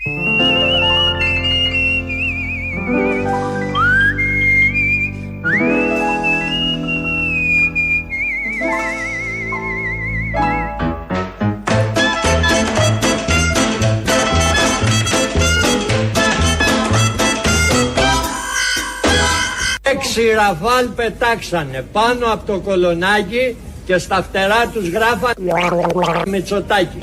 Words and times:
Έξι 0.00 0.12
ραφάλ 20.34 20.88
πετάξανε 20.88 21.84
πάνω 21.92 22.32
από 22.32 22.46
το 22.46 22.58
κολονάκι 22.58 23.56
και 23.86 23.98
στα 23.98 24.22
φτερά 24.22 24.66
τους 24.72 24.88
γράφαν 24.88 25.32
Μητσοτάκη. 26.26 26.98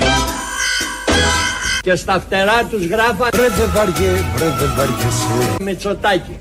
Και 1.85 1.95
στα 1.95 2.19
φτερά 2.19 2.63
τους 2.69 2.85
γράφαν 2.85 3.29
Βρε 3.33 3.49
δεν 3.49 3.69
βαριέ, 3.73 4.11
βρε 4.35 4.49
δεν 4.49 4.69
βαριέσαι. 4.75 5.63
Μητσοτάκη. 5.63 6.37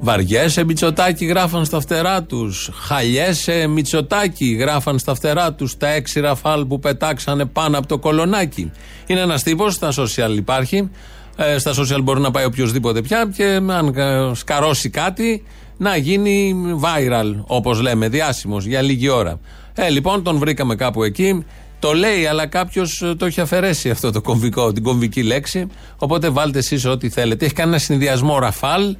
Βαριέσαι 0.00 0.64
Μητσοτάκη 0.64 1.24
γράφαν 1.24 1.64
στα 1.64 1.80
φτερά 1.80 2.22
τους. 2.22 2.70
Χαλιέσαι 2.74 3.66
Μητσοτάκη 3.66 4.56
γράφαν 4.60 4.98
στα 4.98 5.14
φτερά 5.14 5.52
τους 5.52 5.76
τα 5.76 5.88
έξι 5.88 6.20
ραφάλ 6.20 6.66
που 6.66 6.78
πετάξανε 6.78 7.44
πάνω 7.44 7.78
από 7.78 7.86
το 7.86 7.98
κολονάκι. 7.98 8.72
Είναι 9.06 9.20
ένας 9.20 9.42
τύπος, 9.42 9.74
στα 9.74 9.92
social 9.96 10.36
υπάρχει. 10.36 10.90
Ε, 11.36 11.58
στα 11.58 11.72
social 11.72 12.00
μπορεί 12.02 12.20
να 12.20 12.30
πάει 12.30 12.44
οποιοδήποτε 12.44 13.00
πια 13.00 13.30
και 13.36 13.44
αν 13.44 13.94
ε, 13.96 14.34
σκαρώσει 14.34 14.90
κάτι 14.90 15.44
να 15.76 15.96
γίνει 15.96 16.54
viral, 16.82 17.42
όπως 17.46 17.80
λέμε, 17.80 18.08
διάσημος 18.08 18.64
για 18.64 18.82
λίγη 18.82 19.08
ώρα. 19.08 19.40
Ε, 19.74 19.88
λοιπόν, 19.88 20.22
τον 20.22 20.38
βρήκαμε 20.38 20.74
κάπου 20.74 21.02
εκεί. 21.02 21.44
Το 21.80 21.92
λέει, 21.92 22.26
αλλά 22.26 22.46
κάποιος 22.46 23.14
το 23.16 23.26
έχει 23.26 23.40
αφαιρέσει 23.40 23.90
αυτό 23.90 24.10
το 24.10 24.20
κομβικό, 24.20 24.72
την 24.72 24.82
κομβική 24.82 25.22
λέξη. 25.22 25.66
Οπότε 25.96 26.28
βάλτε 26.28 26.58
εσείς 26.58 26.84
ό,τι 26.84 27.08
θέλετε. 27.08 27.44
Έχει 27.44 27.54
κάνει 27.54 27.68
ένα 27.70 27.78
συνδυασμό 27.78 28.38
ραφάλ, 28.38 28.96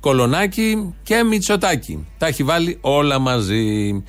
κολονάκι 0.00 0.94
και 1.02 1.22
μυτσοτάκι. 1.22 2.06
Τα 2.18 2.26
έχει 2.26 2.42
βάλει 2.42 2.78
όλα 2.80 3.18
μαζί. 3.18 4.02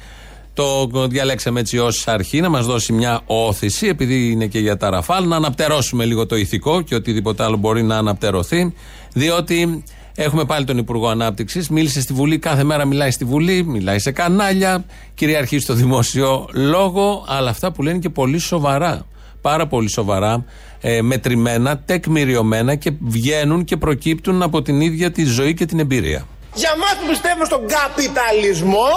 Το 0.54 0.90
διαλέξαμε 1.08 1.60
έτσι 1.60 1.78
ως 1.78 2.08
αρχή 2.08 2.42
να 2.42 2.50
μας 2.50 2.66
δώσει 2.66 2.94
μια 2.94 3.22
όθηση, 3.26 3.88
επειδή 3.88 4.32
είναι 4.32 4.48
και 4.48 4.60
για 4.60 4.78
τα 4.78 4.90
ραφάλ, 4.90 5.28
να 5.28 5.36
αναπτερώσουμε 5.36 6.06
λίγο 6.06 6.26
το 6.26 6.36
ηθικό 6.36 6.82
και 6.82 6.96
οτιδήποτε 6.96 7.44
άλλο 7.44 7.58
μπορεί 7.58 7.84
να 7.84 7.98
αναπτερωθεί. 7.98 8.74
Διότι 9.14 9.84
έχουμε 10.16 10.46
πάλι 10.46 10.66
τον 10.66 10.78
Υπουργό 10.78 11.08
Ανάπτυξης. 11.08 11.70
Μίλησε 11.70 12.02
στη 12.02 12.14
Βουλή, 12.14 12.40
κάθε 12.40 12.64
μέρα 12.64 12.86
μιλάει 12.86 13.12
στη 13.12 13.26
Βουλή, 13.26 13.64
μιλάει 13.64 14.00
σε 14.00 14.12
κανάλια, 14.12 14.86
κυριαρχεί 15.14 15.60
στο 15.60 15.74
δημόσιο 15.74 16.48
λόγο, 16.54 17.26
αλλά 17.28 17.50
αυτά 17.50 17.72
που 17.72 17.84
λένε 17.84 17.98
και 17.98 18.10
πολύ 18.10 18.40
σοβαρά. 18.40 19.06
Πάρα 19.42 19.68
πολύ 19.68 19.90
σοβαρά, 19.90 20.46
ε, 20.82 21.02
μετρημένα, 21.02 21.78
τεκμηριωμένα 21.78 22.76
και 22.76 22.92
βγαίνουν 23.00 23.64
και 23.64 23.78
προκύπτουν 23.78 24.42
από 24.42 24.62
την 24.62 24.82
ίδια 24.82 25.12
τη 25.12 25.24
ζωή 25.24 25.54
και 25.54 25.66
την 25.66 25.80
εμπειρία. 25.80 26.28
Για 26.54 26.74
μας 26.78 26.96
που 27.00 27.08
πιστεύουμε 27.10 27.46
στον 27.46 27.62
καπιταλισμό, 27.68 28.90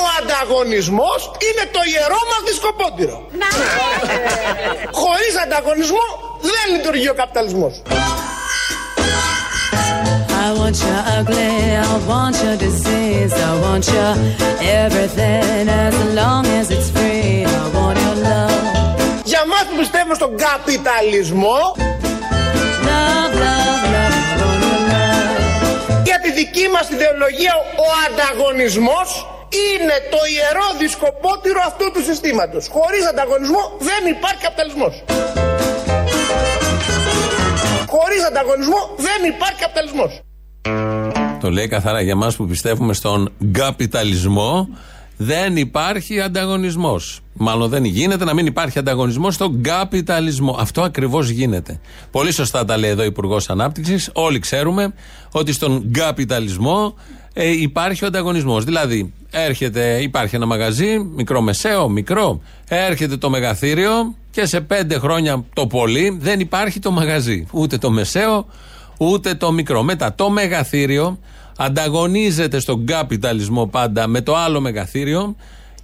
ο 0.00 0.02
ανταγωνισμός 0.20 1.20
είναι 1.46 1.64
το 1.72 1.80
ιερό 1.92 2.20
μας 2.30 2.42
δισκοπότηρο. 2.48 3.16
Χωρίς 5.00 5.32
ανταγωνισμό 5.44 6.06
δεν 6.40 6.64
λειτουργεί 6.76 7.08
ο 7.08 7.14
καπιταλισμός. 7.14 7.82
I 10.46 10.52
want 10.60 10.76
you 10.84 10.96
ugly, 11.16 11.56
I 11.92 11.96
want 12.10 12.36
your 12.44 12.56
disease, 12.66 13.32
I 13.32 13.52
want 13.64 13.84
you 13.94 14.06
everything 14.84 15.68
as 15.84 15.94
long 16.20 16.44
as 16.58 16.66
it's 16.70 16.90
free. 16.96 17.44
I 17.62 17.64
want 17.76 17.96
your 18.04 18.16
love, 18.28 18.62
Για 19.24 19.42
μας 19.46 19.64
που 19.68 19.76
πιστεύουμε 19.76 20.14
στον 20.14 20.36
καπιταλισμό, 20.36 21.58
love, 22.88 23.32
love, 23.42 23.84
love. 23.94 24.12
I 24.30 24.42
want 24.42 24.62
your 24.68 24.80
love. 24.92 26.02
για 26.04 26.18
τη 26.22 26.30
δική 26.32 26.68
μας 26.68 26.88
ιδεολογία 26.90 27.54
ο 27.84 27.88
ανταγωνισμός 28.06 29.08
είναι 29.72 29.96
το 30.10 30.18
ιερό 30.34 30.66
δισκοπότηρο 30.78 31.60
αυτού 31.66 31.90
του 31.92 32.02
συστήματος. 32.02 32.68
Χωρίς 32.68 33.06
ανταγωνισμό 33.06 33.62
δεν 33.78 34.10
υπάρχει 34.14 34.42
καπιταλισμός. 34.42 35.04
Χωρίς 37.94 38.24
ανταγωνισμό 38.24 38.80
δεν 38.96 39.20
υπάρχει 39.32 39.60
καπιταλισμός. 39.60 40.22
Το 41.40 41.50
λέει 41.50 41.68
καθαρά 41.68 42.00
για 42.00 42.16
μας 42.16 42.36
που 42.36 42.46
πιστεύουμε 42.46 42.92
στον 42.92 43.32
καπιταλισμό. 43.52 44.68
Δεν 45.16 45.56
υπάρχει 45.56 46.20
ανταγωνισμός. 46.20 47.20
Μάλλον 47.32 47.68
δεν 47.68 47.84
γίνεται 47.84 48.24
να 48.24 48.34
μην 48.34 48.46
υπάρχει 48.46 48.78
ανταγωνισμός 48.78 49.34
στον 49.34 49.62
καπιταλισμό. 49.62 50.56
Αυτό 50.60 50.82
ακριβώς 50.82 51.28
γίνεται. 51.28 51.80
Πολύ 52.10 52.32
σωστά 52.32 52.64
τα 52.64 52.76
λέει 52.76 52.90
εδώ 52.90 53.02
ο 53.02 53.04
Υπουργός 53.04 53.50
Ανάπτυξης. 53.50 54.10
Όλοι 54.12 54.38
ξέρουμε 54.38 54.94
ότι 55.32 55.52
στον 55.52 55.90
καπιταλισμό 55.90 56.94
ε, 57.32 57.50
υπάρχει 57.50 58.04
ο 58.04 58.06
ανταγωνισμός. 58.06 58.64
Δηλαδή, 58.64 59.12
έρχεται, 59.30 59.98
υπάρχει 60.02 60.36
ένα 60.36 60.46
μαγαζί, 60.46 60.98
μικρό 60.98 61.40
μεσαίο, 61.40 61.88
μικρό. 61.88 62.40
Έρχεται 62.68 63.16
το 63.16 63.30
μεγαθύριο 63.30 64.14
και 64.30 64.46
σε 64.46 64.60
πέντε 64.60 64.98
χρόνια 64.98 65.44
το 65.52 65.66
πολύ 65.66 66.18
δεν 66.20 66.40
υπάρχει 66.40 66.78
το 66.78 66.90
μαγαζί. 66.90 67.46
Ούτε 67.52 67.78
το 67.78 67.90
μεσαίο, 67.90 68.46
ούτε 68.98 69.34
το 69.34 69.52
μικρό. 69.52 69.82
Μετά 69.82 70.14
το 70.14 70.30
μεγαθύριο 70.30 71.18
ανταγωνίζεται 71.56 72.58
στον 72.60 72.86
καπιταλισμό 72.86 73.66
πάντα 73.66 74.06
με 74.06 74.20
το 74.20 74.36
άλλο 74.36 74.60
μεγαθύριο 74.60 75.36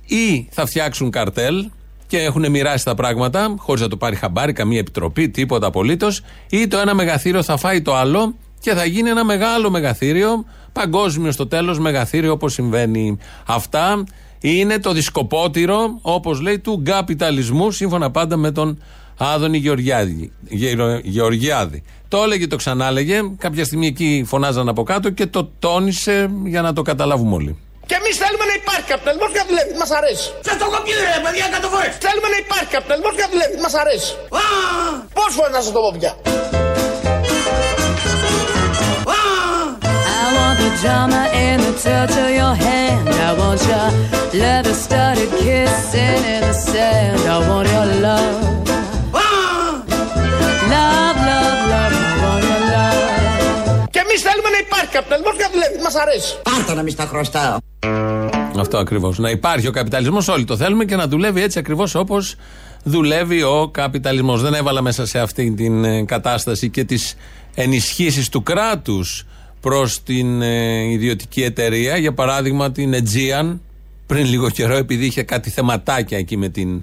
ή 0.07 0.49
θα 0.51 0.67
φτιάξουν 0.67 1.11
καρτέλ 1.11 1.71
και 2.07 2.19
έχουν 2.19 2.51
μοιράσει 2.51 2.85
τα 2.85 2.95
πράγματα 2.95 3.55
χωρίς 3.59 3.83
να 3.83 3.89
το 3.89 3.97
πάρει 3.97 4.17
χαμπάρι, 4.17 4.53
καμία 4.53 4.79
επιτροπή, 4.79 5.29
τίποτα 5.29 5.67
απολύτως, 5.67 6.23
ή 6.51 6.69
το 6.69 6.79
ένα 6.79 6.95
μεγαθύριο 6.95 7.43
θα 7.43 7.57
φάει 7.57 7.83
το 7.83 7.95
άλλο 7.95 8.35
και 8.61 8.75
θα 8.75 8.85
γίνει 8.85 9.09
ένα 9.11 9.25
μεγάλο 9.25 9.71
μεγαθύριο, 9.71 10.45
παγκόσμιο 10.73 11.33
στο 11.33 11.47
τέλος 11.47 11.79
μεγαθύριο 11.79 12.33
όπως 12.33 12.53
συμβαίνει. 12.53 13.19
Αυτά 13.47 14.05
είναι 14.41 14.79
το 14.79 14.93
δισκοπότηρο, 14.93 15.99
όπως 16.03 16.41
λέει, 16.41 16.59
του 16.59 16.83
καπιταλισμού, 16.85 17.71
σύμφωνα 17.71 18.11
πάντα 18.11 18.37
με 18.37 18.51
τον 18.51 18.83
Άδωνη 19.23 19.59
Γεωργιάδη. 19.59 20.33
Γερο- 20.49 21.01
Γεωργιάδη. 21.03 21.83
Το 22.09 22.23
έλεγε, 22.23 22.47
το 22.47 22.57
ξανάλεγε. 22.57 23.21
Κάποια 23.39 23.65
στιγμή 23.65 23.87
εκεί 23.87 24.25
φωνάζαν 24.27 24.69
από 24.69 24.83
κάτω 24.83 25.11
και 25.11 25.27
το 25.27 25.51
τόνισε 25.59 26.31
για 26.45 26.63
να 26.63 26.73
το 26.73 26.83
καταλάβουμε 26.83 27.35
όλοι. 27.35 27.53
Και 27.87 27.97
εμείς 28.01 28.17
θέλουμε 28.23 28.45
να 28.51 28.55
υπάρχει 28.63 28.87
καπιταλισμός 28.93 29.31
και 29.33 29.39
να 29.43 29.47
δουλεύει. 29.51 29.73
Μας 29.83 29.91
αρέσει. 29.99 30.27
Σας 30.47 30.55
το 30.61 30.65
έχω 30.69 30.79
πει 30.85 30.91
ρε 31.15 31.21
παιδιά 31.25 31.47
κάτω 31.55 31.67
φορές. 31.75 31.93
Θέλουμε 32.07 32.29
να 32.35 32.39
υπάρχει 32.45 32.69
καπιταλισμός 32.77 33.13
και 33.17 33.23
να 33.27 33.31
δουλεύει. 33.33 33.57
Μας 33.65 33.75
αρέσει. 33.83 34.11
Πόσες 35.17 35.35
φορές 35.39 35.53
να 35.57 35.61
σας 35.65 35.73
το 35.77 35.81
πω 35.85 35.91
πια. 35.99 36.13
I 40.23 40.27
want 40.37 40.57
the 40.65 40.71
drama 40.83 41.23
in 41.45 41.57
the 41.67 41.73
touch 41.85 42.15
of 42.25 42.31
your 42.41 42.55
hand. 42.67 43.05
I 43.29 43.31
want 43.41 43.61
your 43.71 43.89
leather 44.43 44.75
studded 44.85 45.31
kissing 45.43 46.21
in 46.35 46.41
the 46.49 46.57
sand. 46.71 47.19
I 47.35 47.37
want 47.49 47.67
your 47.75 47.87
love. 48.07 48.39
Love, 50.73 51.19
love, 51.29 51.61
love. 51.73 51.95
I 52.03 52.15
want 52.23 52.45
your 52.51 52.63
love. 52.73 53.89
Και 53.91 54.01
εμείς 54.05 54.21
θέλουμε 54.23 54.49
να 54.49 54.59
υπάρχει 54.67 54.91
καπιταλισμός 54.93 55.37
και 55.37 55.43
να 55.43 55.51
δουλεύει. 55.51 55.83
Μας 55.83 55.95
αρέσει. 55.95 56.35
Πάρτα 56.43 56.75
να 56.75 56.83
μη 56.83 56.91
στα 56.91 57.07
χρωστάω. 57.07 57.57
Αυτό 58.59 58.79
ακριβώς. 58.79 59.19
Να 59.19 59.31
υπάρχει 59.31 59.67
ο 59.67 59.71
καπιταλισμός, 59.71 60.29
όλοι 60.29 60.45
το 60.45 60.57
θέλουμε 60.57 60.85
και 60.85 60.97
να 60.97 61.07
δουλεύει 61.07 61.43
έτσι 61.43 61.59
ακριβώς 61.59 61.95
όπως 61.95 62.35
δουλεύει 62.83 63.43
ο 63.43 63.69
καπιταλισμός. 63.73 64.43
Δεν 64.43 64.55
έβαλα 64.55 64.83
μέσα 64.83 65.07
σε 65.07 65.19
αυτή 65.19 65.51
την 65.51 65.85
ε, 65.85 66.05
κατάσταση 66.05 66.71
και 66.71 66.85
τις 66.85 67.15
ενισχύσεις 67.55 68.29
του 68.29 68.43
κράτους 68.43 69.27
προς 69.61 70.03
την 70.03 70.43
ε, 70.43 70.91
ιδιωτική 70.91 71.43
εταιρεία. 71.43 71.97
Για 71.97 72.13
παράδειγμα, 72.13 72.73
την 72.73 72.95
Aegean, 72.95 73.59
πριν 74.07 74.27
λίγο 74.27 74.51
καιρό, 74.51 74.77
επειδή 74.77 75.07
είχε 75.07 75.23
κάτι 75.23 75.51
θεματάκια 75.51 76.19
εκεί 76.19 76.37
με 76.37 76.49
την 76.49 76.77
ε, 76.77 76.83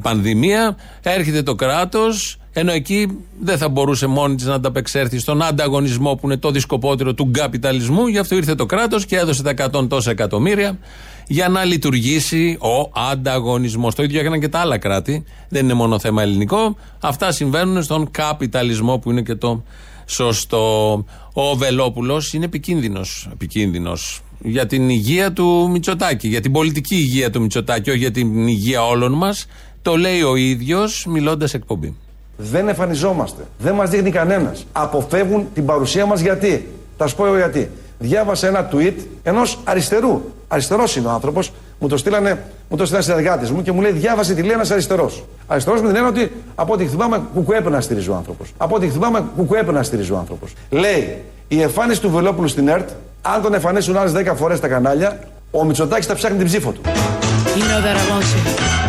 πανδημία, 0.00 0.76
έρχεται 1.02 1.42
το 1.42 1.54
κράτος, 1.54 2.38
ενώ 2.52 2.72
εκεί 2.72 3.18
δεν 3.40 3.58
θα 3.58 3.68
μπορούσε 3.68 4.06
μόνη 4.06 4.34
της 4.34 4.44
να 4.44 4.54
ανταπεξέλθει 4.54 5.18
στον 5.18 5.42
ανταγωνισμό 5.42 6.14
που 6.14 6.26
είναι 6.26 6.36
το 6.36 6.50
δισκοπότερο 6.50 7.14
του 7.14 7.30
καπιταλισμού. 7.30 8.06
Γι' 8.06 8.18
αυτό 8.18 8.36
ήρθε 8.36 8.54
το 8.54 8.66
κράτος 8.66 9.06
και 9.06 9.16
έδωσε 9.16 9.42
τα 9.42 9.54
100 9.72 9.88
τόσα 9.88 10.10
εκατομμύρια 10.10 10.78
για 11.26 11.48
να 11.48 11.64
λειτουργήσει 11.64 12.58
ο 12.60 12.90
ανταγωνισμός. 13.10 13.94
Το 13.94 14.02
ίδιο 14.02 14.20
έκαναν 14.20 14.40
και 14.40 14.48
τα 14.48 14.58
άλλα 14.58 14.78
κράτη. 14.78 15.24
Δεν 15.48 15.64
είναι 15.64 15.74
μόνο 15.74 15.98
θέμα 15.98 16.22
ελληνικό. 16.22 16.76
Αυτά 17.00 17.32
συμβαίνουν 17.32 17.82
στον 17.82 18.10
καπιταλισμό 18.10 18.98
που 18.98 19.10
είναι 19.10 19.22
και 19.22 19.34
το 19.34 19.62
σωστό. 20.06 21.04
Ο 21.32 21.54
Βελόπουλος 21.56 22.32
είναι 22.32 22.44
επικίνδυνος. 22.44 23.28
Επικίνδυνος 23.32 24.22
για 24.38 24.66
την 24.66 24.88
υγεία 24.88 25.32
του 25.32 25.68
Μητσοτάκη, 25.70 26.28
για 26.28 26.40
την 26.40 26.52
πολιτική 26.52 26.94
υγεία 26.94 27.30
του 27.30 27.40
Μητσοτάκη, 27.40 27.90
όχι 27.90 27.98
για 27.98 28.10
την 28.10 28.46
υγεία 28.46 28.84
όλων 28.84 29.12
μας. 29.12 29.46
Το 29.82 29.96
λέει 29.96 30.22
ο 30.22 30.36
ίδιος 30.36 31.06
μιλώντας 31.08 31.54
εκπομπή. 31.54 31.96
Δεν 32.36 32.68
εμφανιζόμαστε. 32.68 33.42
Δεν 33.58 33.74
μας 33.74 33.90
δείχνει 33.90 34.10
κανένας. 34.10 34.66
Αποφεύγουν 34.72 35.48
την 35.54 35.64
παρουσία 35.64 36.06
μας 36.06 36.20
γιατί. 36.20 36.68
Θα 36.96 37.06
σου 37.06 37.16
πω 37.16 37.26
εγώ 37.26 37.36
γιατί. 37.36 37.70
Διάβασα 37.98 38.46
ένα 38.46 38.68
tweet 38.72 38.94
ενός 39.22 39.58
αριστερού. 39.64 40.20
Αριστερός 40.48 40.96
είναι 40.96 41.06
ο 41.06 41.10
άνθρωπος 41.10 41.52
Μου 41.78 41.88
το 41.88 41.96
στείλανε, 41.96 42.44
μου 42.68 42.76
το 42.76 42.84
στείλανε 42.84 43.04
συνεργάτε 43.04 43.50
μου 43.52 43.62
και 43.62 43.72
μου 43.72 43.80
λέει: 43.80 43.92
Διάβασε 43.92 44.34
τι 44.34 44.42
λέει 44.42 44.52
ένας 44.52 44.70
αριστερός. 44.70 45.24
Αριστερός 45.46 45.80
με 45.80 45.86
την 45.86 45.96
έννοια 45.96 46.10
ότι 46.10 46.32
από 46.54 46.72
ό,τι 46.72 46.86
θυμάμαι 46.86 47.22
κουκουέπε 47.34 47.70
να 47.70 47.80
στηρίζει 47.80 48.10
ο 48.10 48.14
άνθρωπος. 48.14 48.52
Από 48.56 48.74
ό,τι 48.74 48.88
θυμάμαι 48.88 49.24
κουκουέπε 49.36 49.72
να 49.72 49.82
στηρίζει 49.82 50.12
ο 50.12 50.16
άνθρωπος. 50.18 50.52
Λέει: 50.70 51.22
Η 51.48 51.62
εμφάνιση 51.62 52.00
του 52.00 52.10
Βελόπουλου 52.10 52.48
στην 52.48 52.68
ΕΡΤ, 52.68 52.88
αν 53.22 53.42
τον 53.42 53.54
εμφανίσουν 53.54 53.96
άλλες 53.96 54.12
10 54.12 54.32
φορές 54.36 54.58
στα 54.58 54.68
κανάλια, 54.68 55.18
ο 55.50 55.64
Μητσοτάκης 55.64 56.06
θα 56.06 56.14
ψάχνει 56.14 56.36
την 56.36 56.46
ψήφο 56.46 56.72
του. 56.72 56.80
You 56.84 57.60
know 57.60 57.80
that 57.84 57.96
I 57.96 58.04
want 58.10 58.87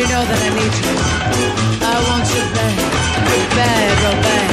you. 0.00 0.06
And 0.06 0.10
you 0.10 0.14
know 0.14 0.24
that 0.30 0.40
I 0.46 0.50
need 0.58 0.74
you. 0.80 0.92
I 1.92 1.96
want 2.08 2.26
you 2.34 2.42
bad, 2.56 2.76
bad, 3.56 3.90
real 4.02 4.16
bad. 4.24 4.48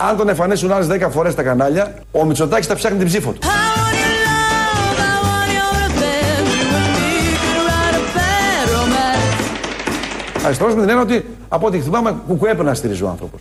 Αν 0.00 0.16
τον 0.16 0.28
εμφανίσουν 0.28 0.72
άλλες 0.72 0.86
10 0.86 1.08
φορές 1.10 1.32
στα 1.32 1.42
κανάλια, 1.42 1.94
ο 2.10 2.24
Μητσοτάκης 2.24 2.66
θα 2.66 2.74
ψάχνει 2.74 2.98
την 2.98 3.06
ψήφο 3.06 3.32
του. 3.32 3.38
I 3.42 3.46
want 3.46 3.96
your 4.02 4.14
love, 4.26 4.98
I 5.10 5.16
want 5.28 5.50
your 5.58 5.70
revenge. 5.82 6.50
You 6.60 6.68
and 6.80 6.90
me 6.96 7.10
could 7.42 7.60
write 7.68 7.96
a 8.00 8.04
bad 8.16 8.66
romance. 8.78 10.44
Αριστερός 10.44 10.74
με 10.74 10.80
την 10.80 10.90
έννοια 10.90 11.04
ότι 11.04 11.24
από 11.48 11.66
ό,τι 11.66 11.78
θυμάμαι 11.80 12.16
κουκουέπε 12.26 12.62
να 12.62 12.74
στηρίζει 12.74 13.02
ο 13.02 13.08
άνθρωπος. 13.08 13.40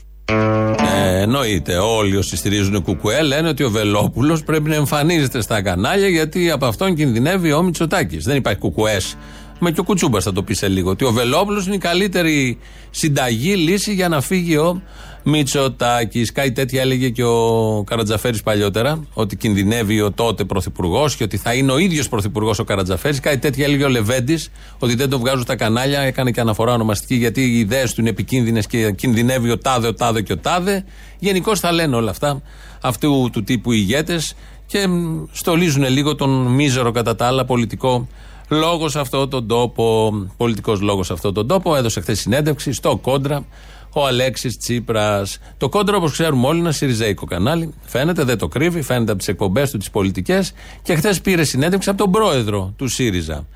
Ε, 1.05 1.21
εννοείται. 1.21 1.77
Όλοι 1.77 2.15
όσοι 2.17 2.35
στηρίζουν 2.37 2.81
κουκουέ 2.83 3.21
λένε 3.21 3.47
ότι 3.47 3.63
ο 3.63 3.69
Βελόπουλος 3.69 4.43
πρέπει 4.43 4.69
να 4.69 4.75
εμφανίζεται 4.75 5.41
στα 5.41 5.61
κανάλια 5.61 6.07
γιατί 6.07 6.51
από 6.51 6.65
αυτόν 6.65 6.95
κινδυνεύει 6.95 7.51
ο 7.51 7.61
Μητσοτάκης. 7.61 8.25
Δεν 8.25 8.35
υπάρχει 8.35 8.59
κουκουές. 8.59 9.15
Με 9.59 9.71
και 9.71 9.79
ο 9.79 9.83
Κουτσούμπας 9.83 10.23
θα 10.23 10.33
το 10.33 10.43
πει 10.43 10.53
σε 10.53 10.67
λίγο. 10.67 10.89
Ότι 10.89 11.05
ο 11.05 11.11
Βελόπουλος 11.11 11.65
είναι 11.65 11.75
η 11.75 11.77
καλύτερη 11.77 12.57
συνταγή 12.89 13.55
λύση 13.55 13.93
για 13.93 14.09
να 14.09 14.21
φύγει 14.21 14.55
ο 14.55 14.81
Μητσοτάκης. 15.23 16.31
Κάτι 16.31 16.51
τέτοια 16.51 16.81
έλεγε 16.81 17.09
και 17.09 17.23
ο 17.23 17.83
Καρατζαφέρης 17.85 18.43
παλιότερα. 18.43 19.03
Ότι 19.13 19.35
κινδυνεύει 19.35 20.01
ο 20.01 20.11
τότε 20.11 20.43
πρωθυπουργός 20.43 21.15
και 21.15 21.23
ότι 21.23 21.37
θα 21.37 21.53
είναι 21.53 21.71
ο 21.71 21.77
ίδιος 21.77 22.09
πρωθυπουργός 22.09 22.59
ο 22.59 22.63
Καρατζαφέρης. 22.63 23.19
Κάτι 23.19 23.37
τέτοια 23.37 23.65
έλεγε 23.65 23.83
ο 23.83 23.89
Λεβέντης. 23.89 24.51
Ότι 24.79 24.95
δεν 24.95 25.09
το 25.09 25.19
βγάζουν 25.19 25.41
στα 25.41 25.55
κανάλια. 25.55 25.99
Έκανε 25.99 26.31
και 26.31 26.39
αναφορά 26.39 26.73
ονομαστική 26.73 27.15
γιατί 27.15 27.41
οι 27.41 27.59
ιδέες 27.59 27.93
του 27.93 28.01
είναι 28.01 28.09
επικίνδυνες 28.09 28.67
και 28.67 28.91
κινδυνεύει 28.91 29.49
ο 29.49 29.57
τάδε, 29.57 29.87
ο 29.87 29.93
τάδε 29.93 30.21
και 30.21 30.33
ο 30.33 30.37
τάδε. 30.37 30.85
Γενικώ 31.19 31.55
θα 31.55 31.71
λένε 31.71 31.95
όλα 31.95 32.09
αυτά 32.09 32.41
αυτού 32.81 33.29
του 33.31 33.43
τύπου 33.43 33.71
ηγέτες 33.71 34.35
και 34.65 34.87
μ, 34.87 35.23
στολίζουν 35.31 35.83
λίγο 35.89 36.15
τον 36.15 36.29
μίζερο 36.29 36.91
κατά 36.91 37.15
τα 37.15 37.27
άλλα 37.27 37.45
πολιτικό 37.45 38.07
λόγος 38.47 38.91
σε 38.91 38.99
αυτόν 38.99 39.29
τον 39.29 39.47
τόπο. 39.47 40.11
Πολιτικός 40.37 40.81
λόγος 40.81 41.05
σε 41.05 41.13
αυτόν 41.13 41.33
τον 41.33 41.47
τόπο. 41.47 41.75
Έδωσε 41.75 42.01
χθες 42.01 42.19
συνέντευξη 42.19 42.71
στο 42.71 42.97
κόντρα 42.97 43.45
ο 43.93 44.05
Αλέξης 44.05 44.57
Τσίπρας. 44.57 45.39
Το 45.57 45.69
κόντρα, 45.69 45.97
όπως 45.97 46.11
ξέρουμε 46.11 46.47
όλοι, 46.47 46.57
είναι 46.57 46.67
ένα 46.67 46.75
Σιριζέικο 46.75 47.25
κανάλι. 47.25 47.73
Φαίνεται, 47.85 48.23
δεν 48.23 48.37
το 48.37 48.47
κρύβει, 48.47 48.81
φαίνεται 48.81 49.11
από 49.11 49.19
τις 49.19 49.27
εκπομπές 49.27 49.71
του, 49.71 49.77
τις 49.77 49.89
πολιτικές. 49.89 50.53
Και 50.81 50.95
χθες 50.95 51.21
πήρε 51.21 51.43
συνέντευξη 51.43 51.89
από 51.89 51.97
τον 51.97 52.11
πρόεδρο 52.11 52.73
του 52.77 52.87
ΣΥΡΙΖΑ. 52.87 53.47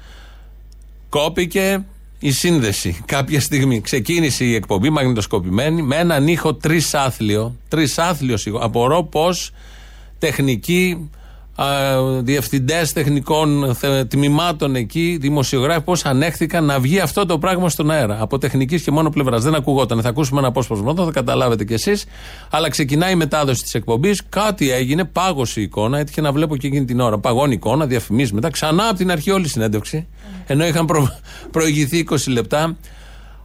Κόπηκε 1.10 1.86
η 2.20 2.32
σύνδεση 2.32 3.02
κάποια 3.06 3.42
στιγμή. 3.42 3.82
Ξεκίνησε 3.82 4.46
η 4.46 4.56
εκπομπή 4.56 4.90
μαγνητοσκοπημένη 4.90 5.82
με 5.82 5.96
έναν 5.96 6.28
ήχο 6.28 6.54
τρισάθλιο. 6.54 7.56
Τρισάθλιο 7.68 8.38
ήχο. 8.46 8.58
Απορώ 8.58 9.04
πώς 9.04 9.52
τεχνικοί, 10.20 11.10
διευθυντές 12.22 12.94
τεχνικών 12.94 13.76
θε- 13.76 14.08
τμήματων 14.08 14.76
εκεί, 14.76 15.18
δημοσιογράφοι, 15.22 15.82
πώς 15.82 16.06
ανέχθηκαν 16.06 16.66
να 16.66 16.80
βγει 16.80 17.00
αυτό 17.00 17.26
το 17.26 17.38
πράγμα 17.38 17.70
στον 17.70 17.92
αέρα. 17.92 18.18
Από 18.22 18.38
τεχνικής 18.38 18.82
και 18.84 18.92
μόνο 18.92 19.10
πλευράς. 19.10 19.44
Δεν 19.44 19.56
ακουγόταν. 19.56 20.02
Θα 20.02 20.10
ακούσουμε 20.10 20.40
ένα 20.40 20.48
απόσπασμα 20.48 20.92
εδώ, 20.92 21.06
θα 21.06 21.12
καταλάβετε 21.12 21.66
κι 21.66 21.74
εσείς. 21.74 22.06
Αλλά 22.50 22.70
ξεκινάει 22.70 23.12
η 23.12 23.16
μετάδοση 23.16 23.62
της 23.64 23.74
εκπομπής. 23.74 24.22
Κάτι 24.30 24.72
έγινε, 24.72 25.04
πάγωσε 25.06 25.60
η 25.60 25.64
εικόνα. 25.64 26.00
Έτυχε 26.00 26.22
να 26.22 26.32
βλέπω 26.32 26.58
και 26.58 26.68
εκείνη 26.68 26.86
την 26.86 27.00
ώρα. 27.00 27.18
Παγώνει 27.20 27.52
η 27.52 27.56
εικόνα, 27.56 27.86
διαφημίζει 27.86 28.34
μετά. 28.34 28.50
Ξανά 28.50 28.88
από 28.88 28.98
την 28.98 29.12
αρχή 29.12 29.32
όλη 29.32 29.46
η 29.46 29.50
συνέντευξη. 29.50 30.08
Ενώ 30.48 30.66
είχαν 30.66 30.86
προ... 30.86 31.10
προηγηθεί 31.52 32.06
20 32.10 32.16
λεπτά. 32.28 32.78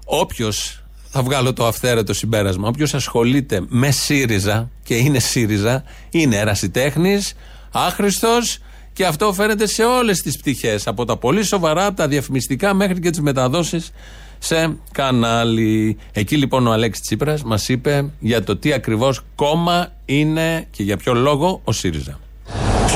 Όποιος 0.05 0.81
θα 1.11 1.23
βγάλω 1.23 1.53
το 1.53 1.67
αυθαίρετο 1.67 2.15
συμπέρασμα. 2.15 2.69
Όποιος 2.69 2.95
ασχολείται 2.95 3.61
με 3.69 3.91
ΣΥΡΙΖΑ 3.91 4.71
και 4.83 4.95
είναι 4.95 5.19
ΣΥΡΙΖΑ, 5.19 5.83
είναι 6.11 6.37
ερασιτέχνης, 6.37 7.35
άχρηστος 7.77 8.59
και 8.93 9.07
αυτό 9.07 9.33
φαίνεται 9.33 9.67
σε 9.67 9.83
όλες 9.85 10.19
τις 10.23 10.39
πτυχές. 10.39 10.87
Από 10.87 11.05
τα 11.05 11.17
πολύ 11.17 11.45
σοβαρά, 11.45 11.87
από 11.87 11.97
τα 11.97 12.09
διαφημιστικά 12.09 12.75
μέχρι 12.75 13.01
και 13.01 13.11
τις 13.11 13.21
μεταδόσεις 13.21 13.91
σε 14.39 14.77
κανάλι. 14.93 15.97
Εκεί 16.13 16.37
λοιπόν 16.37 16.67
ο 16.67 16.73
Αλέξης 16.73 17.05
Τσίπρας 17.05 17.43
μας 17.43 17.69
είπε 17.69 18.11
για 18.19 18.43
το 18.43 18.57
τι 18.57 18.73
ακριβώς 18.73 19.21
κόμμα 19.35 19.89
είναι 20.05 20.67
και 20.71 20.83
για 20.83 20.97
ποιο 20.97 21.15
λόγο 21.15 21.61
ο 21.65 21.73
ΣΥΡΙΖΑ. 21.73 22.19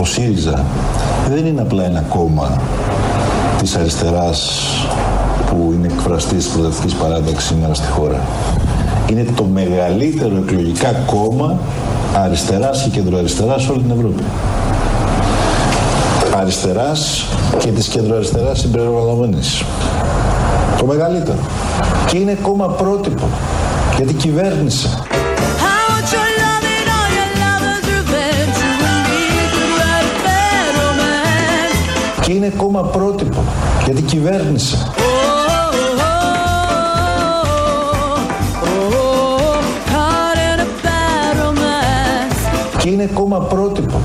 Ο 0.00 0.04
ΣΥΡΙΖΑ 0.04 0.66
δεν 1.28 1.46
είναι 1.46 1.60
απλά 1.60 1.84
ένα 1.84 2.00
κόμμα 2.00 2.62
της 3.60 3.76
αριστεράς 3.76 4.60
που 5.46 5.70
είναι 5.74 5.86
εκφραστής 5.92 6.44
της 6.44 6.52
προοδευτικής 6.52 6.94
παράταξης 6.94 7.48
σήμερα 7.48 7.74
στη 7.74 7.86
χώρα. 7.86 8.26
Είναι 9.10 9.24
το 9.36 9.44
μεγαλύτερο 9.44 10.36
εκλογικά 10.36 10.92
κόμμα 10.92 11.60
αριστεράς 12.14 12.82
και 12.82 12.90
κεντροαριστεράς 12.90 13.62
σε 13.62 13.70
όλη 13.70 13.82
την 13.82 13.90
Ευρώπη. 13.90 14.22
Αριστεράς 16.40 17.25
και 17.58 17.69
της 17.70 17.88
κεντροαριστεράς 17.88 18.58
συμπεριλαμβανομένης. 18.58 19.64
Το 20.78 20.87
μεγαλύτερο. 20.87 21.38
Και 22.06 22.19
είναι 22.19 22.38
κόμμα 22.42 22.66
πρότυπο. 22.66 23.28
Γιατί 23.96 24.14
κυβέρνησε. 24.14 24.88
I 24.88 25.78
want 25.88 26.12
your 26.14 26.28
loving, 26.42 26.87
all 26.96 27.08
your 27.19 27.31
lovers' 27.42 27.87
revenge. 27.96 28.56
You 28.62 28.72
and 28.90 29.02
me 29.10 29.22
could 29.52 29.72
write 29.78 30.06
a 30.12 30.14
bad 30.26 30.70
romance. 30.81 31.78
Και 32.25 32.32
είναι 32.32 32.52
κόμμα 32.56 32.82
πρότυπο. 32.82 33.42
Γιατί 33.84 34.02
κυβέρνησε. 34.02 34.76
Oh, 34.96 35.02
oh, 35.02 36.20
oh, 38.64 38.94
oh, 38.96 39.60
caught 39.92 40.38
in 40.48 40.58
a 40.60 40.69
bad 40.84 41.34
romance. 41.44 42.40
Και 42.78 42.88
είναι 42.88 43.10
κόμμα 43.14 43.38
πρότυπο. 43.38 44.00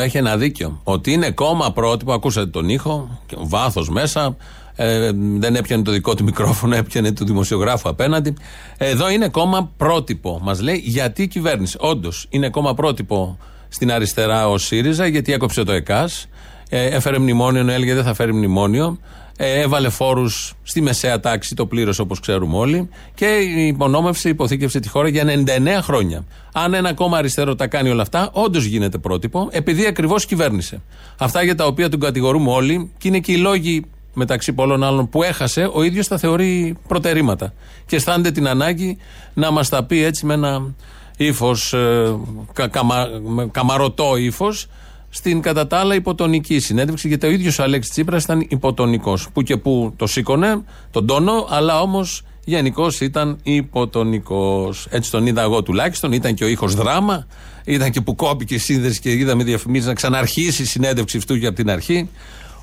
Έχει 0.00 0.16
ένα 0.16 0.36
δίκιο. 0.36 0.80
Ότι 0.84 1.12
είναι 1.12 1.30
κόμμα 1.30 1.72
πρότυπο, 1.72 2.12
ακούσατε 2.12 2.46
τον 2.46 2.68
ήχο, 2.68 3.20
βάθος 3.36 3.88
μέσα. 3.88 4.36
Ε, 4.76 5.10
δεν 5.14 5.56
έπιανε 5.56 5.82
το 5.82 5.90
δικό 5.90 6.14
του 6.14 6.24
μικρόφωνο, 6.24 6.76
έπιανε 6.76 7.12
του 7.12 7.24
δημοσιογράφου 7.24 7.88
απέναντι. 7.88 8.34
Εδώ 8.78 9.10
είναι 9.10 9.28
κόμμα 9.28 9.70
πρότυπο. 9.76 10.38
Μας 10.42 10.60
λέει 10.60 10.82
γιατί 10.84 11.22
η 11.22 11.28
κυβέρνηση. 11.28 11.76
Όντως, 11.80 12.26
είναι 12.30 12.48
κόμμα 12.48 12.74
πρότυπο 12.74 13.38
στην 13.68 13.92
αριστερά 13.92 14.48
ο 14.48 14.58
ΣΥΡΙΖΑ, 14.58 15.06
γιατί 15.06 15.32
έκοψε 15.32 15.64
το 15.64 15.72
ΕΚΑΣ. 15.72 16.26
Ε, 16.68 16.84
έφερε 16.84 17.18
μνημόνιο, 17.18 17.60
ενώ 17.60 17.72
έλεγε 17.72 17.94
δεν 17.94 18.04
θα 18.04 18.14
φέρει 18.14 18.32
μνημόνιο. 18.32 18.98
Ε, 19.42 19.60
έβαλε 19.60 19.88
φόρους 19.88 20.54
στη 20.62 20.80
μεσαία 20.80 21.20
τάξη, 21.20 21.54
το 21.54 21.66
πλήρωσε 21.66 22.00
όπως 22.00 22.20
ξέρουμε 22.20 22.56
όλοι. 22.56 22.88
Και 23.14 23.26
υπονόμευσε, 23.66 24.28
υποθήκευσε 24.28 24.80
τη 24.80 24.88
χώρα 24.88 25.08
για 25.08 25.24
99 25.24 25.82
χρόνια. 25.82 26.24
Αν 26.52 26.74
ένα 26.74 26.92
κόμμα 26.94 27.16
αριστερό 27.16 27.54
τα 27.54 27.66
κάνει 27.66 27.88
όλα 27.88 28.02
αυτά, 28.02 28.30
όντως 28.32 28.64
γίνεται 28.64 28.98
πρότυπο, 28.98 29.48
επειδή 29.50 29.86
ακριβώς 29.86 30.26
κυβέρνησε. 30.26 30.82
Αυτά 31.18 31.42
για 31.42 31.54
τα 31.54 31.66
οποία 31.66 31.88
τον 31.88 32.00
κατηγορούμε 32.00 32.50
όλοι, 32.50 32.90
και 32.98 33.08
είναι 33.08 33.18
και 33.18 33.32
οι 33.32 33.36
λόγοι 33.36 33.84
μεταξύ 34.14 34.52
πολλών 34.52 34.84
άλλων 34.84 35.08
που 35.08 35.22
έχασε, 35.22 35.70
ο 35.72 35.82
ίδιος 35.82 36.08
τα 36.08 36.18
θεωρεί 36.18 36.76
προτερήματα. 36.88 37.52
Και 37.86 37.96
αισθάνεται 37.96 38.30
την 38.30 38.48
ανάγκη 38.48 38.96
να 39.34 39.50
μας 39.50 39.68
τα 39.68 39.84
πει 39.84 40.02
έτσι 40.02 40.26
με 40.26 40.34
ένα 40.34 40.74
ύφος, 41.16 41.72
ε, 41.72 42.16
κα, 42.52 42.68
καμα, 42.68 43.08
με 43.26 43.48
καμαρωτό 43.52 44.16
ύφος, 44.16 44.68
στην 45.10 45.40
κατά 45.40 45.66
τα 45.66 45.78
άλλα 45.78 45.94
υποτονική 45.94 46.58
συνέντευξη, 46.58 47.08
γιατί 47.08 47.26
ο 47.26 47.30
ίδιος 47.30 47.58
ο 47.58 47.62
Αλέξης 47.62 47.92
Τσίπρας 47.92 48.24
ήταν 48.24 48.46
υποτονικός. 48.48 49.28
Που 49.32 49.42
και 49.42 49.56
που 49.56 49.92
το 49.96 50.06
σήκωνε, 50.06 50.62
τον 50.90 51.06
τόνο, 51.06 51.46
αλλά 51.48 51.80
όμως 51.80 52.22
γενικώς 52.44 53.00
ήταν 53.00 53.38
υποτονικός. 53.42 54.86
Έτσι 54.90 55.10
τον 55.10 55.26
είδα 55.26 55.42
εγώ 55.42 55.62
τουλάχιστον. 55.62 56.12
Ήταν 56.12 56.34
και 56.34 56.44
ο 56.44 56.48
ήχος 56.48 56.74
δράμα. 56.74 57.26
Ήταν 57.64 57.90
και 57.90 58.00
που 58.00 58.14
κόπηκε 58.14 58.54
η 58.54 58.58
σύνδεση 58.58 59.00
και 59.00 59.10
είδαμε 59.10 59.44
διαφημίσει 59.44 59.86
να 59.86 59.94
ξαναρχίσει 59.94 60.62
η 60.62 60.64
συνέντευξη 60.64 61.16
αυτού 61.16 61.38
και 61.38 61.46
από 61.46 61.56
την 61.56 61.70
αρχή. 61.70 62.08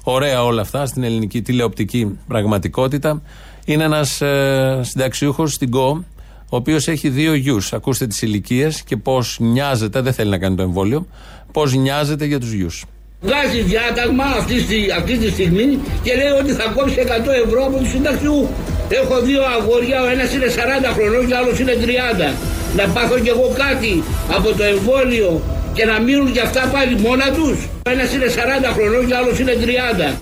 Ωραία 0.03 0.43
όλα 0.43 0.61
αυτά 0.61 0.85
στην 0.85 1.03
ελληνική 1.03 1.41
τηλεοπτική 1.41 2.17
πραγματικότητα. 2.27 3.21
Είναι 3.65 3.83
ένας 3.83 4.21
ε, 4.21 4.79
συνταξιούχος 4.83 5.53
στην 5.53 5.71
ΚΟ, 5.71 6.03
ο 6.49 6.55
οποίος 6.55 6.87
έχει 6.87 7.09
δύο 7.09 7.33
γιους. 7.33 7.73
Ακούστε 7.73 8.07
τις 8.07 8.21
ηλικίες 8.21 8.81
και 8.83 8.97
πώς 8.97 9.37
νοιάζεται, 9.39 10.01
δεν 10.01 10.13
θέλει 10.13 10.29
να 10.29 10.37
κάνει 10.37 10.55
το 10.55 10.61
εμβόλιο, 10.61 11.07
πώς 11.51 11.73
νοιάζεται 11.73 12.25
για 12.25 12.39
τους 12.39 12.51
γιους. 12.51 12.85
Βγάζει 13.21 13.61
διάταγμα 13.61 14.23
αυτή, 14.23 14.59
στη- 14.59 14.91
αυτή 14.97 15.17
τη 15.17 15.29
στιγμή 15.29 15.79
και 16.03 16.13
λέει 16.15 16.31
ότι 16.41 16.51
θα 16.51 16.71
κόψει 16.75 16.99
100 16.99 17.31
ευρώ 17.45 17.65
από 17.65 17.77
τους 17.77 17.89
συνταξιούχου. 17.89 18.47
Έχω 18.89 19.19
δύο 19.21 19.41
αγόρια, 19.57 20.01
ο 20.03 20.07
ένας 20.09 20.33
είναι 20.33 20.47
40 20.47 20.89
χρονών 20.93 21.27
και 21.27 21.33
ο 21.33 21.37
άλλος 21.37 21.59
είναι 21.59 21.75
30. 21.83 22.33
Να 22.77 22.83
πάθω 22.93 23.19
κι 23.19 23.29
εγώ 23.29 23.47
κάτι 23.57 24.03
από 24.37 24.49
το 24.57 24.63
εμβόλιο 24.63 25.41
και 25.73 25.85
να 25.85 25.99
μείνουν 25.99 26.31
κι 26.31 26.39
αυτά 26.39 26.61
πάλι 26.73 26.99
μόνα 26.99 27.31
τους. 27.31 27.57
Ο 27.85 27.89
ένας 27.89 28.13
είναι 28.13 28.27
40 28.27 28.71
χρονών 28.73 29.07
και 29.07 29.13
ο 29.13 29.17
άλλος 29.17 29.39
είναι 29.39 29.53
30. 29.63 30.21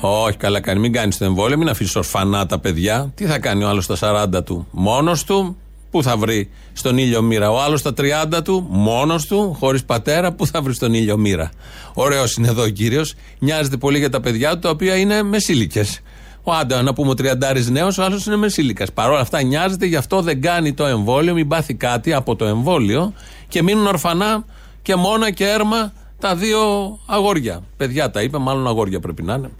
Όχι, 0.00 0.36
καλά 0.36 0.60
κάνει. 0.60 0.80
Μην 0.80 0.92
κάνεις 0.92 1.18
το 1.18 1.24
εμβόλιο, 1.24 1.58
μην 1.58 1.68
αφήσεις 1.68 1.96
ορφανά 1.96 2.46
τα 2.46 2.58
παιδιά. 2.58 3.12
Τι 3.14 3.24
θα 3.24 3.38
κάνει 3.38 3.64
ο 3.64 3.68
άλλος 3.68 3.84
στα 3.84 3.96
40 4.36 4.44
του, 4.44 4.66
μόνος 4.70 5.24
του; 5.24 5.56
Πού 5.90 6.02
θα 6.02 6.16
βρει 6.16 6.50
στον 6.72 6.98
ήλιο 6.98 7.22
μοίρα; 7.22 7.50
Ο 7.50 7.60
άλλος 7.60 7.80
στα 7.80 7.92
30 7.94 8.42
του, 8.44 8.66
μόνος 8.70 9.26
του, 9.26 9.56
χωρίς 9.58 9.84
πατέρα, 9.84 10.32
πού 10.32 10.46
θα 10.46 10.62
βρει 10.62 10.74
στον 10.74 10.94
ήλιο 10.94 11.16
μοίρα; 11.16 11.50
Ωραίος 11.94 12.36
είναι 12.36 12.48
εδώ 12.48 12.62
ο 12.62 12.68
κύριος. 12.68 13.14
Νοιάζεται 13.38 13.76
πολύ 13.76 13.98
για 13.98 14.10
τα 14.10 14.20
παιδιά 14.20 14.52
του, 14.52 14.58
τα 14.58 14.70
οποία 14.70 14.96
είναι 14.96 15.22
μεσήλικες. 15.22 16.00
Ο 16.42 16.52
άντα, 16.52 16.82
να 16.82 16.94
πούμε 16.94 17.10
ο 17.10 17.14
τριαντάρης 17.14 17.70
νέος, 17.70 17.98
ο 17.98 18.02
άλλος 18.04 18.26
είναι 18.26 18.36
μεσήλικας. 18.36 18.92
Παρ' 18.92 19.10
όλα 19.10 19.20
αυτά 19.20 19.42
νοιάζεται, 19.42 19.86
γι' 19.86 19.96
αυτό 19.96 20.20
δεν 20.20 20.40
κάνει 20.42 20.72
το 20.72 20.84
εμβόλιο, 20.86 21.34
μην 21.34 21.48
πάθει 21.48 21.74
κάτι 21.74 22.12
από 22.12 22.36
το 22.36 22.44
εμβόλιο 22.44 23.12
και 23.48 23.62
μείνουν 23.62 23.86
ορφανά 23.86 24.44
και 24.82 24.96
μόνα 24.96 25.30
και 25.30 25.48
έρμα 25.48 25.92
τα 26.18 26.34
δύο 26.34 26.60
αγόρια. 27.06 27.62
Παιδιά 27.76 28.10
τα 28.10 28.22
είπε, 28.22 28.38
μάλλον 28.38 28.66
αγόρια 28.66 29.00
πρέπει 29.00 29.22
να 29.22 29.34
είναι. 29.34 29.50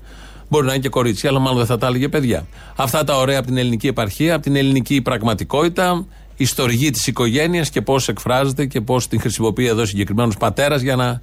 Μπορεί 0.48 0.66
να 0.66 0.72
είναι 0.72 0.82
και 0.82 0.88
κορίτσια, 0.88 1.30
αλλά 1.30 1.38
μάλλον 1.38 1.58
δεν 1.58 1.66
θα 1.66 1.78
τα 1.78 1.86
έλεγε 1.86 2.08
παιδιά. 2.08 2.46
Αυτά 2.76 3.04
τα 3.04 3.16
ωραία 3.16 3.38
από 3.38 3.46
την 3.46 3.56
ελληνική 3.56 3.86
επαρχία, 3.86 4.34
από 4.34 4.42
την 4.42 4.56
ελληνική 4.56 5.02
πραγματικότητα, 5.02 6.06
η 6.36 6.44
στοργή 6.44 6.90
της 6.90 7.06
οικογένειας 7.06 7.70
και 7.70 7.82
πώς 7.82 8.08
εκφράζεται 8.08 8.66
και 8.66 8.80
πώς 8.80 9.08
την 9.08 9.20
χρησιμοποιεί 9.20 9.66
εδώ 9.66 9.84
συγκεκριμένος 9.84 10.36
πατέρας 10.36 10.80
για 10.80 10.96
να 10.96 11.20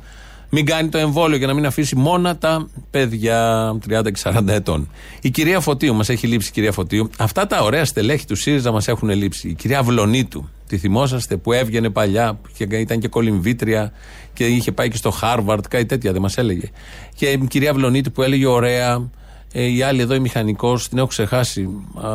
μην 0.50 0.66
κάνει 0.66 0.90
το 0.90 0.98
εμβόλιο 0.98 1.38
και 1.38 1.46
να 1.46 1.54
μην 1.54 1.66
αφήσει 1.66 1.96
μόνα 1.96 2.38
τα 2.38 2.68
παιδιά 2.92 3.70
30 3.90 4.12
και 4.12 4.20
40 4.24 4.48
ετών. 4.48 4.90
Η 5.22 5.30
κυρία 5.30 5.60
Φωτίου, 5.60 5.96
μας 5.96 6.10
έχει 6.10 6.28
λείψει 6.28 6.50
η 6.50 6.52
κυρία 6.52 6.72
Φωτίου. 6.72 7.10
Αυτά 7.18 7.48
τα 7.48 7.64
ωραία 7.64 7.86
στελέχη 7.86 8.26
του 8.26 8.36
ΣΥΡΙΖΑ 8.36 8.72
μας 8.72 8.88
έχουν 8.88 9.10
λείψει. 9.10 9.48
Η 9.48 9.54
κυρία 9.54 9.84
Βλονίτου, 9.84 10.50
τη 10.68 10.78
θυμόσαστε 10.78 11.38
που 11.38 11.52
έβγαινε 11.52 11.90
παλιά 11.90 12.40
και 12.58 12.64
ήταν 12.64 13.00
και 13.00 13.08
κολυμβήτρια 13.08 13.92
και 14.34 14.46
είχε 14.46 14.72
πάει 14.72 14.90
και 14.90 14.98
στο 14.98 15.12
Χάρβαρτ, 15.12 15.68
κάτι 15.68 15.86
τέτοια 15.86 16.12
δεν 16.12 16.22
μας 16.22 16.38
έλεγε. 16.38 16.70
Και 17.16 17.26
η 17.26 17.46
κυρία 17.50 17.74
Βλονίτου 17.74 18.12
που 18.12 18.22
έλεγε 18.22 18.46
ωραία. 18.46 19.10
Ε, 19.52 19.64
η 19.64 19.82
άλλη 19.82 20.02
εδώ 20.02 20.16
η 20.16 20.20
μηχανικός, 20.20 20.90
την 20.90 20.98
έχω 20.98 21.08
ξεχάσει, 21.08 21.70
α, 22.02 22.10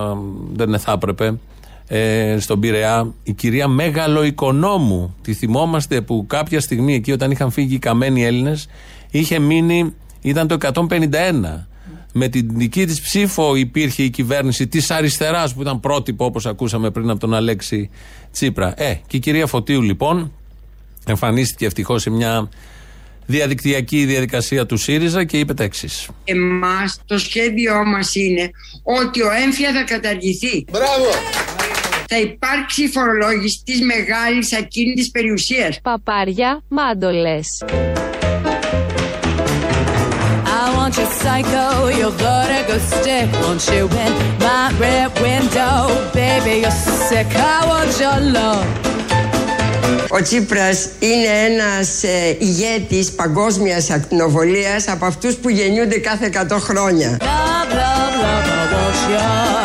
δεν 0.52 0.78
θα 0.78 0.92
έπρεπε 0.92 1.38
ε, 1.88 2.36
στον 2.38 2.60
Πειραιά, 2.60 3.14
η 3.22 3.32
κυρία 3.32 3.68
Μεγαλοοικονόμου. 3.68 5.14
Τη 5.22 5.32
θυμόμαστε 5.32 6.00
που 6.00 6.24
κάποια 6.26 6.60
στιγμή 6.60 6.94
εκεί 6.94 7.12
όταν 7.12 7.30
είχαν 7.30 7.50
φύγει 7.50 7.74
οι 7.74 7.78
καμένοι 7.78 8.24
Έλληνες, 8.24 8.68
είχε 9.10 9.38
μείνει, 9.38 9.94
ήταν 10.20 10.46
το 10.46 10.56
151. 10.60 11.69
Με 12.12 12.28
την 12.28 12.48
δική 12.52 12.86
της 12.86 13.00
ψήφο 13.00 13.54
υπήρχε 13.54 14.02
η 14.02 14.10
κυβέρνηση 14.10 14.66
της 14.66 14.90
αριστεράς 14.90 15.54
που 15.54 15.60
ήταν 15.60 15.80
πρότυπο 15.80 16.24
όπως 16.24 16.46
ακούσαμε 16.46 16.90
πριν 16.90 17.10
από 17.10 17.20
τον 17.20 17.34
Αλέξη 17.34 17.90
Τσίπρα. 18.32 18.74
Ε, 18.76 18.94
και 19.06 19.16
η 19.16 19.20
κυρία 19.20 19.46
Φωτίου 19.46 19.82
λοιπόν 19.82 20.32
εμφανίστηκε 21.06 21.66
ευτυχώς 21.66 22.02
σε 22.02 22.10
μια 22.10 22.48
διαδικτυακή 23.26 24.04
διαδικασία 24.04 24.66
του 24.66 24.76
ΣΥΡΙΖΑ 24.76 25.24
και 25.24 25.38
είπε 25.38 25.54
τα 25.54 25.64
εξής. 25.64 26.08
Εμάς 26.24 27.00
το 27.06 27.18
σχέδιό 27.18 27.84
μας 27.84 28.14
είναι 28.14 28.50
ότι 28.82 29.22
ο 29.22 29.30
έμφυα 29.44 29.72
θα 29.72 29.82
καταργηθεί. 29.82 30.64
Μπράβο! 30.70 31.08
θα 32.12 32.18
υπάρξει 32.18 32.88
φορολόγηση 32.88 33.62
της 33.64 33.80
μεγάλης 33.80 34.52
ακίνητης 34.54 35.10
περιουσίας. 35.10 35.80
Παπάρια, 35.80 36.62
μάντολες. 36.68 37.64
I 40.90 40.92
want 40.92 41.08
you 41.08 41.18
psycho, 41.22 41.86
your 42.00 42.10
vertigo 42.10 42.76
stick. 42.78 43.30
Want 43.44 43.64
you 43.68 43.84
in 44.04 44.12
my 44.40 44.74
rear 44.80 45.08
window, 45.22 46.10
baby, 46.12 46.62
you're 46.62 46.70
sick. 47.08 47.28
I 47.36 47.64
want 47.70 47.92
your 48.00 48.18
love. 48.32 48.66
Ο 50.08 50.22
Τσίπρας 50.22 50.88
είναι 50.98 51.28
ένας 51.46 52.02
ε, 52.02 52.36
ηγέτης 52.38 53.12
παγκόσμιας 53.12 53.90
ακτινοβολίας 53.90 54.88
από 54.88 55.06
αυτούς 55.06 55.34
που 55.34 55.48
γεννιούνται 55.48 55.98
κάθε 55.98 56.30
100 56.50 56.56
χρόνια. 56.58 57.16
Love, 57.20 57.72
love, 57.72 58.14
love, 58.22 59.59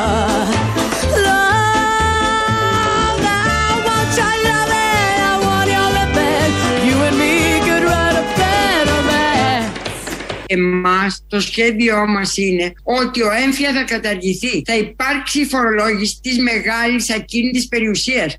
Εμάς 10.48 11.24
το 11.28 11.40
σχέδιό 11.40 12.08
μας 12.08 12.38
είναι 12.38 12.74
ότι 12.84 13.22
ο 13.22 13.32
έμφυα 13.46 13.74
θα 13.74 13.84
καταργηθεί. 13.84 14.62
Θα 14.66 14.78
υπάρξει 14.78 15.46
φορολόγηση 15.46 16.20
της 16.22 16.38
μεγάλης 16.38 17.12
ακίνητης 17.12 17.68
περιουσίας. 17.68 18.38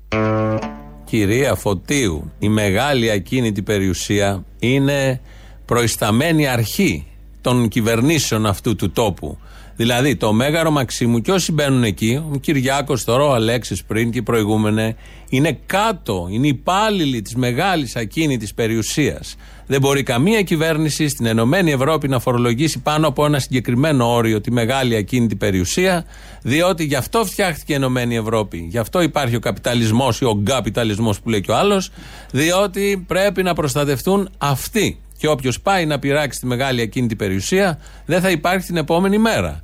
Κυρία 1.05 1.55
Φωτίου, 1.55 2.31
η 2.39 2.49
μεγάλη 2.49 3.11
ακίνητη 3.11 3.61
περιουσία 3.61 4.45
είναι 4.59 5.21
προϊσταμένη 5.65 6.47
αρχή 6.47 7.07
των 7.41 7.67
κυβερνήσεων 7.67 8.45
αυτού 8.45 8.75
του 8.75 8.91
τόπου. 8.91 9.37
Δηλαδή 9.77 10.15
το 10.15 10.33
Μέγαρο 10.33 10.71
Μαξίμου 10.71 11.21
και 11.21 11.31
όσοι 11.31 11.51
μπαίνουν 11.51 11.83
εκεί, 11.83 12.23
ο 12.33 12.37
Κυριάκος 12.37 13.03
τώρα, 13.03 13.23
ο 13.23 13.33
Αλέξης 13.33 13.83
πριν 13.83 14.11
και 14.11 14.17
οι 14.17 14.21
προηγούμενοι, 14.21 14.95
είναι 15.29 15.59
κάτω, 15.65 16.27
είναι 16.31 16.47
υπάλληλοι 16.47 17.21
της 17.21 17.35
μεγάλης 17.35 17.95
ακίνητης 17.95 18.53
περιουσίας. 18.53 19.35
Δεν 19.67 19.79
μπορεί 19.79 20.03
καμία 20.03 20.41
κυβέρνηση 20.41 21.07
στην 21.07 21.25
Ενωμένη 21.25 21.71
Ευρώπη 21.71 22.07
να 22.07 22.19
φορολογήσει 22.19 22.79
πάνω 22.79 23.07
από 23.07 23.25
ένα 23.25 23.39
συγκεκριμένο 23.39 24.13
όριο 24.13 24.41
τη 24.41 24.51
μεγάλη 24.51 24.95
ακίνητη 24.95 25.35
περιουσία, 25.35 26.05
διότι 26.41 26.83
γι' 26.83 26.95
αυτό 26.95 27.25
φτιάχτηκε 27.25 27.73
η 27.73 27.75
Ενωμένη 27.75 28.15
Ευρώπη. 28.15 28.67
Γι' 28.69 28.77
αυτό 28.77 29.01
υπάρχει 29.01 29.35
ο 29.35 29.39
καπιταλισμός 29.39 30.19
ή 30.19 30.25
ο 30.25 30.39
γκαπιταλισμός 30.41 31.19
που 31.21 31.29
λέει 31.29 31.41
και 31.41 31.51
ο 31.51 31.55
άλλος, 31.55 31.91
διότι 32.31 33.03
πρέπει 33.07 33.43
να 33.43 33.53
προστατευτούν 33.53 34.29
αυτοί. 34.37 34.99
Και 35.17 35.27
όποιος 35.27 35.61
πάει 35.61 35.85
να 35.85 35.99
πειράξει 35.99 36.39
τη 36.39 36.45
μεγάλη 36.45 36.81
ακίνητη 36.81 37.15
περιουσία, 37.15 37.79
δεν 38.05 38.21
θα 38.21 38.29
υπάρχει 38.29 38.65
την 38.65 38.77
επόμενη 38.77 39.17
μέρα. 39.17 39.61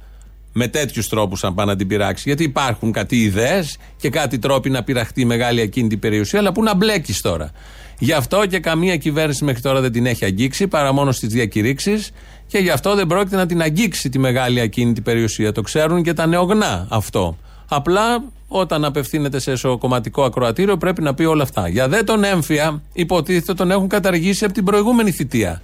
Με 0.53 0.67
τέτοιους 0.67 1.09
τρόπους, 1.09 1.43
αν 1.43 1.53
πάει 1.53 1.65
να 1.65 1.75
την 1.75 1.87
πειράξει. 1.87 2.23
Γιατί 2.25 2.43
υπάρχουν 2.43 2.91
κάτι 2.91 3.15
ιδέες 3.15 3.77
και 3.97 4.09
κάτι 4.09 4.39
τρόποι 4.39 4.69
να 4.69 4.83
πειραχτεί 4.83 5.21
η 5.21 5.25
μεγάλη 5.25 5.61
ακίνητη 5.61 5.97
περιουσία, 5.97 6.39
αλλά 6.39 6.51
πού 6.51 6.63
να 6.63 6.75
μπλέκεις 6.75 7.21
τώρα. 7.21 7.51
Γι' 7.99 8.13
αυτό 8.13 8.45
και 8.45 8.59
καμία 8.59 8.97
κυβέρνηση 8.97 9.43
μέχρι 9.43 9.61
τώρα 9.61 9.81
δεν 9.81 9.91
την 9.91 10.05
έχει 10.05 10.25
αγγίξει, 10.25 10.67
παρά 10.67 10.91
μόνο 10.93 11.11
στις 11.11 11.29
διακηρύξεις, 11.29 12.11
και 12.47 12.57
γι' 12.57 12.69
αυτό 12.69 12.95
δεν 12.95 13.07
πρόκειται 13.07 13.35
να 13.35 13.45
την 13.45 13.61
αγγίξει 13.61 14.09
τη 14.09 14.19
μεγάλη 14.19 14.59
ακίνητη 14.59 15.01
περιουσία. 15.01 15.51
Το 15.51 15.61
ξέρουν 15.61 16.03
και 16.03 16.13
τα 16.13 16.25
νεογνά 16.25 16.87
αυτό. 16.89 17.37
Απλά 17.67 18.23
όταν 18.47 18.85
απευθύνεται 18.85 19.39
σε 19.39 19.51
εσωκομματικό 19.51 20.23
ακροατήριο 20.23 20.77
πρέπει 20.77 21.01
να 21.01 21.13
πει 21.13 21.23
όλα 21.23 21.43
αυτά. 21.43 21.67
Για 21.67 21.87
δε 21.87 22.03
τον 22.03 22.23
έμφυα, 22.23 22.81
υποτίθεται 22.93 23.53
τον 23.53 23.71
έχουν 23.71 23.87
καταργήσει 23.87 24.45
από 24.45 24.53
την 24.53 24.63
προηγούμενη 24.63 25.11
θητεία. 25.11 25.61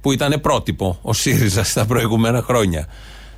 Που 0.00 0.12
ήταν 0.12 0.40
πρότυπο 0.40 0.98
ο 1.02 1.12
ΣΥΡΙΖΑ 1.12 1.64
στα 1.64 1.86
προηγούμενα 1.86 2.42
χρόνια. 2.42 2.86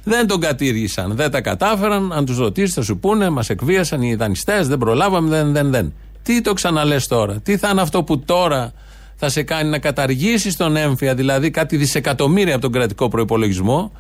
Δεν 0.05 0.27
τον 0.27 0.41
κατήργησαν, 0.41 1.13
δεν 1.17 1.31
τα 1.31 1.41
κατάφεραν. 1.41 2.13
Αν 2.13 2.25
τους 2.25 2.39
ρωτήσεις, 2.39 2.75
θα 2.75 2.83
σου 2.83 2.99
πούνε, 2.99 3.31
μας 3.31 3.51
εκβίασαν 3.51 4.03
οι 4.03 4.15
δανειστές, 4.15 4.69
δεν 4.69 4.79
προλάβαμε, 4.79 5.29
δεν, 5.29 5.53
δεν, 5.53 5.71
δεν. 5.71 5.93
Τι 6.23 6.41
το 6.41 6.53
ξαναλέ 6.53 6.97
τώρα, 7.09 7.35
τι 7.35 7.57
θα 7.57 7.69
είναι 7.69 7.81
αυτό 7.81 8.03
που 8.03 8.19
τώρα 8.19 8.73
θα 9.17 9.29
σε 9.29 9.43
κάνει 9.43 9.71
να 9.71 9.79
καταργήσεις 9.79 10.57
τον 10.57 10.77
έμφυα, 10.77 11.15
δηλαδή 11.15 11.51
κάτι 11.51 11.77
δισεκατομμύρια 11.77 12.53
από 12.53 12.63
τον 12.63 12.73
κρατικό 12.73 13.09
προπολογισμό 13.09 13.93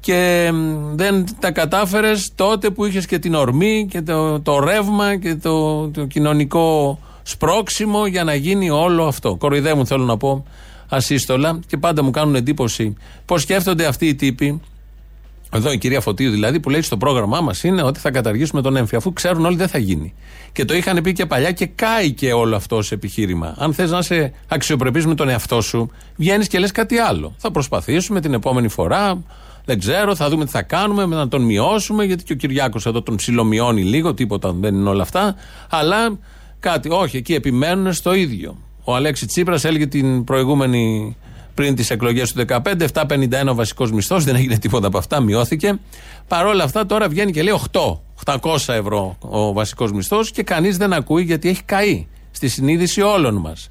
και 0.00 0.50
μ, 0.52 0.94
δεν 0.94 1.24
τα 1.38 1.50
κατάφερες 1.50 2.32
τότε 2.34 2.70
που 2.70 2.84
είχες 2.84 3.06
και 3.06 3.18
την 3.18 3.34
ορμή 3.34 3.86
και 3.90 4.02
το, 4.02 4.40
το 4.40 4.58
ρεύμα 4.58 5.16
και 5.16 5.34
το, 5.34 5.88
το 5.88 6.04
κοινωνικό 6.04 6.98
σπρόξιμο 7.22 8.06
για 8.06 8.24
να 8.24 8.34
γίνει 8.34 8.70
όλο 8.70 9.06
αυτό. 9.06 9.36
Κοροϊδεύουν, 9.36 9.86
θέλω 9.86 10.04
να 10.04 10.16
πω, 10.16 10.44
ασύστολα 10.88 11.60
και 11.66 11.76
πάντα 11.76 12.02
μου 12.02 12.10
κάνουν 12.10 12.34
εντύπωση 12.34 12.96
πώς 13.24 13.42
σκέφτονται 13.42 13.86
αυτοί 13.86 14.06
οι 14.06 14.14
τύποι. 14.14 14.60
Εδώ 15.54 15.72
η 15.72 15.78
κυρία 15.78 16.00
Φωτίου 16.00 16.30
δηλαδή 16.30 16.60
που 16.60 16.70
λέει 16.70 16.82
στο 16.82 16.96
πρόγραμμά 16.96 17.40
μας 17.40 17.64
είναι 17.64 17.82
ότι 17.82 18.00
θα 18.00 18.10
καταργήσουμε 18.10 18.62
τον 18.62 18.76
έμφυα, 18.76 18.98
αφού 18.98 19.12
ξέρουν 19.12 19.44
όλοι 19.44 19.56
δεν 19.56 19.68
θα 19.68 19.78
γίνει. 19.78 20.14
Και 20.52 20.64
το 20.64 20.74
είχαν 20.74 21.02
πει 21.02 21.12
και 21.12 21.26
παλιά 21.26 21.52
και 21.52 21.66
κάει 21.66 22.12
και 22.12 22.32
όλο 22.32 22.56
αυτό 22.56 22.82
σε 22.82 22.94
επιχείρημα. 22.94 23.54
Αν 23.58 23.74
θες 23.74 23.90
να 23.90 23.98
είσαι 23.98 24.32
αξιοπρεπής 24.48 25.06
με 25.06 25.14
τον 25.14 25.28
εαυτό 25.28 25.60
σου, 25.60 25.90
βγαίνεις 26.16 26.48
και 26.48 26.58
λες 26.58 26.70
κάτι 26.72 26.98
άλλο. 26.98 27.34
Θα 27.38 27.50
προσπαθήσουμε 27.50 28.20
την 28.20 28.34
επόμενη 28.34 28.68
φορά, 28.68 29.22
δεν 29.64 29.78
ξέρω, 29.78 30.14
θα 30.14 30.28
δούμε 30.28 30.44
τι 30.44 30.50
θα 30.50 30.62
κάνουμε, 30.62 31.06
να 31.06 31.28
τον 31.28 31.42
μειώσουμε, 31.42 32.04
γιατί 32.04 32.24
και 32.24 32.32
ο 32.32 32.36
Κυριάκος 32.36 32.86
εδώ 32.86 33.02
τον 33.02 33.16
ψιλομειώνει 33.16 33.82
λίγο, 33.82 34.14
τίποτα 34.14 34.52
δεν 34.52 34.74
είναι 34.74 34.88
όλα 34.88 35.02
αυτά. 35.02 35.34
Αλλά 35.70 36.18
κάτι, 36.60 36.88
όχι, 36.90 37.16
εκεί 37.16 37.34
επιμένουν 37.34 37.92
στο 37.92 38.14
ίδιο. 38.14 38.56
Ο 38.84 38.94
Αλέξη 38.94 39.26
Τσίπρας 39.26 39.64
έλεγε 39.64 39.86
την 39.86 40.24
προηγούμενη 40.24 41.16
πριν 41.54 41.74
τις 41.74 41.90
εκλογές 41.90 42.32
του 42.32 42.44
2015, 42.48 42.84
751 42.92 43.48
ο 43.48 43.54
βασικός 43.54 43.92
μισθός, 43.92 44.24
δεν 44.24 44.34
έγινε 44.34 44.58
τίποτα 44.58 44.86
από 44.86 44.98
αυτά, 44.98 45.20
μειώθηκε. 45.20 45.78
Παρ' 46.28 46.46
όλα 46.46 46.64
αυτά 46.64 46.86
τώρα 46.86 47.08
βγαίνει 47.08 47.32
και 47.32 47.42
λέει 47.42 47.60
8, 47.72 48.00
800 48.24 48.74
ευρώ 48.74 49.16
ο 49.20 49.52
βασικός 49.52 49.92
μισθός 49.92 50.30
και 50.30 50.42
κανείς 50.42 50.76
δεν 50.76 50.92
ακούει 50.92 51.22
γιατί 51.22 51.48
έχει 51.48 51.62
καεί 51.62 52.06
στη 52.30 52.48
συνείδηση 52.48 53.00
όλων 53.00 53.34
μας. 53.34 53.70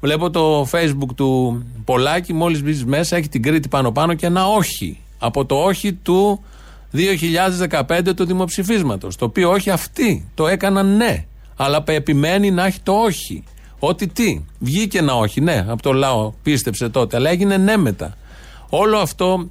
Βλέπω 0.00 0.30
το 0.30 0.68
facebook 0.72 1.14
του 1.16 1.62
Πολάκη, 1.84 2.32
μόλις 2.32 2.62
μπεις 2.62 2.84
μέσα, 2.84 3.16
έχει 3.16 3.28
την 3.28 3.42
Κρήτη 3.42 3.68
πάνω-πάνω 3.68 4.14
και 4.14 4.26
ένα 4.26 4.46
όχι. 4.46 4.98
Από 5.18 5.44
το 5.44 5.54
όχι 5.54 5.92
του 5.92 6.44
2015 6.92 8.14
του 8.16 8.24
δημοψηφίσματος. 8.24 9.16
Το 9.16 9.24
οποίο 9.24 9.50
όχι 9.50 9.70
αυτοί 9.70 10.28
το 10.34 10.46
έκαναν 10.46 10.96
ναι. 10.96 11.24
Αλλά 11.56 11.82
επιμένει 11.86 12.50
να 12.50 12.66
έχει 12.66 12.80
το 12.80 12.92
όχι. 12.92 13.44
Ότι 13.84 14.08
τι, 14.08 14.44
βγήκε 14.58 14.98
ένα 14.98 15.16
όχι, 15.16 15.40
ναι, 15.40 15.64
από 15.68 15.82
το 15.82 15.92
λαό, 15.92 16.32
πίστεψε 16.42 16.88
τότε, 16.88 17.16
αλλά 17.16 17.30
έγινε 17.30 17.56
ναι 17.56 17.76
μετά. 17.76 18.16
Όλο 18.68 18.98
αυτό 18.98 19.48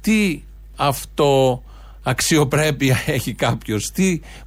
τι 0.00 0.42
αυτό 0.76 1.62
αξιοπρέπεια 2.02 3.02
έχει 3.16 3.32
κάποιος, 3.32 3.92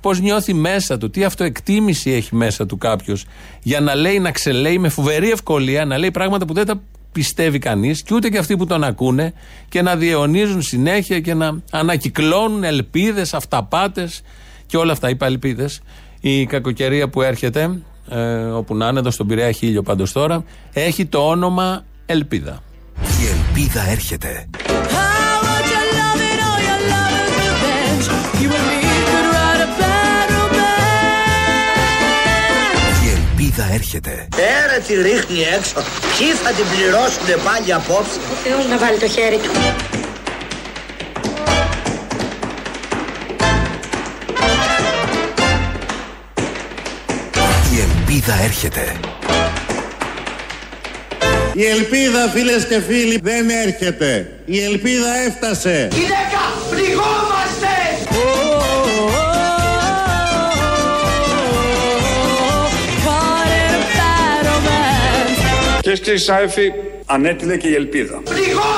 πώς 0.02 0.20
νιώθει 0.20 0.54
μέσα 0.54 0.98
του, 0.98 1.10
τι 1.10 1.24
αυτοεκτίμηση 1.24 2.12
έχει 2.12 2.36
μέσα 2.36 2.66
του 2.66 2.78
κάποιος 2.78 3.26
για 3.64 3.80
να 3.80 3.96
λέει, 3.96 4.20
να 4.20 4.32
ξελέει 4.32 4.78
με 4.78 4.90
φοβερή 4.90 5.30
ευκολία, 5.30 5.86
να 5.86 5.98
λέει 5.98 6.12
πράγματα 6.12 6.46
που 6.46 6.54
δεν 6.54 6.66
τα 6.66 6.82
πιστεύει 7.12 7.60
κανείς 7.60 8.02
και 8.02 8.14
ούτε 8.14 8.30
και 8.30 8.38
αυτοί 8.38 8.58
που 8.58 8.66
τον 8.66 8.84
ακούνε 8.84 9.34
και 9.70 9.82
να 9.82 9.96
διαιωνίζουν 9.96 10.62
συνέχεια 10.62 11.20
και 11.20 11.34
να 11.34 11.62
ανακυκλώνουν 11.72 12.64
ελπίδες, 12.64 13.34
αυταπάτες 13.34 14.22
και 14.66 14.78
όλα 14.78 14.92
αυτά. 14.92 15.10
Είπα 15.10 15.26
ελπίδε. 15.26 15.70
Η 16.22 16.46
κακοκαιρία 16.46 17.10
που 17.10 17.22
έρχεται, 17.22 17.80
ε, 18.10 18.44
όπου 18.44 18.76
να 18.76 18.88
είναι, 18.88 19.00
εδώ 19.00 19.12
στον 19.12 19.28
Πειραιά 19.28 19.52
χίλιο 19.52 19.82
πάντως 19.82 20.12
τώρα, 20.12 20.44
έχει 20.74 21.06
το 21.06 21.28
όνομα 21.28 21.86
Ελπίδα. 22.06 22.64
Η 23.22 23.28
ελπίδα 23.28 23.90
έρχεται. 23.90 24.50
Η 33.04 33.10
ελπίδα 33.10 33.74
έρχεται. 33.74 34.28
Πέρα 34.36 34.80
τη 34.88 34.94
ρίχνει 34.94 35.40
έξω. 35.58 35.76
Ποιοι 36.18 36.28
θα 36.28 36.52
την 36.52 36.66
πληρώσουνε 36.72 37.36
πάλι 37.46 37.74
απόψε; 37.74 38.20
Ο 38.32 38.36
Θεός 38.44 38.68
να 38.68 38.78
βάλει 38.78 38.98
το 38.98 39.08
χέρι 39.08 39.38
του. 39.38 39.50
Ελπίδα 48.28 48.44
έρχεται. 48.44 49.00
Η 51.54 51.66
ελπίδα 51.66 52.30
φίλες 52.34 52.66
και 52.66 52.80
φίλοι 52.80 53.20
δεν 53.24 53.50
έρχεται. 53.50 54.30
Η 54.46 54.64
ελπίδα 54.64 55.16
έφτασε. 55.28 55.88
Γυναίκα, 55.92 56.44
πληγόμαστε! 56.70 57.68
Κυρίες 65.82 66.00
και 66.00 66.18
συνάδελφοι, 66.18 66.72
ανέτειλε 67.06 67.58
και 67.58 67.68
η 67.68 67.74
ελπίδα. 67.74 68.22
Πληγόμαστε! 68.24 68.77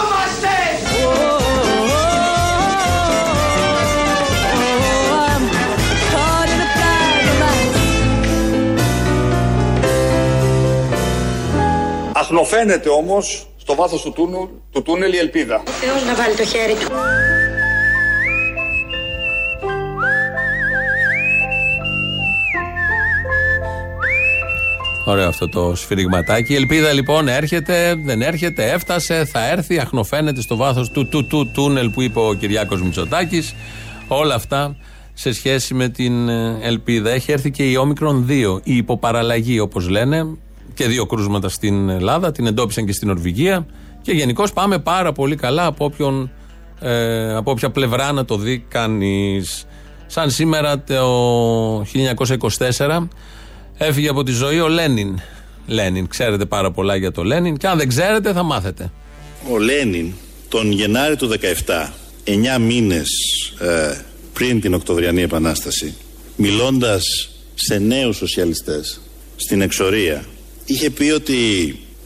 Αχνοφαίνεται 12.31 12.89
όμως 12.89 13.47
στο 13.57 13.75
βάθος 13.75 14.01
του 14.01 14.11
τούνελ, 14.11 14.47
του 14.71 14.81
τούνελ 14.81 15.13
η 15.13 15.17
ελπίδα. 15.17 15.63
Ο 15.67 15.71
Θεός 15.71 16.05
να 16.05 16.15
βάλει 16.15 16.35
το 16.35 16.45
χέρι 16.45 16.73
του. 16.73 16.91
Ωραίο 25.05 25.27
αυτό 25.27 25.49
το 25.49 25.75
σφυριγματάκι. 25.75 26.53
Η 26.53 26.55
ελπίδα 26.55 26.93
λοιπόν 26.93 27.27
έρχεται, 27.27 27.95
δεν 28.05 28.21
έρχεται, 28.21 28.71
έφτασε, 28.71 29.25
θα 29.25 29.49
έρθει, 29.49 29.79
αχνοφαίνεται 29.79 30.41
στο 30.41 30.55
βάθος 30.55 30.89
του, 30.89 31.09
του, 31.09 31.27
του 31.27 31.51
τούνελ 31.53 31.89
που 31.89 32.01
είπε 32.01 32.19
ο 32.19 32.33
Κυριάκος 32.33 32.81
Μητσοτάκης. 32.81 33.55
Όλα 34.07 34.35
αυτά 34.35 34.75
σε 35.13 35.31
σχέση 35.33 35.73
με 35.73 35.89
την 35.89 36.29
ε, 36.29 36.57
ελπίδα. 36.61 37.09
Έχει 37.09 37.31
έρθει 37.31 37.51
και 37.51 37.63
η 37.63 37.75
Όμικρον 37.75 38.25
2, 38.29 38.59
η 38.63 38.75
υποπαραλλαγή 38.75 39.59
όπως 39.59 39.89
λένε, 39.89 40.37
και 40.73 40.87
δύο 40.87 41.05
κρούσματα 41.05 41.49
στην 41.49 41.89
Ελλάδα, 41.89 42.31
την 42.31 42.45
εντόπισαν 42.45 42.85
και 42.85 42.93
στην 42.93 43.07
Νορβηγία. 43.07 43.65
Και 44.01 44.11
γενικώ 44.11 44.43
πάμε 44.53 44.79
πάρα 44.79 45.11
πολύ 45.11 45.35
καλά 45.35 45.65
από, 45.65 45.85
όποιον, 45.85 46.31
ε, 46.79 47.35
από 47.35 47.51
όποια 47.51 47.69
πλευρά 47.69 48.11
να 48.11 48.25
το 48.25 48.37
δει 48.37 48.65
κανείς. 48.69 49.65
Σαν 50.07 50.29
σήμερα 50.29 50.79
το 50.79 51.83
1924 51.83 53.07
Έφυγε 53.81 54.09
από 54.09 54.23
τη 54.23 54.31
ζωή 54.31 54.59
ο 54.59 54.67
Λένιν. 54.67 55.19
Λένιν, 55.67 56.07
ξέρετε 56.07 56.45
πάρα 56.45 56.71
πολλά 56.71 56.95
για 56.95 57.11
το 57.11 57.23
Λένιν 57.23 57.57
και 57.57 57.67
αν 57.67 57.77
δεν 57.77 57.87
ξέρετε 57.87 58.33
θα 58.33 58.43
μάθετε. 58.43 58.91
Ο 59.51 59.57
Λένιν 59.57 60.13
τον 60.49 60.71
Γενάρη 60.71 61.15
του 61.15 61.29
17, 61.65 61.89
9 62.25 62.59
μήνες 62.59 63.09
ε, 63.59 63.97
πριν 64.33 64.61
την 64.61 64.73
Οκτωβριανή 64.73 65.21
Επανάσταση, 65.21 65.95
μιλώντας 66.35 67.29
σε 67.53 67.77
νέους 67.77 68.17
σοσιαλιστές 68.17 69.01
στην 69.35 69.61
εξορία, 69.61 70.25
είχε 70.69 70.89
πει 70.89 71.09
ότι 71.09 71.35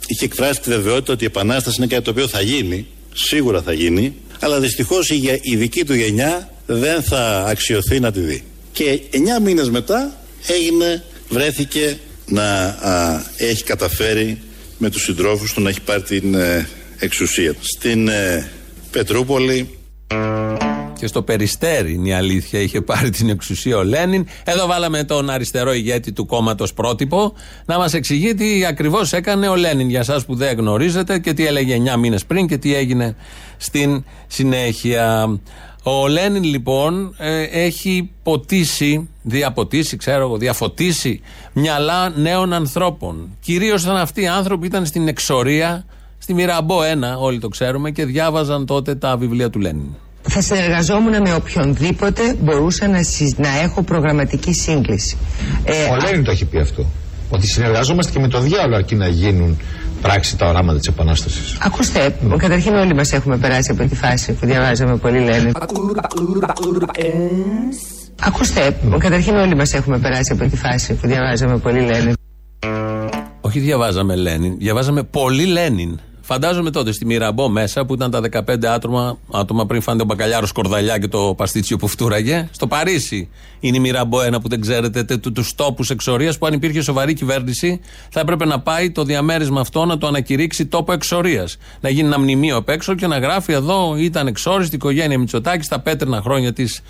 είχε 0.08 0.26
εκφράσει 0.26 0.62
τη 0.62 0.70
βεβαιότητα 0.70 1.14
ότι 1.14 1.24
η 1.24 1.28
Επανάσταση 1.28 1.76
είναι 1.78 1.88
κάτι 1.88 2.04
το 2.04 2.10
οποίο 2.12 2.28
θα 2.28 2.42
γίνει, 2.42 2.88
σίγουρα 3.14 3.62
θα 3.62 3.74
γίνει, 3.74 4.14
αλλά 4.40 4.60
δυστυχώς 4.60 5.10
η, 5.10 5.16
γε- 5.16 5.40
η 5.42 5.56
δική 5.56 5.86
του 5.86 5.94
γενιά 5.94 6.54
δεν 6.66 7.04
θα 7.04 7.46
αξιωθεί 7.48 8.00
να 8.00 8.12
τη 8.12 8.20
δει. 8.20 8.44
Και 8.72 9.00
9 9.12 9.18
μήνες 9.44 9.70
μετά 9.70 10.18
έγινε, 10.48 11.04
βρέθηκε 11.30 11.98
να 12.26 12.64
α, 12.66 13.24
έχει 13.38 13.64
καταφέρει 13.64 14.42
με 14.78 14.90
τους 14.90 15.04
συντρόφους 15.04 15.54
του 15.54 15.62
να 15.62 15.70
έχει 15.70 15.82
πάρει 15.82 16.02
την 16.02 16.34
ε, 16.34 16.68
εξουσία. 17.00 17.56
Στην 17.62 18.08
ε, 18.08 18.52
Πετρούπολη 18.92 19.70
Και 21.04 21.10
στο 21.10 21.22
Περιστέρι 21.22 21.94
είναι 21.94 22.08
η 22.08 22.14
αλήθεια. 22.14 22.60
Είχε 22.60 22.82
πάρει 22.82 23.10
την 23.10 23.30
εξουσία 23.30 23.78
ο 23.78 23.84
Λένιν. 23.84 24.28
Εδώ 24.44 24.68
βάλαμε 24.68 25.04
τον 25.04 25.30
αριστερό 25.30 25.74
ηγέτη 25.74 26.12
του 26.12 26.26
κόμματος 26.26 26.74
πρότυπο 26.74 27.34
να 27.66 27.78
μας 27.78 27.94
εξηγεί 27.94 28.34
τι 28.34 28.66
ακριβώς 28.66 29.14
έκανε 29.14 29.48
ο 29.48 29.56
Λένιν 29.56 29.90
για 29.90 30.00
εσά 30.00 30.24
που 30.26 30.36
δεν 30.36 30.58
γνωρίζετε 30.58 31.20
και 31.20 31.34
τι 31.34 31.46
έλεγε 31.46 31.82
9 31.96 31.98
μήνες 31.98 32.26
πριν 32.26 32.48
και 32.48 32.58
τι 32.58 32.76
έγινε 32.76 33.16
στην 33.58 34.04
συνέχεια. 34.28 35.38
Ο 35.84 36.08
Λένιν 36.08 36.44
λοιπόν 36.44 37.16
ε, 37.18 37.44
έχει 37.44 38.10
ποτίσει, 38.24 39.10
διαποτίσει, 39.22 39.98
ξέρω 39.98 40.24
εγώ, 40.24 40.38
διαφωτίσει 40.38 41.22
μυαλά 41.54 42.10
νέων 42.10 42.54
ανθρώπων. 42.54 43.38
Κυρίως 43.40 43.84
ήταν 43.84 43.96
αυτοί 43.96 44.22
οι 44.22 44.28
άνθρωποι 44.28 44.60
που 44.60 44.66
ήταν 44.66 44.86
στην 44.86 45.08
εξορία, 45.08 45.86
στη 46.18 46.34
Μυραμπό 46.34 46.80
1, 46.80 47.20
όλοι 47.20 47.40
το 47.40 47.48
ξέρουμε, 47.48 47.92
και 47.92 48.06
διάβαζαν 48.06 48.66
τότε 48.66 48.96
τα 48.96 49.18
βιβλία 49.18 49.50
του 49.50 49.60
Λένιν. 49.60 49.96
Θα 50.30 50.42
συνεργαζόμουν 50.42 51.22
με 51.22 51.34
οποιονδήποτε 51.34 52.36
μπορούσα 52.42 52.88
να, 52.88 53.04
συ- 53.04 53.38
να 53.40 53.60
έχω 53.64 53.82
προγραμματική 53.84 54.54
σύγκληση. 54.54 55.18
Ε, 55.64 55.74
Ο 55.92 55.96
Λένιν 55.96 56.24
το 56.24 56.32
έχει 56.32 56.46
πει 56.46 56.60
αυτό. 56.60 56.86
Ότι 57.30 57.48
συνεργαζόμαστε 57.48 58.12
και 58.12 58.20
με 58.20 58.28
το 58.28 58.40
διάλογο 58.40 58.76
αρκεί 58.76 58.96
να 58.96 59.08
γίνουν 59.08 59.58
πράξη 60.02 60.38
τα 60.38 60.48
οράματα 60.48 60.80
της 60.80 60.88
Επανάστασης. 60.88 61.58
Ακούστε, 61.62 62.16
καταρχήν 62.38 62.74
όλοι 62.76 62.94
μας 62.96 63.12
έχουμε 63.14 63.38
περάσει 63.38 63.72
από 63.72 63.84
τη 63.90 63.96
φάση 63.96 64.32
που 64.34 64.46
διαβάζαμε 64.46 64.96
πολύ 64.98 65.20
Λένιν. 65.20 65.52
Ακούστε, 68.20 68.76
καταρχήν 68.98 69.36
όλοι 69.36 69.56
μας 69.56 69.74
έχουμε 69.74 69.98
περάσει 70.00 70.32
από 70.32 70.50
τη 70.50 70.56
φάση 70.56 70.94
που 70.94 71.08
διαβάζαμε 71.08 71.58
πολύ 71.58 71.80
Λένιν. 71.82 72.14
Όχι 73.42 73.60
διαβάζαμε 73.60 74.16
Λένιν, 74.16 74.58
διαβάζαμε 74.58 75.04
πολύ 75.04 75.46
Λένιν. 75.46 76.00
Φαντάζομαι 76.26 76.72
τότε 76.72 76.92
στη 76.92 77.06
Μυραμπό 77.06 77.50
μέσα 77.50 77.86
που 77.86 77.94
ήταν 77.94 78.12
τα 78.12 78.22
15 78.32 78.66
άτομα, 78.66 79.18
άτομα 79.32 79.66
πριν 79.66 79.82
φάνε 79.82 79.98
τον 79.98 80.08
μπακαλιάρο 80.08 80.46
σκορδαλιά 80.46 80.98
και 80.98 81.08
το 81.08 81.34
παστίτσιο 81.38 81.78
που 81.78 81.88
φτούραγε. 81.88 82.50
Στο 82.52 82.68
Παρίσι 82.68 83.30
είναι 83.60 83.78
η 83.78 83.80
Μυραμπό 83.80 84.22
ένα 84.22 84.40
που 84.42 84.48
δεν 84.48 84.62
ξέρετε, 84.62 85.04
του 85.18 85.46
τόπους 85.56 85.90
εξορίας 85.90 86.38
που 86.38 86.46
αν 86.46 86.54
υπήρχε 86.54 86.82
σοβαρή 86.82 87.14
κυβέρνηση 87.14 87.80
θα 88.10 88.20
έπρεπε 88.20 88.46
να 88.46 88.60
πάει 88.60 88.92
το 88.92 89.04
διαμέρισμα 89.04 89.62
αυτό 89.62 89.86
να 89.86 89.98
το 89.98 90.08
ανακηρύξει 90.08 90.66
τόπο 90.66 90.92
εξορίας. 90.92 91.58
Να 91.82 91.90
γίνει 91.90 92.08
ένα 92.08 92.20
μνημείο 92.20 92.58
απ' 92.58 92.70
έξω 92.70 92.96
και 92.96 93.08
να 93.08 93.18
γράφει 93.18 93.54
εδώ 93.54 93.96
ήταν 93.98 94.28
εξόριστη 94.28 94.76
η 94.76 94.78
οικογένεια 94.82 95.20
Μητσοτάκης 95.20 95.66
στα 95.66 95.80
πέτρινα 95.80 96.22
χρόνια 96.22 96.54
της 96.54 96.82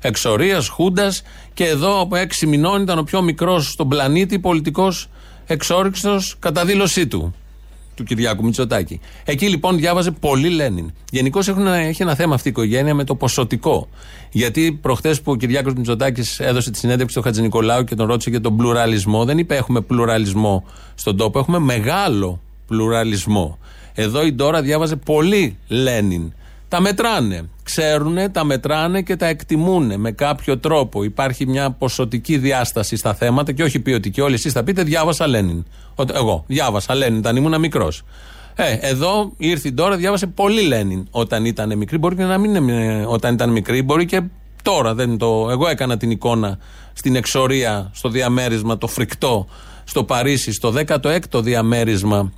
εξορίας, 0.00 0.68
Χούντας 0.68 1.22
και 1.54 1.64
εδώ 1.64 2.00
από 2.00 2.16
έξι 2.16 2.46
μηνών 2.46 2.82
ήταν 2.82 2.98
ο 2.98 3.02
πιο 3.02 3.22
μικρός 3.22 3.70
στον 3.70 3.88
πλανήτη 3.88 4.38
πολιτικός 4.38 5.08
εξόριξο 5.46 6.20
κατά 6.38 6.64
δήλωσή 6.64 7.06
του 7.06 7.34
του 8.02 8.14
Κυριάκου 8.14 8.44
Μητσοτάκη. 8.44 9.00
Εκεί 9.24 9.48
λοιπόν 9.48 9.76
διάβαζε 9.76 10.10
πολύ 10.10 10.48
Λένιν. 10.48 10.92
Γενικώ 11.10 11.38
έχει 11.72 12.02
ένα 12.02 12.14
θέμα 12.14 12.34
αυτή 12.34 12.48
η 12.48 12.50
οικογένεια 12.50 12.94
με 12.94 13.04
το 13.04 13.14
ποσοτικό. 13.14 13.88
Γιατί 14.30 14.78
προχθές 14.82 15.20
που 15.22 15.32
ο 15.32 15.36
Κυριάκος 15.36 15.74
Μητσοτάκης 15.74 16.40
έδωσε 16.40 16.70
τη 16.70 16.78
συνέντευξη 16.78 17.12
στο 17.14 17.22
Χατζη 17.22 17.42
Νικολάου 17.42 17.84
και 17.84 17.94
τον 17.94 18.06
ρώτησε 18.06 18.30
για 18.30 18.40
τον 18.40 18.56
πλουραλισμό, 18.56 19.24
δεν 19.24 19.38
είπε 19.38 19.56
έχουμε 19.56 19.80
πλουραλισμό 19.80 20.64
στον 20.94 21.16
τόπο, 21.16 21.38
έχουμε 21.38 21.58
μεγάλο 21.58 22.40
πλουραλισμό. 22.66 23.58
Εδώ 23.94 24.26
η 24.26 24.32
Ντόρα 24.32 24.62
διάβαζε 24.62 24.96
πολύ 24.96 25.56
Λένιν. 25.68 26.32
Τα 26.72 26.80
μετράνε. 26.80 27.48
Ξέρουνε, 27.62 28.28
τα 28.28 28.44
μετράνε 28.44 29.02
και 29.02 29.16
τα 29.16 29.26
εκτιμούν 29.26 30.00
με 30.00 30.10
κάποιο 30.12 30.58
τρόπο. 30.58 31.04
Υπάρχει 31.04 31.46
μια 31.46 31.70
ποσοτική 31.70 32.38
διάσταση 32.38 32.96
στα 32.96 33.14
θέματα 33.14 33.52
και 33.52 33.62
όχι 33.62 33.80
ποιοτική. 33.80 34.20
Όλοι 34.20 34.34
εσείς 34.34 34.52
θα 34.52 34.62
πείτε 34.62 34.82
διάβασα 34.82 35.26
Λένιν. 35.26 35.64
Ο- 35.94 36.02
Εγώ 36.14 36.44
διάβασα 36.46 36.94
Λένιν 36.94 37.18
όταν 37.18 37.36
ήμουν 37.36 37.60
μικρός. 37.60 38.02
Ε, 38.54 38.72
εδώ 38.80 39.32
ήρθε 39.36 39.68
η 39.68 39.72
Ντόρα, 39.72 39.96
διάβασε 39.96 40.26
πολύ 40.26 40.62
Λένιν 40.62 41.06
όταν 41.10 41.44
ήταν 41.44 41.76
μικρή. 41.76 41.98
Μπορεί 41.98 42.16
και 42.16 42.22
να 42.24 42.38
μην 42.38 42.54
είναι 42.54 43.04
όταν 43.08 43.34
ήταν 43.34 43.50
μικρή, 43.50 43.82
μπορεί 43.82 44.04
και 44.06 44.22
τώρα. 44.62 44.94
Δεν 44.94 45.18
το... 45.18 45.48
Εγώ 45.50 45.68
έκανα 45.68 45.96
την 45.96 46.10
εικόνα 46.10 46.58
στην 46.92 47.16
εξορία, 47.16 47.90
στο 47.94 48.08
διαμέρισμα, 48.08 48.78
το 48.78 48.86
φρικτό, 48.86 49.46
στο 49.84 50.04
Παρίσι, 50.04 50.52
στο 50.52 50.72
16ο 50.86 51.42
διαμέρισμα 51.42 52.32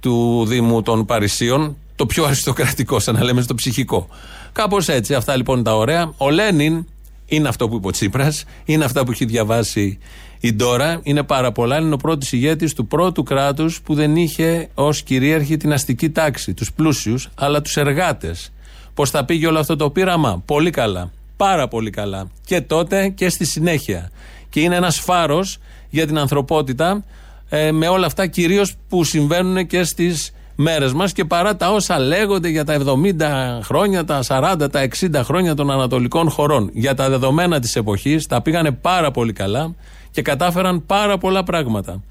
του 0.00 0.44
Δήμου 0.48 0.82
των 0.82 1.04
Παρισίων, 1.04 1.76
το 2.00 2.06
πιο 2.06 2.24
αριστοκρατικό, 2.24 2.98
σαν 3.00 3.14
να 3.14 3.24
λέμε 3.24 3.42
στο 3.42 3.54
ψυχικό. 3.54 4.08
Κάπως 4.52 4.88
έτσι. 4.88 5.14
Αυτά 5.14 5.36
λοιπόν 5.36 5.62
τα 5.62 5.76
ωραία. 5.76 6.12
Ο 6.16 6.30
Λένιν 6.30 6.86
είναι 7.26 7.48
αυτό 7.48 7.68
που 7.68 7.76
είπε 7.76 7.86
ο 7.86 7.90
Τσίπρας, 7.90 8.44
είναι 8.64 8.84
αυτά 8.84 9.04
που 9.04 9.10
έχει 9.10 9.24
διαβάσει 9.24 9.98
η 10.40 10.52
Ντόρα. 10.52 11.00
Είναι 11.02 11.22
πάρα 11.22 11.52
πολλά. 11.52 11.78
Είναι 11.78 11.94
ο 11.94 11.96
πρώτος 11.96 12.32
ηγέτης 12.32 12.74
του 12.74 12.86
πρώτου 12.86 13.22
κράτους 13.22 13.80
που 13.80 13.94
δεν 13.94 14.16
είχε 14.16 14.68
ως 14.74 15.02
κυρίαρχη 15.02 15.56
την 15.56 15.72
αστική 15.72 16.10
τάξη, 16.10 16.54
τους 16.54 16.72
πλούσιους, 16.72 17.28
αλλά 17.34 17.62
τους 17.62 17.76
εργάτες. 17.76 18.52
Πώς 18.94 19.10
θα 19.10 19.24
πήγε 19.24 19.46
όλο 19.46 19.58
αυτό 19.58 19.76
το 19.76 19.90
πείραμα, 19.90 20.42
Πολύ 20.46 20.70
καλά. 20.70 21.10
Πάρα 21.36 21.68
πολύ 21.68 21.90
καλά. 21.90 22.30
Και 22.44 22.60
τότε 22.60 23.08
και 23.08 23.28
στη 23.28 23.44
συνέχεια. 23.44 24.10
Και 24.48 24.60
είναι 24.60 24.76
ένας 24.76 25.00
φάρος 25.00 25.58
για 25.90 26.06
την 26.06 26.18
ανθρωπότητα 26.18 27.04
ε, 27.48 27.72
με 27.72 27.88
όλα 27.88 28.06
αυτά 28.06 28.26
κυρίως 28.26 28.74
που 28.88 29.04
συμβαίνουν 29.04 29.66
και 29.66 29.84
στις 29.84 30.32
μέρες 30.62 30.92
μας 30.92 31.12
και 31.12 31.24
παρά 31.24 31.56
τα 31.56 31.72
όσα 31.72 31.98
λέγονται 31.98 32.48
για 32.48 32.64
τα 32.64 32.74
70 32.74 33.62
χρόνια, 33.62 34.04
τα 34.04 34.20
40, 34.26 34.70
τα 34.70 34.80
60 34.80 35.20
χρόνια 35.24 35.54
των 35.54 35.70
ανατολικών 35.70 36.30
χωρών. 36.30 36.70
Για 36.72 36.94
τα 36.94 37.08
δεδομένα 37.08 37.60
της 37.60 37.76
εποχής 37.76 38.26
τα 38.26 38.42
πήγανε 38.42 38.70
πάρα 38.70 39.10
πολύ 39.10 39.32
καλά 39.32 39.74
και 40.10 40.22
κατάφεραν 40.22 40.86
πάρα 40.86 41.18
πολλά 41.18 41.42
πράγματα. 41.42 42.02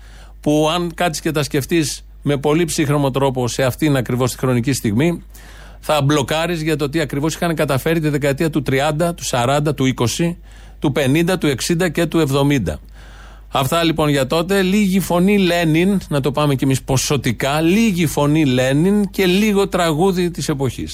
Που 0.41 0.69
αν 0.75 0.93
κάτσεις 0.93 1.21
και 1.21 1.31
τα 1.31 1.43
σκεφτείς 1.43 2.05
με 2.21 2.37
πολύ 2.37 2.65
ψύχρωμο 2.65 3.11
τρόπο 3.11 3.47
σε 3.47 3.63
αυτήν 3.63 3.95
ακριβώς 3.95 4.31
τη 4.31 4.37
χρονική 4.37 4.73
στιγμή, 4.73 5.23
θα 5.79 6.01
μπλοκάρεις 6.01 6.61
για 6.61 6.75
το 6.75 6.89
τι 6.89 6.99
ακριβώς 6.99 7.33
είχαν 7.33 7.55
καταφέρει 7.55 7.99
τη 7.99 8.09
δεκαετία 8.09 8.49
του 8.49 8.63
30, 8.69 9.15
του 9.15 9.23
40, 9.31 9.59
του 9.75 9.85
20, 9.85 10.35
του 10.79 10.91
50, 10.95 11.37
του 11.39 11.47
60 11.47 11.91
και 11.91 12.05
του 12.05 12.19
70. 12.19 12.79
Αυτά 13.48 13.82
λοιπόν 13.82 14.08
για 14.08 14.26
τότε. 14.26 14.62
Λίγη 14.62 15.00
φωνή 15.00 15.38
Λένιν, 15.38 16.00
να 16.08 16.20
το 16.20 16.32
πάμε 16.32 16.54
κι 16.54 16.64
εμεί 16.64 16.80
ποσοτικά. 16.80 17.60
Λίγη 17.60 18.06
φωνή 18.06 18.44
Λένιν 18.44 19.10
και 19.10 19.26
λίγο 19.26 19.68
τραγούδι 19.68 20.30
τη 20.30 20.44
εποχή. 20.48 20.88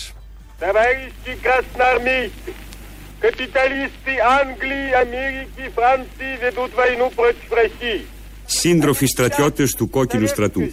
Товарищи 0.61 1.33
красноармейцы, 1.47 2.51
капиталисты 3.27 4.13
Англии, 4.41 4.87
Америки, 5.05 5.63
Франции 5.79 6.33
ведут 6.45 6.71
войну 6.81 7.07
против 7.17 7.49
России. 7.61 8.05
Σύντροφοι 8.47 9.07
στρατιώτες 9.07 9.75
του 9.75 9.91
κόκκινου 9.91 10.27
στρατού. 10.27 10.71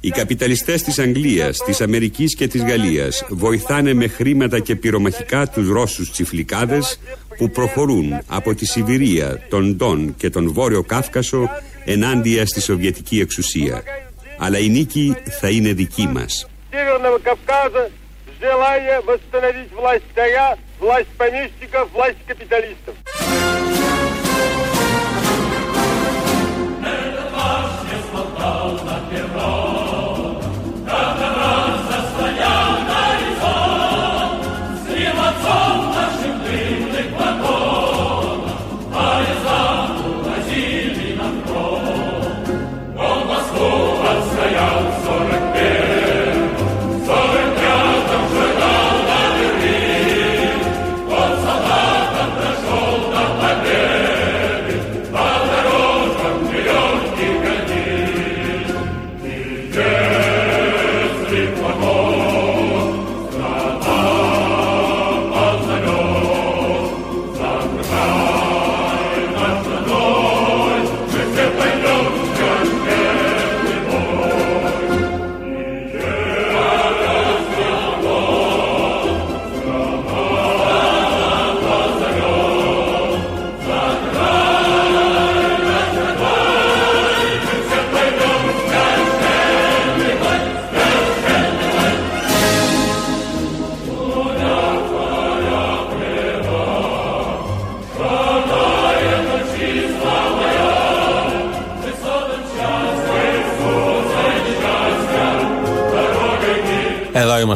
Οι 0.00 0.10
καπιταλιστές 0.10 0.82
της 0.82 0.98
Αγγλίας, 0.98 1.58
της 1.64 1.80
Αμερικής 1.80 2.34
και 2.34 2.46
της 2.46 2.62
Γαλλίας 2.62 3.24
βοηθάνε 3.28 3.94
με 3.94 4.08
χρήματα 4.08 4.60
και 4.60 4.76
πυρομαχικά 4.76 5.48
τους 5.48 5.68
Ρώσους 5.68 6.10
τσιφλικάδες 6.10 7.00
που 7.40 7.50
προχωρούν 7.50 8.20
από 8.26 8.54
τη 8.54 8.66
Σιβηρία, 8.66 9.42
τον 9.48 9.76
Ντόν 9.76 10.14
και 10.16 10.30
τον 10.30 10.52
Βόρειο 10.52 10.82
Κάφκασο 10.82 11.50
ενάντια 11.84 12.46
στη 12.46 12.60
Σοβιετική 12.60 13.20
εξουσία. 13.20 13.82
Αλλά 14.38 14.58
η 14.58 14.68
νίκη 14.68 15.16
θα 15.40 15.48
είναι 15.48 15.72
δική 15.72 16.08
μας. 16.12 16.46
Северного 16.72 17.18
Кавказа, 17.28 17.82
желая 18.40 19.00
восстановить 19.00 19.72
власть 19.80 20.08
царя, 20.14 20.48
власть 20.84 21.12
помещиков, 21.20 21.84
власть 21.96 22.22
капиталистов. 22.26 22.94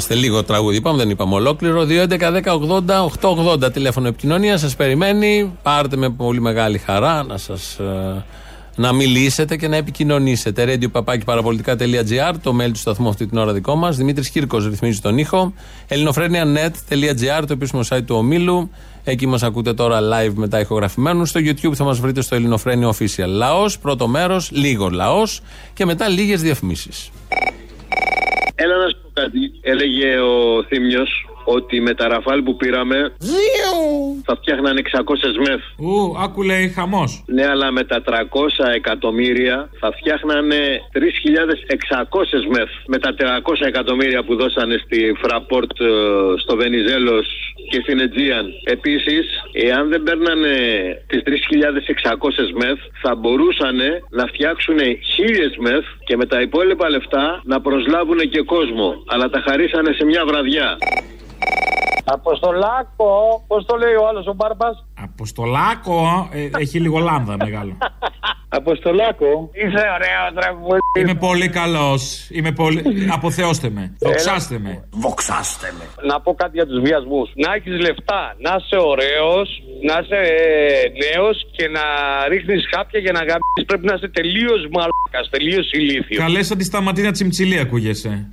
Εδώ 0.06 0.14
είμαστε. 0.14 0.14
Λίγο 0.14 0.44
τραγούδι 0.44 0.76
είπαμε, 0.76 0.98
δεν 0.98 1.10
είπαμε 1.10 1.36
ολόκληρο. 1.36 1.86
2.11.10.80.880 1.90 3.74
τηλέφωνο 3.74 4.08
επικοινωνίας 4.08 4.60
σας 4.60 4.76
περιμένει. 4.76 5.58
Πάρτε 5.64 5.96
με 5.96 6.10
πολύ 6.10 6.42
μεγάλη 6.42 6.78
χαρά 6.78 7.24
να 7.24 7.38
σας. 7.38 7.78
να 8.76 8.94
μιλήσετε 8.94 9.58
και 9.58 9.68
να 9.68 9.76
επικοινωνήσετε. 9.76 10.66
Radio 10.68 11.04
το 12.42 12.56
mail 12.62 12.72
του 12.72 12.80
σταθμού 12.80 13.10
αυτή 13.10 13.28
την 13.28 13.38
ώρα 13.38 13.54
δικό 13.54 13.76
μας. 13.76 13.98
Δημήτρης 13.98 14.30
Κύρκος 14.30 14.68
ρυθμίζει 14.68 15.00
τον 15.00 15.18
ήχο. 15.18 15.54
ελληνοφρένια.net.gr, 15.88 17.44
το 17.48 17.54
επίσημο 17.54 17.82
site 17.90 18.04
του 18.06 18.16
ομίλου. 18.16 18.70
Εκεί 19.04 19.28
μας 19.28 19.44
ακούτε 19.44 19.74
τώρα 19.74 20.00
live 20.00 20.34
μετά 20.34 20.60
ηχογραφημένους. 20.60 21.30
Στο 21.30 21.40
YouTube 21.44 21.74
θα 21.74 21.84
μας 21.84 22.00
βρείτε 22.00 22.22
στο 22.22 22.36
Ελληνοφρένια 22.36 22.88
Official. 22.88 23.28
Λαός, 23.28 23.80
πρώτο 23.80 24.08
μέρος, 24.08 24.52
λίγο 24.52 24.90
λαός 24.90 25.42
και 25.74 25.86
μετά 25.86 26.08
λίγες 26.08 26.42
διαφημίσεις. 26.42 27.10
Έλα 28.56 28.78
να 28.78 28.90
σου 28.90 28.98
πω 29.02 29.10
κάτι. 29.14 29.55
Έλεγε 29.68 30.20
ο 30.20 30.64
Θήμιος 30.64 31.28
ότι 31.46 31.82
με 31.82 31.94
τα 31.94 32.08
ραφάλ 32.08 32.44
που 32.44 32.56
πήραμε 32.56 33.16
θα 34.26 34.36
φτιάχναν 34.36 34.76
600 34.78 35.38
μεθ. 35.48 35.62
Ου, 35.78 36.16
άκου 36.24 36.42
λέει 36.44 36.68
χαμός. 36.70 37.24
Ναι, 37.28 37.46
αλλά 37.48 37.72
με 37.72 37.84
τα 37.84 38.02
300 38.06 38.12
εκατομμύρια 38.76 39.70
θα 39.80 39.92
φτιάχνανε 39.98 40.60
3.600 40.94 42.48
μεθ. 42.54 42.70
Με 42.88 42.98
τα 42.98 43.12
400 43.18 43.66
εκατομμύρια 43.68 44.24
που 44.24 44.36
δώσανε 44.36 44.78
στη 44.86 45.00
Φραπόρτ, 45.22 45.80
ε, 45.80 45.86
στο 46.38 46.56
Βενιζέλος 46.56 47.28
και 47.70 47.80
στην 47.82 48.00
Αιτζίαν. 48.00 48.46
Επίσης, 48.64 49.26
εάν 49.52 49.90
δεν 49.90 50.04
παίρνανε 50.04 50.54
τις 51.08 51.22
3.600 51.24 52.52
μεθ, 52.62 52.80
θα 53.02 53.16
μπορούσαν 53.16 53.78
να 54.10 54.26
φτιάξουν 54.26 54.78
1000 54.78 55.58
μεθ 55.60 55.86
και 56.04 56.16
με 56.18 56.26
τα 56.26 56.42
υπόλοιπα 56.42 56.90
λεφτά 56.90 57.42
να 57.44 57.62
προσλάβουν 57.62 58.20
και 58.30 58.42
κόσμο. 58.42 59.04
Αλλά 59.08 59.30
τα 59.30 59.44
χαρίσανε 59.48 59.92
σε 59.94 60.06
μια 60.06 60.26
βραδιά. 60.26 60.78
Αποστολάκο, 62.06 63.44
πώς 63.48 63.66
το 63.66 63.76
λέει 63.76 63.94
ο 63.94 64.08
άλλος 64.08 64.28
ο 64.28 64.34
Μπάρμπας; 64.34 64.86
Αποστολάκο, 65.04 66.30
ε, 66.32 66.50
έχει 66.60 66.80
λίγο 66.80 66.98
λάμδα 67.00 67.36
μεγάλο. 67.36 67.78
Αποστολάκο. 68.60 69.50
Είσαι 69.54 69.84
ωραίος 69.96 70.34
τραγούδι. 70.36 70.85
Είμαι 71.00 71.16
πολύ 71.16 71.50
καλός. 71.50 72.28
Είμαι 72.32 72.52
πολύ. 72.52 72.82
Αποθεώστε 73.12 73.70
με. 73.70 73.96
Δοξάστε 74.00 74.60
με. 74.60 74.84
Βοξάστε 74.92 75.74
με. 75.78 76.08
Να 76.08 76.22
πω 76.22 76.34
κάτι 76.34 76.52
για 76.54 76.66
τους 76.66 76.82
βιασμούς. 76.82 77.32
Να 77.36 77.54
έχεις 77.54 77.80
λεφτά, 77.80 78.36
να 78.46 78.56
είσαι 78.60 78.78
ωραίος, 78.94 79.48
να 79.88 79.96
είσαι 80.02 80.20
νέος 81.04 81.38
και 81.56 81.68
να 81.68 81.84
ρίχνεις 82.28 82.64
χάπια 82.76 83.00
για 83.00 83.12
να 83.12 83.20
γαμπήσει. 83.20 83.66
Πρέπει 83.66 83.86
να 83.86 83.94
είσαι 83.94 84.08
τελείως 84.08 84.62
μαλάκας, 84.76 85.30
τελείως 85.30 85.72
ηλίθιος. 85.72 86.20
Καλέ 86.26 86.40
αντισταματίνα 86.52 87.12
τσιμτσιλή 87.12 87.60
ακούγεσαι. 87.60 88.30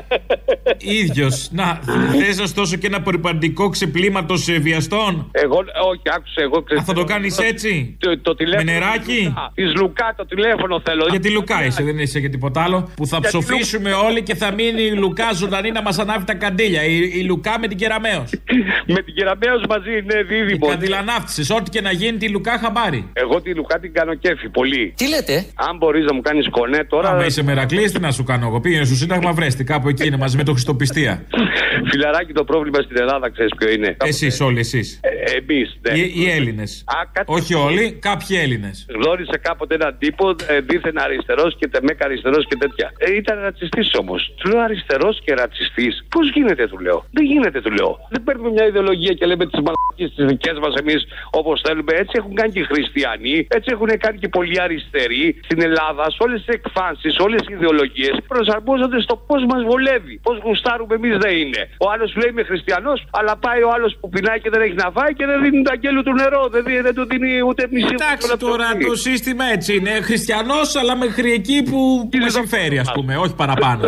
ίδιος. 1.02 1.48
Να, 1.52 1.80
θε 2.20 2.34
να 2.34 2.46
στώσω 2.46 2.76
και 2.76 2.86
ένα 2.86 2.96
απορριπαντικό 2.96 3.68
ξεπλήματο 3.68 4.34
βιαστών. 4.60 5.30
Εγώ, 5.32 5.58
όχι, 5.90 6.02
άκουσε 6.16 6.40
εγώ 6.40 6.58
Α, 6.78 6.82
θα 6.82 6.92
το 6.92 7.04
κάνεις 7.04 7.38
έτσι; 7.38 7.96
Το, 8.00 8.18
το 8.20 8.34
τηλέφωνο. 8.34 8.72
Με 8.72 8.78
νεράκι; 8.78 9.34
Της 9.54 9.74
Λουκά 9.74 10.14
το 10.16 10.26
τηλέφωνο 10.26 10.80
θέλω. 10.84 11.06
Γιατί 11.10 11.30
Λουκά 11.30 11.64
είσαι, 11.64 11.82
δεν 11.82 11.95
είσαι 11.98 12.18
για 12.18 12.30
τίποτα 12.30 12.62
άλλο. 12.62 12.90
Που 12.96 13.06
θα 13.06 13.18
Γιατί 13.20 13.38
ψοφήσουμε 13.38 13.92
όλοι 13.92 14.22
και 14.22 14.34
θα 14.34 14.52
μείνει 14.52 14.82
η 14.82 14.90
Λουκά 14.90 15.32
ζωντανή 15.32 15.70
να 15.70 15.82
μας 15.82 15.98
ανάβει 15.98 16.24
τα 16.24 16.34
καντήλια. 16.34 16.84
Η, 16.84 17.10
η 17.14 17.22
Λουκά 17.24 17.58
με 17.58 17.68
την 17.68 17.76
Κεραμαίο. 17.76 18.24
Με 18.94 19.02
την 19.02 19.14
Κεραμαίο 19.14 19.54
μαζί, 19.68 19.90
ναι, 19.90 20.22
δίδυμο. 20.22 20.66
Καντιλανάφτισε. 20.66 21.54
Ό,τι 21.54 21.70
και 21.70 21.80
να 21.80 21.92
γίνει 21.92 22.18
τη 22.18 22.28
Λουκά 22.28 22.58
χαμπάρι. 22.58 23.10
Εγώ 23.12 23.40
τη 23.40 23.54
Λουκά 23.54 23.78
την 23.78 23.92
κάνω 23.92 24.14
κέφι 24.14 24.48
πολύ. 24.48 24.94
Τι 24.96 25.08
λέτε; 25.08 25.46
Αν 25.54 25.76
μπορείς 25.76 26.04
να 26.04 26.14
μου 26.14 26.20
κάνεις 26.20 26.48
κονέ 26.50 26.84
τώρα. 26.84 27.08
Άμα 27.08 27.26
είσαι 27.26 27.42
μερακλή, 27.42 27.90
τι 27.90 28.00
να 28.00 28.10
σου 28.10 28.24
κάνω 28.24 28.46
εγώ. 28.46 28.60
Πήγαινε 28.60 28.84
στο 28.84 28.94
Σύνταγμα, 28.94 29.32
βρέστη 29.32 29.64
κάπου 29.64 29.88
εκεί 29.88 30.06
είναι 30.06 30.16
μαζί 30.16 30.36
με 30.36 30.42
τον 30.42 30.54
πιστοπιστία. 30.54 31.24
Φιλαράκι 31.90 32.32
το 32.32 32.44
πρόβλημα 32.44 32.80
στην 32.82 32.96
Ελλάδα, 32.98 33.30
ξέρεις 33.30 33.52
ποιο 33.58 33.70
είναι. 33.70 33.96
Εσείς, 34.10 34.40
όλοι 34.40 34.58
εσείς. 34.58 35.00
Εμείς, 35.38 35.78
ναι. 35.80 35.98
Οι, 35.98 36.12
οι 36.16 36.30
Έλληνες. 36.30 36.84
Όχι 37.24 37.54
όλοι, 37.54 37.92
κάποιοι 37.92 38.38
Έλληνες. 38.40 38.86
Γνώρισε 38.88 39.38
κάποτε 39.42 39.74
έναν 39.74 39.96
τύπο 39.98 40.28
ε, 40.46 40.60
δίθεν 40.60 40.98
αριστερός 40.98 41.56
και 41.58 41.68
τεμέκα 41.86 42.04
αριστερός 42.04 42.46
και 42.50 42.56
τέτοια. 42.56 42.92
Ε, 42.98 43.16
ήταν 43.20 43.36
ρατσιστής 43.40 43.88
όμως. 44.02 44.20
Του 44.38 44.48
λέω 44.50 44.60
αριστερός 44.60 45.14
και 45.24 45.34
ρατσιστής. 45.34 46.04
Πώς 46.08 46.30
γίνεται, 46.34 46.66
του 46.68 46.78
λέω. 46.78 46.98
Δεν 47.16 47.24
γίνεται, 47.24 47.60
του 47.60 47.70
λέω. 47.78 47.92
Δεν 48.10 48.22
παίρνουμε 48.24 48.50
μια 48.50 48.66
ιδεολογία 48.66 49.12
και 49.18 49.26
λέμε 49.26 49.44
τις 49.50 49.60
μαλακίες 49.66 50.10
τις 50.16 50.24
δικές 50.32 50.56
μας 50.62 50.74
εμείς 50.82 51.00
όπως 51.30 51.60
θέλουμε. 51.66 51.92
Έτσι 52.02 52.14
έχουν 52.20 52.34
κάνει 52.34 52.50
και 52.52 52.62
οι 52.64 52.68
χριστιανοί, 52.72 53.36
έτσι 53.56 53.68
έχουν 53.74 53.90
κάνει 54.04 54.18
και 54.22 54.28
πολλοί 54.28 54.60
αριστεροί 54.66 55.24
στην 55.44 55.58
Ελλάδα, 55.68 56.04
σε 56.14 56.20
όλες 56.26 56.38
τις 56.44 56.54
εκφάνσεις, 56.58 57.12
όλες 57.26 57.40
τις 57.44 57.54
ιδεολογίες 57.56 58.14
προσαρμόζονται 58.32 59.00
στο 59.06 59.14
πώς 59.28 59.40
μας 59.50 59.62
βολεύει. 59.70 60.14
Πώς 60.26 60.36
γουστάρουμε 60.44 60.94
εμείς 60.94 61.16
δεν 61.24 61.34
είναι. 61.42 61.60
Ο 61.84 61.86
άλλος 61.92 62.08
σου 62.10 62.18
λέει 62.20 62.30
είμαι 62.32 62.44
χριστιανός, 62.50 62.98
αλλά 63.18 63.32
πάει 63.44 63.60
ο 63.68 63.70
άλλος 63.76 63.92
που 64.00 64.08
πεινάει 64.08 64.40
και 64.44 64.50
δεν 64.54 64.60
έχει 64.66 64.76
να 64.84 64.88
φάει 64.96 65.12
και 65.18 65.26
δεν 65.30 65.36
δίνει 65.42 65.62
το 65.66 65.70
αγγέλου 65.74 66.02
του 66.06 66.14
νερό. 66.20 66.42
Δεν, 66.54 66.62
δίνει, 66.66 66.80
δεν 66.88 66.94
του 66.98 67.04
δίνει 67.10 67.30
ούτε 67.48 67.62
μισή 67.70 67.94
Εντάξει 67.98 68.36
τώρα 68.46 68.66
το 68.88 68.94
σύστημα 69.08 69.44
έτσι 69.56 69.70
είναι. 69.76 69.92
Χριστιανός, 70.08 70.68
αλλά 70.80 70.94
μέχρι 71.04 71.28
εκεί 71.38 71.58
που, 71.68 71.75
που 71.76 72.08
με 72.24 72.30
συμφέρει, 72.38 72.78
ας 72.78 72.90
πούμε, 72.92 73.12
όχι 73.24 73.34
παραπάνω. 73.42 73.82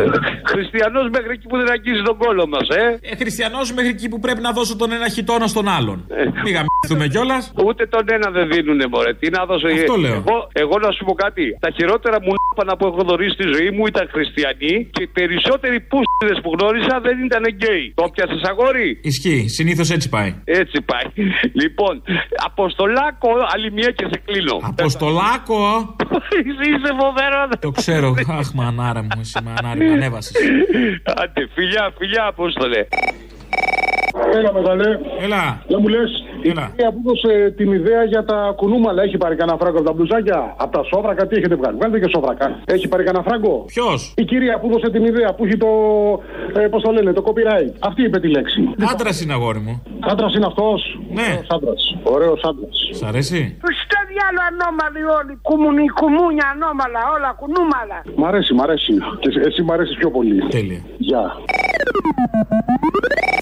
Χριστιανός 0.53 1.07
μέχρι 1.17 1.33
εκεί 1.37 1.47
που 1.51 1.57
δεν 1.61 1.71
αγγίζει 1.71 2.03
τον 2.03 2.17
κόλο 2.23 2.45
μας, 2.53 2.67
ε; 2.69 2.85
ε 3.11 3.17
Χριστιανός 3.17 3.73
μέχρι 3.77 3.91
εκεί 3.97 4.09
που 4.09 4.19
πρέπει 4.25 4.41
να 4.41 4.53
δώσω 4.53 4.77
τον 4.77 4.93
ένα 4.93 5.09
χιτόνα 5.09 5.47
στον 5.55 5.69
άλλον. 5.77 5.99
Ε. 6.09 6.23
Μην 6.45 6.53
γαμίσουμε 6.57 7.05
κιόλας. 7.13 7.53
Ούτε 7.67 7.83
τον 7.87 8.05
ένα 8.17 8.29
δεν 8.37 8.47
δίνουνε, 8.53 8.87
μωρέ. 8.93 9.13
Τι 9.21 9.27
να 9.37 9.45
δώσω 9.49 9.67
Αυτό 9.67 9.97
λέω. 9.97 10.19
Εγώ, 10.23 10.37
εγώ 10.53 10.77
να 10.85 10.91
σου 10.97 11.05
πω 11.05 11.13
κάτι. 11.25 11.45
Τα 11.65 11.71
χειρότερα 11.77 12.17
μου 12.25 12.33
λάπανα 12.41 12.73
που 12.79 12.87
έχω 12.91 13.03
δωρήσει 13.11 13.35
στη 13.39 13.47
ζωή 13.55 13.71
μου 13.77 13.87
ήταν 13.93 14.05
χριστιανοί 14.15 14.75
και 14.95 15.03
οι 15.07 15.11
περισσότεροι 15.19 15.79
πούστιδε 15.91 16.35
που 16.43 16.51
γνώρισα 16.55 16.95
δεν 17.07 17.17
ήταν 17.29 17.43
γκέι. 17.57 17.85
Το 17.95 18.05
πιασε 18.15 18.37
αγόρι; 18.51 18.99
Ισχύει. 19.03 19.49
Συνήθως 19.49 19.89
έτσι 19.97 20.09
πάει. 20.09 20.31
Έτσι 20.45 20.77
πάει. 20.91 21.07
Λοιπόν, 21.61 22.03
Αποστολάκο, 22.51 23.31
άλλη 23.55 23.69
μία 23.73 23.91
και 23.97 24.07
σε 24.13 24.19
κλείνω. 24.27 24.57
Αποστολάκο! 24.75 25.61
Είσαι 26.69 26.91
φοβερό. 27.03 27.41
Το 27.61 27.71
ξέρω. 27.79 28.15
Αχ, 28.29 28.53
μανάρα 28.55 29.03
μου, 29.03 29.09
εσύ 29.21 29.39
μανάρα, 29.45 29.93
ανέβασες. 29.93 30.37
Άντε, 31.05 31.49
φιλιά, 31.55 31.93
φιλιά, 31.99 32.27
Απόστολε. 32.27 32.87
Έλα, 34.39 34.53
μεγάλε. 34.53 34.89
Έλα. 35.25 35.43
Δεν 35.69 35.79
μου 35.83 35.89
λες, 35.89 36.11
η 36.43 36.49
Έλα. 36.51 36.65
κυρία 36.77 36.91
που 36.93 37.01
έδωσε 37.05 37.51
την 37.57 37.73
ιδέα 37.73 38.03
για 38.05 38.25
τα 38.25 38.53
κουνούμαλα 38.57 39.03
έχει 39.03 39.17
πάρει 39.17 39.37
κανένα 39.37 39.57
φράγκο 39.61 39.77
από 39.79 39.87
τα 39.87 39.93
μπλουζάκια; 39.93 40.55
Από 40.59 40.73
τα 40.77 40.83
σόβρακα, 40.91 41.27
τι 41.27 41.37
έχετε 41.37 41.55
βγάλει; 41.55 41.77
Βγάλετε 41.77 41.99
και 42.05 42.11
σόβρακα. 42.15 42.47
Έχει 42.65 42.89
πάρει 42.89 43.05
κανένα 43.05 43.25
φράγκο; 43.29 43.65
Ποιος; 43.67 44.15
Η 44.17 44.25
κυρία 44.25 44.59
που 44.61 44.67
έδωσε 44.71 44.91
την 44.91 45.05
ιδέα 45.05 45.35
που 45.35 45.45
έχει 45.45 45.57
το. 45.57 45.69
Ε, 46.61 46.67
Πώς 46.73 46.83
το 46.83 46.91
λένε, 46.93 47.13
το 47.13 47.23
copyright. 47.27 47.73
Αυτή 47.89 48.03
είπε 48.03 48.19
τη 48.21 48.29
λέξη. 48.29 48.61
Άντρας 48.93 49.21
είναι 49.23 49.33
αγόρι 49.33 49.59
μου. 49.59 49.83
Άντρας 50.01 50.35
είναι 50.35 50.47
αυτός; 50.47 50.99
Ναι. 51.13 51.29
Ωραίος 52.03 52.41
άντρας. 52.49 52.73
Σ' 52.99 53.03
αρέσει; 53.03 53.57
Στο 53.83 53.99
διάλογο 54.13 54.45
ανώμαλοι 54.51 55.03
όλοι. 55.19 55.33
Κουμουνι, 55.49 55.85
κουμούνια 56.01 56.47
ανώμαλα, 56.55 57.01
όλα 57.17 57.31
κουνούμαλα. 57.41 57.99
Μ' 58.21 58.25
αρέσει, 58.31 58.55
μ' 58.55 58.63
αρέσει. 58.67 58.93
Και 59.21 59.29
εσύ- 59.31 59.47
εσύ 59.49 59.63
μ' 59.63 59.73
αρέσεις 59.73 59.97
πιο 59.97 60.11
πολύ. 60.11 60.37
Τέλεια. 60.57 60.81
Γεια. 61.09 61.25
Caught 62.99 63.38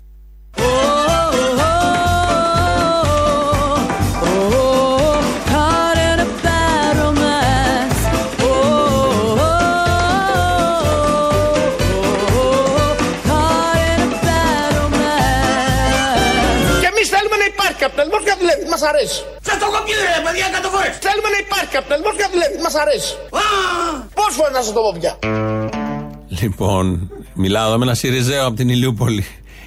καπιταλισμό 17.87 18.19
και 18.25 18.31
να 18.35 18.37
δουλεύει. 18.41 18.65
Μας 18.73 18.83
αρέσει. 18.91 19.19
Σα 19.49 19.53
το 19.61 19.65
έχω 19.69 19.79
πει 19.85 19.93
ρε 20.07 20.21
παιδιά 20.25 20.47
κάτω 20.55 20.69
φορές. 20.75 20.95
Θέλουμε 21.07 21.29
να 21.35 21.39
υπάρχει 21.47 21.71
καπιταλισμό 21.77 22.11
και 22.17 22.23
να 22.27 22.31
δουλεύει. 22.35 22.57
Μας 22.67 22.75
αρέσει. 22.83 23.11
Πώς 24.19 24.31
φορέ 24.39 24.51
να 24.59 24.63
σα 24.67 24.71
το 24.77 24.81
πω 24.85 24.93
πια. 25.01 25.13
Λοιπόν, 26.41 26.85
μιλάω 27.43 27.67
εδώ 27.69 27.79
με 27.79 27.85
ένα 27.89 27.95
Σιριζέο 28.01 28.47
από 28.47 28.57
την 28.61 28.69
Ηλιούπολη. 28.69 29.25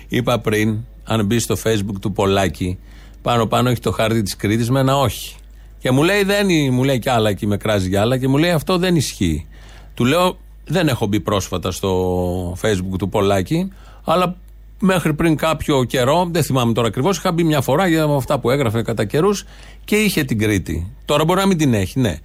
Είπα 0.09 0.39
πριν, 0.39 0.77
αν 1.03 1.25
μπει 1.25 1.39
στο 1.39 1.55
facebook 1.63 1.95
του 2.01 2.11
Πολάκη, 2.11 2.77
πάνω 3.21 3.45
πάνω 3.47 3.69
έχει 3.69 3.79
το 3.79 3.91
χάρτη 3.91 4.21
της 4.21 4.35
Κρήτης 4.35 4.69
με 4.69 4.79
ένα 4.79 4.97
όχι. 4.97 5.35
Και 5.79 5.91
μου 5.91 6.03
λέει, 6.03 6.23
δεν, 6.23 6.49
είναι- 6.49 6.71
μου 6.71 6.83
λέει 6.83 6.99
κι 6.99 7.09
άλλα 7.09 7.33
και 7.33 7.47
με 7.47 7.57
κράζει 7.57 7.87
για 7.87 8.01
άλλα 8.01 8.17
και 8.17 8.27
μου 8.27 8.37
λέει 8.37 8.51
αυτό 8.51 8.77
δεν 8.77 8.95
ισχύει. 8.95 9.47
Του 9.93 10.05
λέω, 10.05 10.37
δεν 10.65 10.87
έχω 10.87 11.05
μπει 11.05 11.19
πρόσφατα 11.19 11.71
στο 11.71 12.57
facebook 12.61 12.97
του 12.97 13.09
Πολάκη, 13.09 13.71
αλλά 14.03 14.35
μέχρι 14.79 15.13
πριν 15.13 15.35
κάποιο 15.35 15.83
καιρό, 15.83 16.27
δεν 16.31 16.43
θυμάμαι 16.43 16.73
τώρα 16.73 16.87
ακριβώς, 16.87 17.17
είχα 17.17 17.31
μπει 17.31 17.43
μια 17.43 17.61
φορά 17.61 17.87
για 17.87 18.03
αυτά 18.03 18.39
που 18.39 18.49
έγραφε 18.49 18.81
κατά 18.81 19.05
καιρούς 19.05 19.45
και 19.85 19.95
είχε 19.95 20.23
την 20.23 20.39
Κρήτη. 20.39 20.91
Τώρα 21.05 21.25
μπορεί 21.25 21.39
να 21.39 21.45
μην 21.47 21.57
την 21.57 21.73
έχει, 21.73 21.99
ναι. 21.99 22.17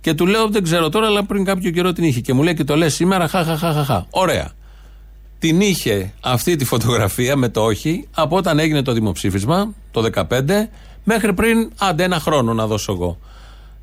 Και 0.00 0.14
του 0.14 0.26
λέω, 0.26 0.48
δεν 0.48 0.62
ξέρω 0.62 0.88
τώρα, 0.88 1.06
αλλά 1.06 1.24
πριν 1.24 1.44
κάποιο 1.44 1.70
καιρό 1.70 1.92
την 1.92 2.04
είχε. 2.04 2.20
Και 2.20 2.32
μου 2.32 2.42
λέει 2.42 2.54
και 2.54 2.64
το 2.64 2.76
λες 2.76 2.94
σήμερα, 2.94 3.28
χα, 3.28 3.44
χα, 3.44 3.56
χα, 3.56 3.72
χα, 3.72 3.84
χα. 3.84 4.06
Ωραία. 4.10 4.50
Την 5.38 5.60
είχε 5.60 6.12
αυτή 6.20 6.56
τη 6.56 6.64
φωτογραφία 6.64 7.36
με 7.36 7.48
το 7.48 7.64
όχι 7.64 8.08
από 8.14 8.36
όταν 8.36 8.58
έγινε 8.58 8.82
το 8.82 8.92
δημοψήφισμα 8.92 9.74
το 9.90 10.10
2015 10.14 10.42
μέχρι 11.04 11.34
πριν, 11.34 11.70
άντε 11.78 12.04
ένα 12.04 12.20
χρόνο 12.20 12.54
να 12.54 12.66
δώσω 12.66 12.92
εγώ. 12.92 13.18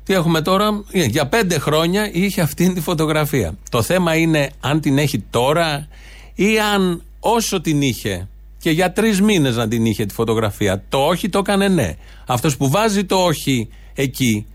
Τι 0.04 0.14
έχουμε 0.14 0.40
τώρα, 0.40 0.84
Ε, 0.90 1.04
για 1.04 1.26
πέντε 1.26 1.58
χρόνια 1.58 2.10
είχε 2.12 2.40
αυτή 2.40 2.72
τη 2.72 2.80
φωτογραφία. 2.80 3.58
Το 3.70 3.82
θέμα 3.82 4.16
είναι 4.16 4.50
αν 4.60 4.80
την 4.80 4.98
έχει 4.98 5.18
τώρα 5.30 5.88
ή 6.34 6.58
αν 6.74 7.02
όσο 7.20 7.60
την 7.60 7.82
είχε 7.82 8.28
και 8.58 8.70
για 8.70 8.92
τρεις 8.92 9.20
μήνες 9.20 9.56
να 9.56 9.68
την 9.68 9.84
είχε 9.84 10.06
τη 10.06 10.14
φωτογραφία. 10.14 10.82
Το 10.88 10.98
όχι 10.98 11.28
το 11.28 11.38
έκανε 11.38 11.68
ναι. 11.68 11.96
Αυτός 12.26 12.56
που 12.56 12.70
βάζει 12.70 13.04
το 13.04 13.16
όχι 13.16 13.68
εκεί, 13.94 14.46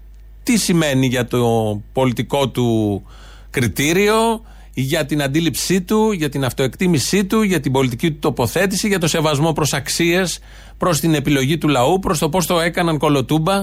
τι 0.44 0.58
σημαίνει 0.58 1.08
για 1.08 1.26
το 1.28 1.82
πολιτικό 1.94 2.50
του 2.50 3.02
κριτήριο, 3.50 4.42
για 4.74 5.06
την 5.06 5.22
αντίληψή 5.22 5.82
του, 5.82 6.12
για 6.12 6.30
την 6.30 6.46
αυτοεκτίμησή 6.46 7.26
του, 7.26 7.42
για 7.42 7.60
την 7.60 7.72
πολιτική 7.72 8.12
του 8.12 8.20
τοποθέτηση, 8.20 8.88
για 8.88 9.00
το 9.00 9.08
σεβασμό 9.08 9.54
προς 9.54 9.74
αξίες, 9.74 10.40
προς 10.78 11.00
την 11.00 11.14
επιλογή 11.14 11.58
του 11.58 11.68
λαού, 11.68 12.00
προς 12.00 12.20
το 12.20 12.30
πώς 12.30 12.46
το 12.46 12.60
έκαναν 12.60 12.98
κολοτούμπα. 12.98 13.56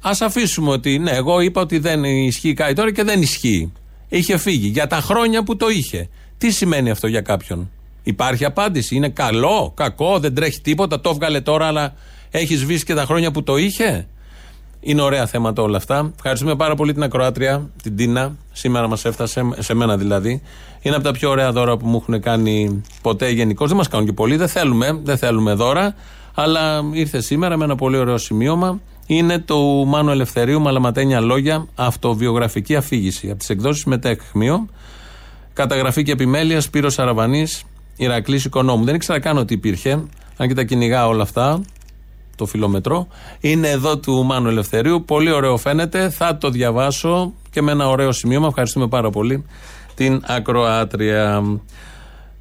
Α 0.00 0.10
αφήσουμε 0.20 0.70
ότι 0.70 0.98
ναι, 0.98 1.10
εγώ 1.10 1.40
είπα 1.40 1.60
ότι 1.60 1.78
δεν 1.78 2.04
ισχύει 2.04 2.52
κάτι 2.52 2.74
τώρα 2.74 2.92
και 2.92 3.02
δεν 3.02 3.22
ισχύει. 3.22 3.72
Είχε 4.08 4.36
φύγει 4.36 4.68
για 4.68 4.86
τα 4.86 5.00
χρόνια 5.00 5.42
που 5.42 5.56
το 5.56 5.68
είχε. 5.68 6.08
Τι 6.38 6.50
σημαίνει 6.50 6.90
αυτό 6.90 7.06
για 7.06 7.20
κάποιον; 7.20 7.70
Υπάρχει 8.02 8.44
απάντηση. 8.44 8.96
Είναι 8.96 9.08
καλό, 9.08 9.72
κακό, 9.76 10.18
δεν 10.18 10.34
τρέχει 10.34 10.60
τίποτα. 10.60 11.00
Το 11.00 11.10
έβγαλε 11.10 11.40
τώρα, 11.40 11.66
αλλά 11.66 11.94
έχεις 12.30 12.60
σβήσει 12.60 12.84
και 12.84 12.94
τα 12.94 13.04
χρόνια 13.04 13.30
που 13.30 13.42
το 13.42 13.56
είχε; 13.56 14.06
Είναι 14.88 15.02
ωραία 15.02 15.26
θέματα 15.26 15.62
όλα 15.62 15.76
αυτά. 15.76 16.12
Ευχαριστούμε 16.16 16.56
πάρα 16.56 16.74
πολύ 16.74 16.92
την 16.92 17.02
Ακροάτρια, 17.02 17.70
την 17.82 17.96
Τίνα. 17.96 18.36
Σήμερα 18.52 18.88
μας 18.88 19.04
έφτασε, 19.04 19.48
σε 19.58 19.74
μένα 19.74 19.96
δηλαδή. 19.96 20.42
Είναι 20.80 20.94
από 20.94 21.04
τα 21.04 21.12
πιο 21.12 21.30
ωραία 21.30 21.52
δώρα 21.52 21.76
που 21.76 21.86
μου 21.86 21.96
έχουν 21.96 22.20
κάνει 22.20 22.82
ποτέ 23.02 23.30
γενικώ. 23.30 23.66
Δεν 23.66 23.76
μας 23.76 23.88
κάνουν 23.88 24.06
και 24.06 24.12
πολύ, 24.12 24.36
δεν 24.36 24.48
θέλουμε, 24.48 25.00
δεν 25.02 25.18
θέλουμε 25.18 25.54
δώρα. 25.54 25.94
Αλλά 26.34 26.82
ήρθε 26.92 27.20
σήμερα 27.20 27.56
με 27.56 27.64
ένα 27.64 27.74
πολύ 27.74 27.96
ωραίο 27.96 28.18
σημείωμα. 28.18 28.80
Είναι 29.06 29.38
το 29.38 29.58
Μάνο 29.86 30.10
Ελευθερίου 30.10 30.60
Μαλαματένια 30.60 31.20
Λόγια, 31.20 31.66
αυτοβιογραφική 31.74 32.76
αφήγηση. 32.76 33.30
Από 33.30 33.38
τις 33.38 33.50
εκδόσεις 33.50 33.84
Μετέχμιο. 33.84 34.66
Καταγραφή 35.52 36.02
και 36.02 36.12
επιμέλεια 36.12 36.60
Σπύρος 36.60 36.98
Αραβανής, 36.98 37.62
Ηρακλής 37.96 38.44
Οικονόμου. 38.44 38.84
Δεν 38.84 38.94
ήξερα 38.94 39.20
καν 39.20 39.38
ότι 39.38 39.54
υπήρχε, 39.54 39.90
αν 40.36 40.48
και 40.48 40.54
τα 40.54 40.62
κυνηγά 40.62 41.06
όλα 41.06 41.22
αυτά 41.22 41.60
το 42.36 42.46
φιλομετρό. 42.46 43.06
Είναι 43.40 43.68
εδώ 43.68 43.98
του 43.98 44.24
Μάνου 44.24 44.48
Ελευθερίου. 44.48 45.04
Πολύ 45.04 45.30
ωραίο 45.30 45.56
φαίνεται. 45.56 46.10
Θα 46.10 46.38
το 46.38 46.50
διαβάσω 46.50 47.32
και 47.50 47.62
με 47.62 47.72
ένα 47.72 47.88
ωραίο 47.88 48.12
σημείωμα. 48.12 48.46
Ευχαριστούμε 48.46 48.88
πάρα 48.88 49.10
πολύ 49.10 49.44
την 49.94 50.22
Ακροάτρια. 50.26 51.42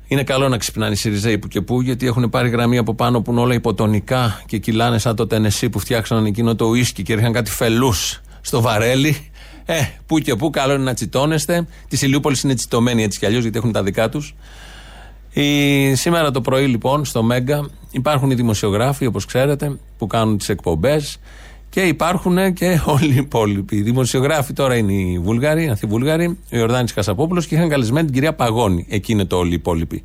Είναι 0.08 0.24
καλό 0.24 0.50
να 0.50 0.58
ξυπνάνε 0.58 0.92
οι 0.92 0.96
Σιριζέοι 0.96 1.38
που 1.38 1.48
και 1.48 1.62
που, 1.62 1.82
γιατί 1.82 2.06
έχουν 2.06 2.30
πάρει 2.30 2.50
γραμμή 2.50 2.78
από 2.78 2.96
πάνω 2.96 3.22
που 3.22 3.32
είναι 3.32 3.42
όλα 3.42 3.54
υποτονικά 3.54 4.42
και 4.46 4.58
κυλάνε 4.58 4.98
σαν 4.98 5.16
το 5.16 5.28
τενεσί 5.28 5.70
που 5.70 5.80
φτιάξαν 5.80 6.26
εκείνο 6.26 6.56
το 6.56 6.66
ουίσκι 6.66 7.04
και 7.04 7.14
ρίχναν 7.14 7.34
κάτι 7.34 7.52
φελούς 7.52 8.22
στο 8.42 8.62
βαρέλι. 8.62 9.30
Ε, 9.66 9.76
που 10.06 10.20
και 10.20 10.36
που, 10.36 10.50
καλό 10.50 10.74
είναι 10.74 10.84
να 10.84 10.94
τσιτώνεστε. 10.94 11.68
Της 11.88 12.02
Ηλιούπολης 12.02 12.44
είναι 12.44 12.54
τσιτωμένοι 12.54 13.04
έτσι 13.04 13.20
κι 13.20 13.26
αλλιώς, 13.26 13.42
γιατί 13.42 13.58
έχουν 13.58 13.72
τα 13.72 13.84
δικά 13.84 14.10
τους. 14.10 14.36
Η, 15.42 15.96
σήμερα 15.96 16.32
το 16.32 16.42
πρωί 16.42 16.66
λοιπόν 16.66 17.06
στο 17.06 17.24
Μέγκα 17.24 17.70
υπάρχουν 17.92 18.32
οι 18.32 18.36
δημοσιογράφοι 18.36 19.06
όπως 19.06 19.26
ξέρετε 19.26 19.78
που 19.98 20.08
κάνουν 20.08 20.38
τις 20.38 20.50
εκπομπές 20.50 21.20
και 21.70 21.82
υπάρχουν 21.82 22.54
και 22.54 22.80
όλοι 22.96 23.14
οι 23.14 23.18
υπόλοιποι. 23.18 23.76
Οι 23.76 23.82
δημοσιογράφοι 23.82 24.54
τώρα 24.54 24.76
είναι 24.76 24.94
οι 24.94 25.20
Βούλγαροι, 25.24 25.64
οι 25.64 25.68
Ανθιβούλγαροι, 25.68 26.26
ο 26.26 26.58
Ιορδάνης 26.58 26.94
Κασαπόπουλος 26.94 27.48
και 27.48 27.56
είχαν 27.56 27.70
καλεσμένη 27.70 28.06
την 28.06 28.14
κυρία 28.14 28.34
Παγώνη. 28.34 28.86
Εκεί 28.90 29.12
είναι 29.12 29.26
το 29.26 29.38
όλοι 29.38 29.52
οι 29.52 29.56
υπόλοιποι. 29.56 30.04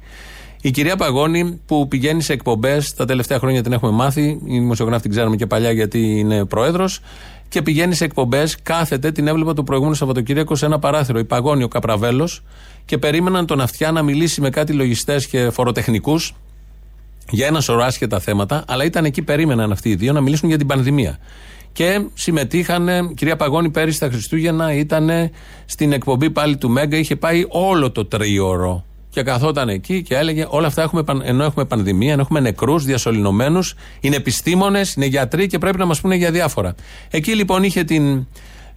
Η 0.63 0.71
κυρία 0.71 0.97
Παγώνη 0.97 1.61
που 1.67 1.89
πηγαίνει 1.89 2.23
σε 2.23 2.33
εκπομπές, 2.33 2.95
τα 2.95 3.05
τελευταία 3.05 3.39
χρόνια 3.39 3.63
την 3.63 3.73
έχουμε 3.73 3.91
μάθει, 3.91 4.41
η 4.45 4.59
δημοσιογράφη 4.59 5.03
την 5.03 5.11
ξέραμε 5.11 5.37
και 5.37 5.47
παλιά 5.47 5.71
γιατί 5.71 6.19
είναι 6.19 6.45
πρόεδρος, 6.45 7.01
και 7.49 7.63
πηγαίνει 7.63 7.95
σε 7.95 8.05
εκπομπές, 8.05 8.57
κάθεται, 8.63 9.13
την 9.13 9.27
έβλεπα 9.27 9.55
το 9.55 9.63
προηγούμενο 9.63 9.97
Σαββατοκύριακο 9.97 10.55
σε 10.55 10.67
ένα 10.67 10.79
παράθυρο. 10.79 11.19
Η 11.19 11.25
Παγώνη, 11.25 11.63
ο 11.63 11.69
Καπραβέλος, 11.69 12.43
και 12.85 12.99
περίμεναν 12.99 13.47
τον 13.47 13.61
αυτιά 13.61 13.93
να 13.93 14.03
μιλήσει 14.03 14.41
με 14.41 14.51
κάτι 14.51 14.73
λογιστές 14.73 15.27
και 15.27 15.51
φοροτεχνικούς 15.51 16.35
για 17.31 17.47
ένα 17.47 17.61
σωρό 17.61 17.83
άσχετα 17.83 18.21
θέματα, 18.21 18.65
αλλά 18.69 18.85
ήταν 18.85 19.05
εκεί, 19.05 19.23
περίμεναν 19.23 19.73
αυτοί 19.73 19.89
οι 19.89 19.95
δύο 19.95 20.13
να 20.13 20.21
μιλήσουν 20.21 20.49
για 20.49 20.59
την 20.59 20.67
πανδημία. 20.67 21.19
Και 21.73 22.05
συμμετείχαν, 22.15 22.89
η 22.89 23.15
κυρία 23.15 23.37
Παγώνη 23.37 23.71
πέρυσι 23.71 23.99
τα 23.99 24.09
Χριστούγεννα 24.09 24.75
ήταν 24.75 25.11
στην 25.65 25.93
εκπομπή 25.93 26.31
πάλι 26.31 26.57
του 26.57 26.71
Μέγκα, 26.71 26.97
είχε 26.97 27.17
πάει 27.17 27.45
όλο 27.49 27.91
το 27.91 28.05
τρίωρο. 28.05 28.85
Και 29.11 29.23
καθόταν 29.23 29.69
εκεί 29.69 30.03
και 30.03 30.15
έλεγε: 30.17 30.47
Όλα 30.49 30.67
αυτά 30.67 30.83
έχουμε, 30.83 31.03
παν- 31.03 31.23
ενώ 31.25 31.45
έχουμε 31.45 31.65
πανδημία, 31.65 32.13
ενώ 32.13 32.21
έχουμε 32.21 32.41
νεκρούς, 32.41 32.85
διασωληνωμένους, 32.85 33.75
είναι 34.01 34.17
επιστήμονες, 34.17 34.95
είναι 34.95 35.07
γιατροί 35.07 35.47
και 35.47 35.59
πρέπει 35.59 35.79
να 35.79 35.85
μας 35.85 36.01
πούνε 36.01 36.15
για 36.15 36.31
διάφορα. 36.31 36.75
Εκεί 37.11 37.35
λοιπόν 37.35 37.63
είχε 37.63 37.85
την 37.85 38.27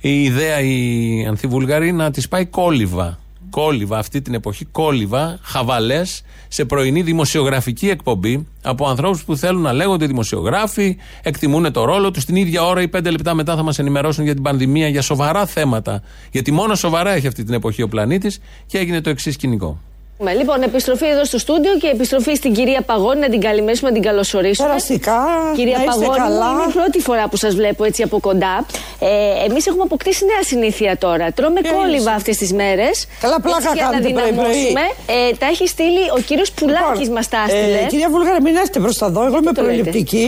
η 0.05 0.23
ιδέα 0.23 0.59
η 0.61 1.25
Ανθιβούλγαρη 1.27 1.91
να 1.91 2.11
της 2.11 2.27
πάει 2.27 2.45
κόλληβα. 2.45 3.19
Κόλληβα 3.49 3.97
αυτή 3.97 4.21
την 4.21 4.33
εποχή, 4.33 4.65
κόλληβα, 4.65 5.39
χαβαλές, 5.41 6.21
σε 6.47 6.65
πρωινή 6.65 7.01
δημοσιογραφική 7.01 7.89
εκπομπή 7.89 8.47
από 8.61 8.87
ανθρώπους 8.87 9.23
που 9.23 9.35
θέλουν 9.35 9.61
να 9.61 9.73
λέγονται 9.73 10.05
δημοσιογράφοι, 10.05 10.97
εκτιμούν 11.23 11.71
το 11.71 11.83
ρόλο 11.83 12.11
τους. 12.11 12.25
Την 12.25 12.35
ίδια 12.35 12.63
ώρα 12.63 12.81
ή 12.81 12.87
πέντε 12.87 13.09
λεπτά 13.11 13.33
μετά 13.33 13.55
θα 13.55 13.63
μας 13.63 13.79
ενημερώσουν 13.79 14.23
για 14.23 14.33
την 14.33 14.43
πανδημία, 14.43 14.87
για 14.87 15.01
σοβαρά 15.01 15.45
θέματα. 15.45 16.01
Γιατί 16.31 16.51
μόνο 16.51 16.75
σοβαρά 16.75 17.11
έχει 17.11 17.27
αυτή 17.27 17.43
την 17.43 17.53
εποχή 17.53 17.81
ο 17.81 17.87
πλανήτης 17.87 18.39
και 18.65 18.77
έγινε 18.77 19.01
το 19.01 19.09
εξής 19.09 19.33
σκηνικό. 19.33 19.81
Με, 20.23 20.33
Λοιπόν, 20.33 20.61
επιστροφή 20.61 21.05
εδώ 21.05 21.25
στο 21.25 21.37
στούντιο 21.37 21.73
και 21.81 21.87
επιστροφή 21.87 22.35
στην 22.35 22.53
κυρία 22.53 22.81
Παγώνη 22.81 23.19
να 23.19 23.29
την 23.29 23.41
καλημέσουμε, 23.41 23.89
να 23.89 23.95
την 23.95 24.03
καλωσορίσουμε. 24.03 24.67
Περαστικά, 24.67 25.19
Κυρία 25.55 25.77
να 25.77 25.83
είστε 25.83 25.99
Παγώνη, 26.05 26.17
καλά. 26.17 26.49
είναι 26.51 26.63
η 26.69 26.71
πρώτη 26.73 26.99
φορά 26.99 27.27
που 27.29 27.37
σας 27.37 27.55
βλέπω 27.55 27.83
έτσι 27.83 28.01
από 28.03 28.19
κοντά. 28.19 28.65
Ε, 28.99 29.07
Εμείς 29.49 29.67
έχουμε 29.67 29.83
αποκτήσει 29.83 30.25
νέα 30.25 30.43
συνήθεια 30.43 30.97
τώρα. 30.97 31.31
Τρώμε 31.31 31.59
κόλληβα 31.73 32.11
αυτές 32.11 32.37
τις 32.37 32.53
μέρες. 32.53 33.07
Καλά, 33.21 33.41
πλάκα 33.41 33.59
για 33.73 33.83
να 33.83 33.91
κάνετε 33.91 34.09
πρωί-πρωί. 34.13 34.31
δυναμώσουμε. 34.33 34.81
Ε, 35.29 35.35
τα 35.39 35.45
έχει 35.45 35.67
στείλει 35.67 36.03
ο 36.17 36.19
κύριος 36.27 36.51
Πουλάκης, 36.51 37.09
μας 37.09 37.27
τα 37.29 37.37
έστειλε. 37.47 37.79
Ε, 37.79 37.85
κυρία 37.93 38.09
Βούλγαρη, 38.09 38.41
μην 38.41 38.55
έρθετε 38.55 38.79
προ 38.79 38.93
τα 38.99 39.05
εδώ. 39.05 39.21
Εγώ 39.25 39.37
είμαι 39.41 39.51
το 39.53 39.61
λέτε; 39.61 39.73
προληπτική. 39.75 40.27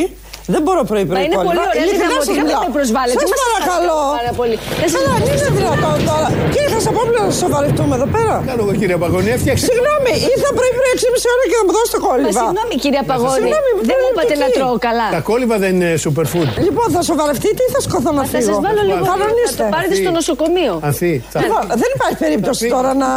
Δεν 0.54 0.62
μπορώ 0.66 0.82
πρωί-πρωί. 0.92 1.18
Μα 1.20 1.24
είναι 1.26 1.36
κόλληβα. 1.36 1.52
πολύ 1.52 1.60
ωραία 1.68 1.84
Ειλικρινά 1.84 2.08
δυναμωτικά, 2.08 2.26
σας 2.26 2.36
μην 2.38 2.46
μιλάω. 2.48 2.64
με 2.68 2.72
προσβάλλετε. 2.78 3.20
Σας 3.24 3.30
Μας 3.34 3.40
παρακαλώ. 3.46 3.98
ευχαριστώ 3.98 4.18
πάρα 4.20 4.32
πολύ. 4.40 4.56
Δεν 4.82 4.90
σας 4.94 5.02
Καλά, 5.06 5.16
δεν 5.28 5.34
είναι 5.40 5.50
δυνατόν 5.60 5.98
τώρα. 6.10 6.28
Κύριε 6.54 6.70
Χασαπόπουλο, 6.76 7.20
να 7.28 7.34
σοβαρευτούμε 7.44 7.94
εδώ 8.00 8.08
πέρα. 8.16 8.36
Κάνω 8.50 8.62
εγώ 8.66 8.74
κύριε 8.82 8.98
Παγωνή, 9.04 9.30
έφτιαξε. 9.38 9.64
Συγγνώμη, 9.86 10.14
ήρθα 10.34 10.50
πρωί-πρωί 10.58 10.90
6,5 10.98 11.34
ώρα 11.36 11.44
και 11.50 11.56
θα 11.60 11.64
μου 11.68 11.74
δώσετε 11.78 11.98
Μα 12.02 12.06
κόλληβα. 12.08 12.40
συγγνώμη, 12.42 12.74
κυρία 12.84 13.04
Παγώνη. 13.10 13.38
Συγγνώμη, 13.38 13.70
Δεν 13.90 13.98
μου 14.02 14.08
είπατε 14.12 14.24
να 14.26 14.36
προληπτική. 14.36 14.60
τρώω 14.60 14.76
καλά. 14.88 15.08
Τα 15.18 15.22
κόλληβα 15.30 15.56
δεν 15.64 15.72
είναι 15.76 15.92
superfood. 16.06 16.50
Λοιπόν, 16.68 16.88
θα 16.96 17.02
σοβαρευτείτε 17.10 17.62
ή 17.68 17.70
θα 17.76 17.82
σκοθώ 17.88 18.12
να 18.20 18.24
Θα 18.26 18.32
φύγω; 18.34 18.50
σας 18.52 18.58
βάλω 18.66 18.82
λίγο. 18.90 19.02
Θα 19.10 19.14
Κανονίστε. 19.14 19.64
το 19.70 19.74
πάρετε 19.76 19.96
στο 20.02 20.12
νοσοκομείο. 20.20 20.74
Ανθή. 20.90 21.14
Λοιπόν, 21.44 21.64
δεν 21.82 21.90
υπάρχει 21.98 22.18
περίπτωση 22.26 22.64
τώρα 22.76 22.92
να. 23.04 23.10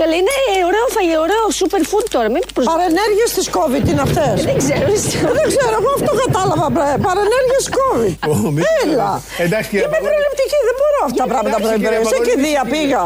Καλά, 0.00 0.14
είναι 0.20 0.34
ωραίο 0.70 0.86
φαγητό, 0.96 1.18
ωραίο 1.26 1.44
super 1.60 1.82
food 1.90 2.06
τώρα. 2.14 2.28
Μην 2.34 2.42
προσβάλλετε. 2.56 2.80
Παρενέργειες 2.82 3.30
της 3.36 3.46
COVID 3.56 3.84
είναι 3.90 4.02
αυτές. 4.08 4.34
Δεν 4.48 4.56
ξέρω. 4.62 4.84
Δεν 5.38 5.44
ξέρω, 5.52 5.74
εγώ 5.80 5.90
αυτό 5.98 6.10
κατάλαβα. 6.24 6.66
Παρενέργειες 7.08 7.64
COVID. 7.78 8.14
μη- 8.56 8.64
Έλα. 8.82 9.10
Εντάξει, 9.46 9.66
κύριε 9.70 9.84
Είμαι 9.86 9.94
Παγώνη. 9.94 10.08
προληπτική, 10.10 10.58
δεν 10.68 10.74
μπορώ 10.78 10.98
αυτά 11.08 11.20
τα 11.22 11.28
πράγματα 11.32 11.56
Εντάξει, 11.56 11.66
πρωί-πρωί. 11.66 11.84
κύριε 11.84 12.00
Σε 12.10 12.16
Παγώνη, 12.16 12.28
κηδεία 12.28 12.62
είστε- 12.64 12.72
πήγα. 12.74 13.02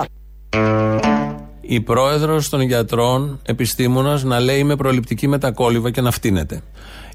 Η 1.73 1.81
πρόεδρος 1.81 2.49
των 2.49 2.61
γιατρών, 2.61 3.41
επιστήμονας, 3.43 4.23
να 4.23 4.41
λέει 4.41 4.59
είμαι 4.59 4.77
προληπτική 4.77 5.29
με 5.29 5.39
τα 5.39 5.51
κόλληβα 5.51 5.91
και 5.91 6.01
να 6.01 6.11
φτύνεται. 6.11 6.63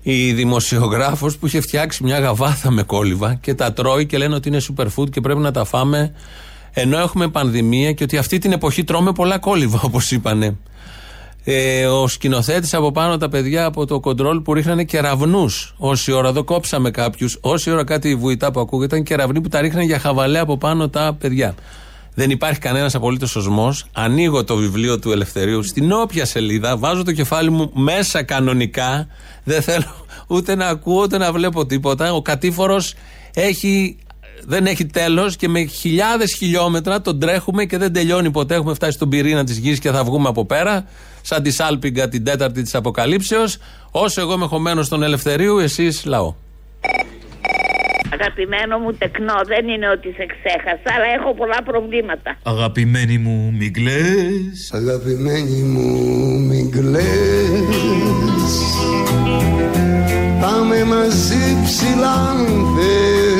Η 0.01 0.33
δημοσιογράφος 0.33 1.37
που 1.37 1.45
είχε 1.45 1.61
φτιάξει 1.61 2.03
μια 2.03 2.19
γαβάθα 2.19 2.71
με 2.71 2.83
κόλληβα 2.83 3.33
και 3.33 3.53
τα 3.53 3.73
τρώει 3.73 4.05
και 4.05 4.17
λένε 4.17 4.35
ότι 4.35 4.47
είναι 4.47 4.61
superfood 4.61 5.09
και 5.09 5.21
πρέπει 5.21 5.39
να 5.39 5.51
τα 5.51 5.63
φάμε 5.63 6.13
ενώ 6.73 6.97
έχουμε 6.97 7.27
πανδημία 7.27 7.91
και 7.91 8.03
ότι 8.03 8.17
αυτή 8.17 8.37
την 8.37 8.51
εποχή 8.51 8.83
τρώμε 8.83 9.11
πολλά 9.11 9.39
κόλληβα, 9.39 9.79
όπως 9.83 10.11
είπανε. 10.11 10.57
Ε, 11.43 11.85
ο 11.85 12.07
σκηνοθέτης 12.07 12.73
από 12.73 12.91
πάνω 12.91 13.17
τα 13.17 13.29
παιδιά 13.29 13.65
από 13.65 13.85
το 13.85 13.99
κοντρόλ 13.99 14.41
που 14.41 14.53
ρίχνανε 14.53 14.83
κεραυνούς. 14.83 15.75
Όση 15.77 16.11
ώρα, 16.11 16.27
εδώ 16.27 16.43
κόψαμε 16.43 16.91
κάποιους. 16.91 17.37
Όση 17.41 17.71
ώρα 17.71 17.83
κάτι 17.83 18.15
βουητά 18.15 18.51
που 18.51 18.59
ακούγεται, 18.59 18.95
ήταν 18.95 19.05
κεραυνοί 19.05 19.41
που 19.41 19.49
τα 19.49 19.61
ρίχνανε 19.61 19.85
για 19.85 19.99
χαβαλέ 19.99 20.39
από 20.39 20.57
πάνω 20.57 20.89
τα 20.89 21.15
παιδιά. 21.19 21.55
Δεν 22.15 22.29
υπάρχει 22.29 22.59
κανένας 22.59 22.95
απολύτως 22.95 23.29
σωσμός. 23.29 23.85
Ανοίγω 23.93 24.43
το 24.43 24.55
βιβλίο 24.55 24.99
του 24.99 25.11
Ελευθερίου 25.11 25.63
στην 25.63 25.91
όποια 25.91 26.25
σελίδα, 26.25 26.77
βάζω 26.77 27.03
το 27.03 27.11
κεφάλι 27.11 27.49
μου 27.49 27.71
μέσα 27.73 28.23
κανονικά. 28.23 29.07
Δεν 29.43 29.61
θέλω 29.61 30.05
ούτε 30.27 30.55
να 30.55 30.67
ακούω 30.67 31.01
ούτε 31.01 31.17
να 31.17 31.31
βλέπω 31.31 31.65
τίποτα. 31.65 32.13
Ο 32.13 32.21
κατήφορος 32.21 32.93
έχει 33.33 33.97
δεν 34.47 34.65
έχει 34.65 34.85
τέλος 34.85 35.35
και 35.35 35.47
με 35.47 35.63
χιλιάδες 35.65 36.35
χιλιόμετρα 36.37 37.01
τον 37.01 37.19
τρέχουμε 37.19 37.65
και 37.65 37.77
δεν 37.77 37.93
τελειώνει 37.93 38.31
ποτέ. 38.31 38.55
Έχουμε 38.55 38.73
φτάσει 38.73 38.91
στον 38.91 39.09
πυρήνα 39.09 39.43
της 39.43 39.57
γης 39.57 39.79
και 39.79 39.91
θα 39.91 40.03
βγούμε 40.03 40.27
από 40.27 40.45
πέρα. 40.45 40.87
Σαν 41.21 41.43
τη 41.43 41.51
Σάλπιγγα 41.51 42.09
την 42.09 42.23
τέταρτη 42.23 42.61
της 42.61 42.75
Αποκαλύψεως. 42.75 43.57
Όσο 43.91 44.21
εγώ 44.21 44.33
είμαι 44.33 44.45
χωμένος 44.45 44.85
στον 44.85 45.03
Ελευθερίου, 45.03 45.57
εσείς 45.57 46.05
λαό. 46.05 46.35
Αγαπημένο 48.13 48.77
μου 48.79 48.91
τεκνό, 48.93 49.39
δεν 49.45 49.67
είναι 49.67 49.89
ότι 49.89 50.09
σε 50.17 50.25
ξέχασα, 50.33 50.89
αλλά 50.95 51.07
έχω 51.19 51.33
πολλά 51.33 51.59
προβλήματα. 51.63 52.37
Αγαπημένη 52.43 53.17
μου, 53.17 53.53
μην 53.59 53.73
κλαις. 53.73 54.73
Αγαπημένη 54.73 55.61
μου 55.73 55.89
μην 56.49 56.71
κλαις. 56.71 57.05
Πάμε 60.41 60.83
μαζί 60.83 61.43
ψηλά 61.63 62.13
αν 62.29 62.37
θες 62.75 63.34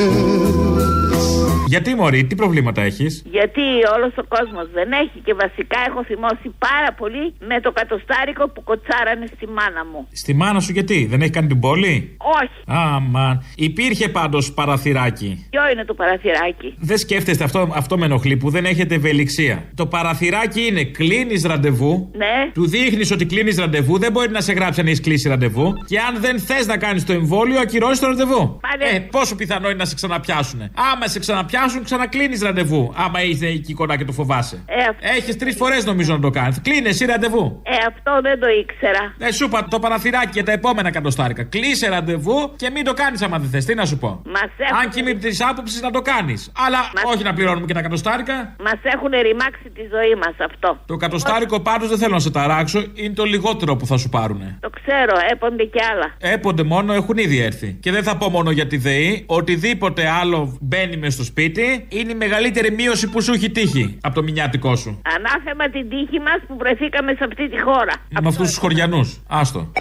Γιατί 1.67 1.95
μωρή, 1.95 2.25
τι 2.25 2.35
προβλήματα 2.35 2.81
έχεις; 2.81 3.23
Γιατί 3.31 3.61
όλος 3.95 4.13
ο 4.17 4.23
κόσμος 4.27 4.67
δεν 4.73 4.91
έχει 4.91 5.19
και 5.23 5.33
βασικά 5.33 5.77
έχω 5.87 6.03
θυμώσει 6.03 6.47
πάρα 6.67 6.91
πολύ 6.97 7.33
με 7.49 7.59
το 7.61 7.71
κατοστάρικο 7.71 8.49
που 8.49 8.63
κοτσάρανε 8.63 9.25
στη 9.35 9.47
μάνα 9.47 9.85
μου. 9.91 10.07
Στη 10.11 10.33
μάνα 10.33 10.59
σου 10.59 10.71
γιατί, 10.71 11.05
δεν 11.09 11.21
έχει 11.21 11.29
κάνει 11.29 11.47
την 11.47 11.59
πόλη; 11.59 12.17
Όχι. 12.41 12.57
Αμαν, 12.65 13.43
υπήρχε 13.55 14.09
πάντως 14.09 14.53
παραθυράκι 14.53 15.47
Ποιο 15.49 15.61
είναι 15.71 15.85
το 15.85 15.93
παραθυράκι; 15.93 16.75
Δεν 16.77 16.97
σκέφτεστε 16.97 17.43
αυτό, 17.43 17.69
αυτό 17.75 17.97
με 17.97 18.05
ενοχλεί 18.05 18.37
που 18.37 18.49
δεν 18.49 18.65
έχετε 18.65 18.95
ευελιξία. 18.95 19.63
Το 19.75 19.85
παραθυράκι 19.85 20.61
είναι 20.65 20.83
κλείνεις 20.83 21.43
ραντεβού. 21.43 22.11
Ναι. 22.15 22.51
Του 22.53 22.67
δείχνεις 22.67 23.11
ότι 23.11 23.25
κλείνεις 23.25 23.57
ραντεβού. 23.57 23.99
Δεν 23.99 24.11
μπορεί 24.11 24.29
να 24.31 24.41
σε 24.41 24.53
γράψει 24.53 24.79
αν 24.79 24.87
έχεις 24.87 25.01
κλείσει 25.01 25.29
ραντεβού. 25.29 25.73
Και 25.87 25.99
αν 25.99 26.21
δεν 26.21 26.39
θες 26.39 26.65
να 26.67 26.77
κάνεις 26.77 27.03
το 27.05 27.13
εμβόλιο, 27.13 27.59
ακυρώσει 27.59 28.01
το 28.01 28.07
ραντεβού. 28.07 28.59
Πάλι- 28.61 28.95
Ε, 28.95 28.99
πόσο 28.99 29.35
πιθανό 29.35 29.67
είναι 29.69 29.77
να 29.77 29.85
σε 29.85 29.95
ξαναπιάσουν. 29.95 30.59
Άμα 30.93 31.07
σε 31.07 31.19
ξαναπιάσουν, 31.19 31.53
ξανακλίνεις 31.83 32.41
ραντεβού. 32.41 32.93
Άμα 32.95 33.23
είσαι 33.23 33.45
εκεί 33.47 33.73
κοντά 33.73 33.97
και 33.97 34.05
το 34.05 34.11
φοβάσαι. 34.11 34.63
Ε, 34.65 34.83
αυ- 34.89 35.15
Έχεις 35.17 35.37
τρεις 35.37 35.55
φορές 35.55 35.85
νομίζω 35.85 36.13
να 36.13 36.19
το 36.19 36.29
κάνεις. 36.29 36.61
Κλείνει 36.61 36.87
εσύ 36.87 37.05
ραντεβού. 37.05 37.61
ε, 37.63 37.75
αυτό 37.87 38.11
δεν 38.21 38.39
το 38.39 38.47
ήξερα. 38.61 39.13
Ε, 39.17 39.31
σου 39.31 39.45
είπα 39.45 39.67
το 39.69 39.79
παραθυράκι 39.79 40.29
για 40.33 40.43
τα 40.43 40.51
επόμενα 40.51 40.91
κατοστάρικα. 40.91 41.43
Κλείσε 41.43 41.87
ραντεβού 41.89 42.53
και 42.55 42.69
μην 42.69 42.83
το 42.83 42.93
κάνεις 42.93 43.21
άμα 43.21 43.37
δεν 43.39 43.49
θες. 43.49 43.65
Τι 43.65 43.73
να 43.75 43.85
σου 43.85 43.97
πω. 43.97 44.21
Μας 44.25 44.49
έχουν... 44.57 44.77
Αν 44.77 44.89
και 44.89 44.99
είμαι 44.99 45.13
της 45.13 45.41
άποψης 45.49 45.81
να 45.81 45.91
το 45.91 46.01
κάνεις. 46.01 46.51
Αλλά 46.65 46.79
όχι 47.13 47.23
να 47.23 47.33
πληρώνουμε 47.33 47.65
και 47.65 47.73
τα 47.73 47.81
κατοστάρικα. 47.81 48.55
Μας 48.63 48.79
έχουν 48.83 49.09
ρημάξει 49.21 49.69
τη 49.73 49.81
ζωή 49.81 50.15
μας 50.15 50.35
αυτό. 50.51 50.79
Το 50.85 50.95
κατοστάρικο 50.95 51.59
πάντως 51.59 51.89
δεν 51.89 51.97
θέλω 51.97 52.13
να 52.13 52.19
σε 52.19 52.31
ταράξω. 52.31 52.83
Είναι 52.93 53.13
το 53.13 53.23
λιγότερο 53.23 53.75
που 53.75 53.85
θα 53.85 53.97
σου 53.97 54.09
πάρουνε. 54.09 54.57
Το 54.61 54.69
ξέρω, 54.69 55.15
έπονται 55.31 55.63
και 55.63 55.79
άλλα. 55.91 56.33
Έπονται 56.33 56.63
μόνο, 56.63 56.93
έχουν 56.93 57.17
ήδη 57.17 57.39
έρθει. 57.39 57.77
Και 57.81 57.91
δεν 57.91 58.03
θα 58.03 58.17
πω 58.17 58.29
μόνο 58.29 58.51
για 58.51 58.67
τη 58.67 58.77
ΔΕΗ. 58.77 59.23
Οτιδήποτε 59.25 60.09
άλλο 60.21 60.57
μπαίνει 60.61 60.97
μες 60.97 61.13
στο 61.13 61.23
σπίτι 61.23 61.43
είναι 61.89 62.11
η 62.11 62.15
μεγαλύτερη 62.15 62.71
μείωση 62.71 63.09
που 63.09 63.21
σου 63.21 63.33
έχει 63.33 63.51
τύχει 63.51 63.97
από 64.01 64.15
το 64.15 64.23
μηνιάτικό 64.23 64.75
σου. 64.75 65.01
Ανάθεμα 65.15 65.69
την 65.69 65.89
τύχη 65.89 66.19
μας 66.19 66.39
που 66.47 66.57
βρεθήκαμε 66.57 67.13
σε 67.13 67.23
αυτή 67.23 67.49
τη 67.49 67.61
χώρα. 67.61 67.93
Με 68.21 68.27
αυτούς 68.27 68.47
τους 68.47 68.57
χωριανούς. 68.57 69.21
Άστο. 69.27 69.71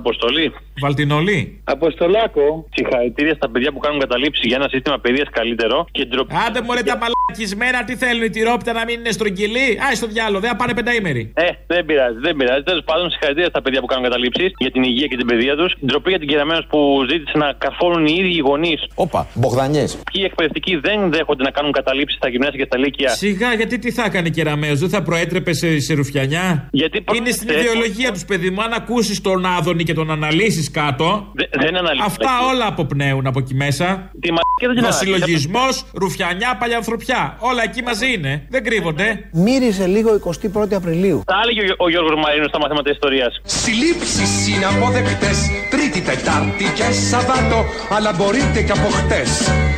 Αποστολή. 0.00 0.52
Βαλτινολή. 0.80 1.60
Αποστολάκο. 1.64 2.66
Συγχαρητήρια 2.74 3.34
στα 3.34 3.50
παιδιά 3.50 3.72
που 3.72 3.78
κάνουν 3.78 3.98
καταλήψει 4.00 4.42
για 4.48 4.56
ένα 4.60 4.68
σύστημα 4.68 4.98
παιδείας 4.98 5.28
καλύτερο 5.38 5.86
και 5.90 6.04
ντροπή. 6.04 6.34
Άντε 6.46 6.60
μωρέ 6.66 6.82
τα 6.82 6.96
μαλακισμένα, 7.02 7.84
τι 7.84 7.96
θέλουν 7.96 8.22
οι 8.22 8.30
τυρόπιτα 8.30 8.72
να 8.72 8.84
μην 8.84 8.98
είναι 8.98 9.10
στρογγυλοί. 9.10 9.68
Άι 9.86 9.94
στο 9.94 10.06
διάλογο, 10.06 10.40
δεν 10.40 10.50
θα 10.50 10.56
πάνε 10.56 10.74
πενταήμεροι. 10.74 11.22
Ε, 11.34 11.48
δεν 11.66 11.84
πειράζει, 11.88 12.18
δεν 12.26 12.36
πειράζει. 12.36 12.62
Τέλος 12.62 12.84
πάντων, 12.84 13.10
συγχαρητήρια 13.10 13.48
στα 13.48 13.62
παιδιά 13.62 13.80
που 13.80 13.86
κάνουν 13.86 14.04
καταλήψεις 14.08 14.52
για 14.58 14.70
την 14.70 14.82
υγεία 14.82 15.06
και 15.06 15.16
την 15.16 15.26
παιδεία 15.26 15.54
τους. 15.56 15.70
Ντροπή 15.86 16.08
για 16.10 16.18
την 16.18 16.28
κυραμένο 16.28 16.60
που 16.68 16.78
ζήτησε 17.10 17.36
να 17.38 17.48
καρφώνουν 17.58 18.06
οι 18.06 18.14
ίδιοι 18.20 18.34
οι 18.36 18.42
γονείς. 18.48 18.80
Όπα, 18.94 19.20
Μπογδανιές. 19.34 19.90
Ποιοι 20.12 20.22
εκπαιδευτικοί 20.30 20.76
δεν 20.76 21.12
δέχονται 21.12 21.42
να 21.42 21.50
κάνουν 21.50 21.72
καταλήψεις 21.72 22.16
στα 22.20 22.28
γυμνάσια 22.28 22.58
και 22.60 22.68
στα 22.70 22.78
λύκεια; 22.78 23.08
Σιγά, 23.08 23.54
γιατί 23.54 23.78
τι 23.78 23.90
θα 23.92 24.04
έκανε 24.04 24.28
κεραμαίο, 24.28 24.74
δεν 24.76 24.88
θα 24.88 25.02
προέτρεπε 25.02 25.52
σε, 25.52 25.80
σε 25.80 25.94
ρουφιανιά; 25.94 26.68
Γιατί 26.70 27.04
Είναι 27.16 27.30
στην 27.30 27.48
ιδεολογία 27.48 28.12
τους, 28.12 28.24
παιδί 28.24 28.50
μου. 28.50 28.62
Αν 28.62 28.72
ακούσεις 28.72 29.20
τον 29.20 29.46
Άδωνη 29.46 29.83
και 29.84 29.94
τον 29.94 30.10
αναλύσεις 30.10 30.64
ρίξει 30.64 30.70
κάτω. 30.70 31.32
δεν 31.50 31.76
αναλύουμε. 31.76 32.04
Αυτά 32.06 32.30
όλα 32.50 32.66
αποπνέουν 32.66 33.26
από 33.26 33.38
εκεί 33.38 33.54
μέσα. 33.54 33.86
Τη 34.20 34.30
μαλακία 34.36 34.68
δεν 34.68 34.76
την 34.76 34.92
Συλλογισμός, 34.92 35.84
ρουφιανιά, 35.94 36.56
παλιανθρωπιά. 36.60 37.36
Όλα 37.38 37.62
εκεί 37.62 37.82
μαζί 37.82 38.12
είναι. 38.12 38.46
Δεν 38.50 38.64
κρύβονται. 38.64 39.28
Μύριζε 39.32 39.86
λίγο 39.86 40.10
21η 40.14 40.74
Απριλίου. 40.74 41.22
Τα 41.26 41.40
έλεγε 41.42 41.60
ο, 41.72 41.74
ο 41.84 41.88
Γιώργος 41.88 42.14
Μαρίνος 42.24 42.48
στα 42.48 42.58
μαθήματα 42.58 42.90
ιστορίας. 42.90 43.40
Συλλήψεις 43.44 44.48
είναι 44.48 44.64
αποδεκτές 44.64 45.38
Τρίτη, 45.70 46.00
Τετάρτη 46.00 46.66
και 46.78 46.86
Σαββάτο 47.08 47.60
Αλλά 47.96 48.12
μπορείτε 48.16 48.62
και 48.66 48.72
από 48.78 48.88
χτες 48.98 49.30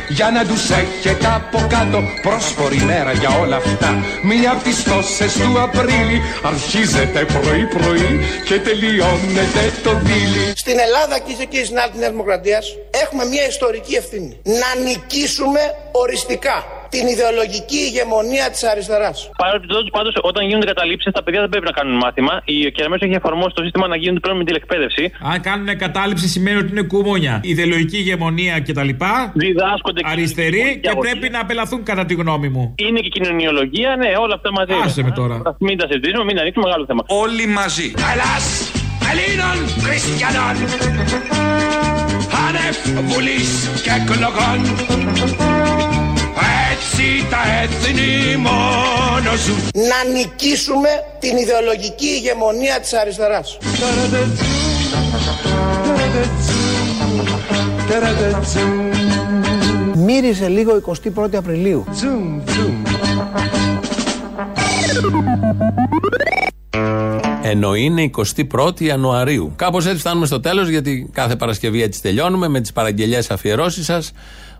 Για 0.09 0.29
να 0.35 0.41
τους 0.49 0.63
έχετε 0.69 1.27
από 1.39 1.59
κάτω 1.73 1.99
Πρόσφορη 2.25 2.79
μέρα 2.91 3.11
για 3.11 3.31
όλα 3.41 3.55
αυτά 3.55 3.91
Μία 4.23 4.51
από 4.51 4.63
τις 4.63 4.83
τόσες 4.83 5.33
του 5.41 5.51
Απρίλη 5.65 6.17
Αρχίζεται 6.51 7.19
πρωί 7.33 7.63
πρωί 7.75 8.11
Και 8.47 8.57
τελειώνεται 8.67 9.63
το 9.83 9.91
δίλη 9.99 10.53
Στην 10.55 10.77
Ελλάδα 10.79 11.19
και 11.19 11.45
και 11.49 11.63
στην 11.63 11.79
άλλη 11.79 11.91
της 11.91 12.09
Δημοκρατίας 12.09 12.65
έχουμε 13.03 13.25
μια 13.25 13.47
ιστορική 13.47 13.95
ευθύνη. 13.95 14.41
Να 14.43 14.69
νικήσουμε 14.87 15.59
οριστικά 15.91 16.57
την 16.89 17.07
ιδεολογική 17.07 17.79
ηγεμονία 17.89 18.45
της 18.53 18.63
αριστεράς. 18.63 19.29
Πάντως, 19.91 20.13
όταν 20.21 20.47
γίνονται 20.47 20.65
καταλήψεις, 20.65 21.11
τα 21.13 21.23
παιδιά 21.23 21.39
δεν 21.39 21.49
πρέπει 21.49 21.65
να 21.65 21.71
κάνουν 21.71 21.95
μάθημα. 21.97 22.41
Η 22.45 22.71
Κεραμέσο 22.71 23.05
έχει 23.05 23.13
εφαρμόσει 23.13 23.53
το 23.55 23.63
σύστημα 23.63 23.87
να 23.87 23.95
γίνονται 23.95 24.19
πλέον 24.19 24.37
με 24.37 24.43
τηλεκπαίδευση. 24.43 25.11
Αν 25.31 25.41
κάνουν 25.41 25.77
κατάληψη 25.77 26.27
σημαίνει 26.27 26.57
ότι 26.57 26.71
είναι 26.71 26.81
κουμούνια. 26.81 27.39
Ιδεολογική 27.43 27.97
ηγεμονία 27.97 28.59
κτλ. 28.59 28.89
Διδάσκονται 29.33 30.01
Αριστεροί 30.03 30.79
και 30.83 30.91
πρέπει 30.99 31.29
να 31.29 31.39
απελαθούν 31.39 31.83
κατά 31.83 32.05
τη 32.05 32.13
γνώμη 32.13 32.49
μου. 32.49 32.73
Είναι 32.75 32.99
και 32.99 33.09
κοινωνιολογία, 33.09 33.95
ναι, 33.95 34.07
όλα 34.19 34.33
αυτά 34.33 34.51
μαζί. 34.51 34.73
Άσε 34.83 35.03
με 35.03 35.11
τώρα. 35.11 35.41
Μην 35.59 35.77
τα 35.77 35.85
συζητήσουμε, 35.87 36.23
μην 36.23 36.39
ανοίξουμε 36.39 36.65
μεγάλο 36.65 36.85
θέμα. 36.85 37.03
Όλοι 37.07 37.47
μαζί 37.47 37.93
Ελλάς, 38.13 38.71
Ελλήνων, 39.11 39.57
Χριστιανών 39.83 40.55
Άνευ 42.47 42.77
βουλής 43.09 43.69
και 43.83 43.89
εκλογών 44.01 44.59
Έτσι 46.71 47.25
τα 47.29 47.41
έθνη 47.63 48.37
μόνο 48.37 49.35
ζουν 49.45 49.57
Να 49.73 50.11
νικήσουμε 50.13 50.89
την 51.19 51.37
ιδεολογική 51.37 52.05
ηγεμονία 52.05 52.79
της 52.79 52.93
αριστεράς. 52.93 53.57
Μύριζε 59.95 60.47
λίγο 60.47 60.81
21η 61.15 61.35
Απριλίου. 61.35 61.85
Ενώ 67.49 67.75
είναι 67.75 68.09
21η 68.51 68.81
Ιανουαρίου. 68.81 69.53
Κάπως 69.55 69.85
έτσι 69.85 69.99
φτάνουμε 69.99 70.25
στο 70.25 70.39
τέλος, 70.39 70.67
γιατί 70.67 71.09
κάθε 71.13 71.35
Παρασκευή 71.35 71.81
έτσι 71.81 72.01
τελειώνουμε 72.01 72.47
με 72.47 72.61
τις 72.61 72.71
παραγγελίε 72.71 73.19
αφιερώσεις 73.29 73.85
σας. 73.85 74.11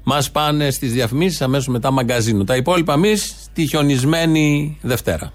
Μας 0.03 0.31
πάνε 0.31 0.71
στις 0.71 0.91
διαφημίσεις 0.91 1.41
αμέσως 1.41 1.67
μετά 1.67 1.91
μαγκαζίνο. 1.91 2.43
Τα 2.43 2.55
υπόλοιπα 2.55 2.93
εμείς 2.93 3.35
τη 3.53 3.67
χιονισμένη 3.67 4.77
Δευτέρα. 4.81 5.31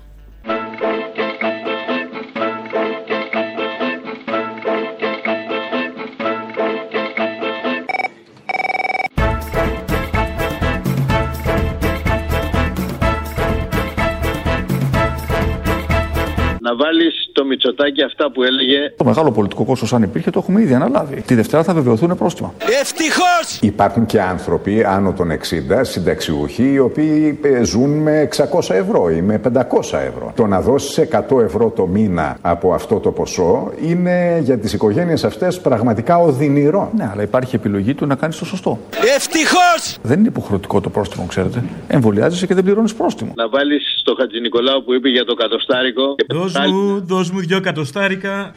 Το 17.63 17.69
μυτσοτάκι 17.69 18.03
αυτά 18.03 18.31
που 18.33 18.43
έλεγε. 18.43 18.93
Το 18.97 19.05
μεγάλο 19.05 19.31
πολιτικό 19.33 19.65
κόστος, 19.65 19.93
αν 19.93 20.03
υπήρχε, 20.03 20.31
το 20.31 20.39
έχουμε 20.43 20.61
ήδη 20.61 20.75
αναλάβει. 20.75 21.21
Τη 21.27 21.35
Δευτέρα 21.35 21.63
θα 21.63 21.75
βεβαιωθούν 21.75 22.17
πρόστιμα. 22.17 22.55
Ευτυχώς! 22.81 23.59
Υπάρχουν 23.61 24.07
και 24.07 24.21
άνθρωποι 24.21 24.85
άνω 24.85 25.13
των 25.13 25.29
60 25.31 25.37
συνταξιούχοι 25.83 26.73
οι 26.73 26.79
οποίοι 26.79 27.39
ε, 27.43 27.65
ζουν 27.65 27.91
με 27.91 28.29
600 28.37 28.45
ευρώ 28.75 29.11
ή 29.11 29.21
με 29.23 29.41
500 29.55 29.59
ευρώ. 29.93 30.33
Το 30.37 30.47
να 30.47 30.61
δώσεις 30.61 31.09
100 31.31 31.41
ευρώ 31.41 31.71
το 31.77 31.87
μήνα 31.87 32.37
από 32.41 32.75
αυτό 32.75 32.99
το 33.01 33.11
ποσό 33.11 33.73
είναι 33.83 34.41
για 34.45 34.59
τις 34.59 34.73
οικογένειες 34.73 35.25
αυτές 35.25 35.61
πραγματικά 35.61 36.17
οδυνηρό. 36.19 36.91
Ναι, 36.97 37.09
αλλά 37.13 37.23
υπάρχει 37.23 37.57
επιλογή 37.57 37.95
του 37.95 38.07
να 38.07 38.15
κάνεις 38.15 38.37
το 38.39 38.45
σωστό. 38.45 38.79
Ευτυχώς! 39.17 39.97
Δεν 40.03 40.19
είναι 40.19 40.29
υποχρεωτικό 40.29 40.81
το 40.81 40.91
πρόστιμο, 40.91 41.27
ξέρετε. 41.29 41.63
Εμβολιάζεσαι 41.89 42.47
και 42.47 42.55
δεν 42.55 42.65
πληρώνεις 42.65 42.95
πρόστιμο. 42.95 43.33
Να 43.37 43.49
βάλεις 43.49 43.83
στο 44.01 44.15
Χατζη 44.19 44.41
Νικολάου 44.41 44.85
που 44.85 44.95
είπε 44.95 45.09
για 45.09 45.25
το 45.25 45.35
κατοστάρικο. 45.35 46.15
Και 46.15 46.25
Δώσ' 46.29 46.53
πάλι- 46.53 46.73
μου, 46.73 47.01
δώσ' 47.07 47.31
μου 47.31 47.41
δυο 47.53 47.61
κατοστάρικα. 47.61 48.53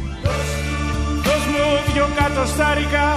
Δώσ' 1.24 1.46
μου 1.52 1.94
δυο 1.94 2.08
κατοστάρικα 2.16 3.14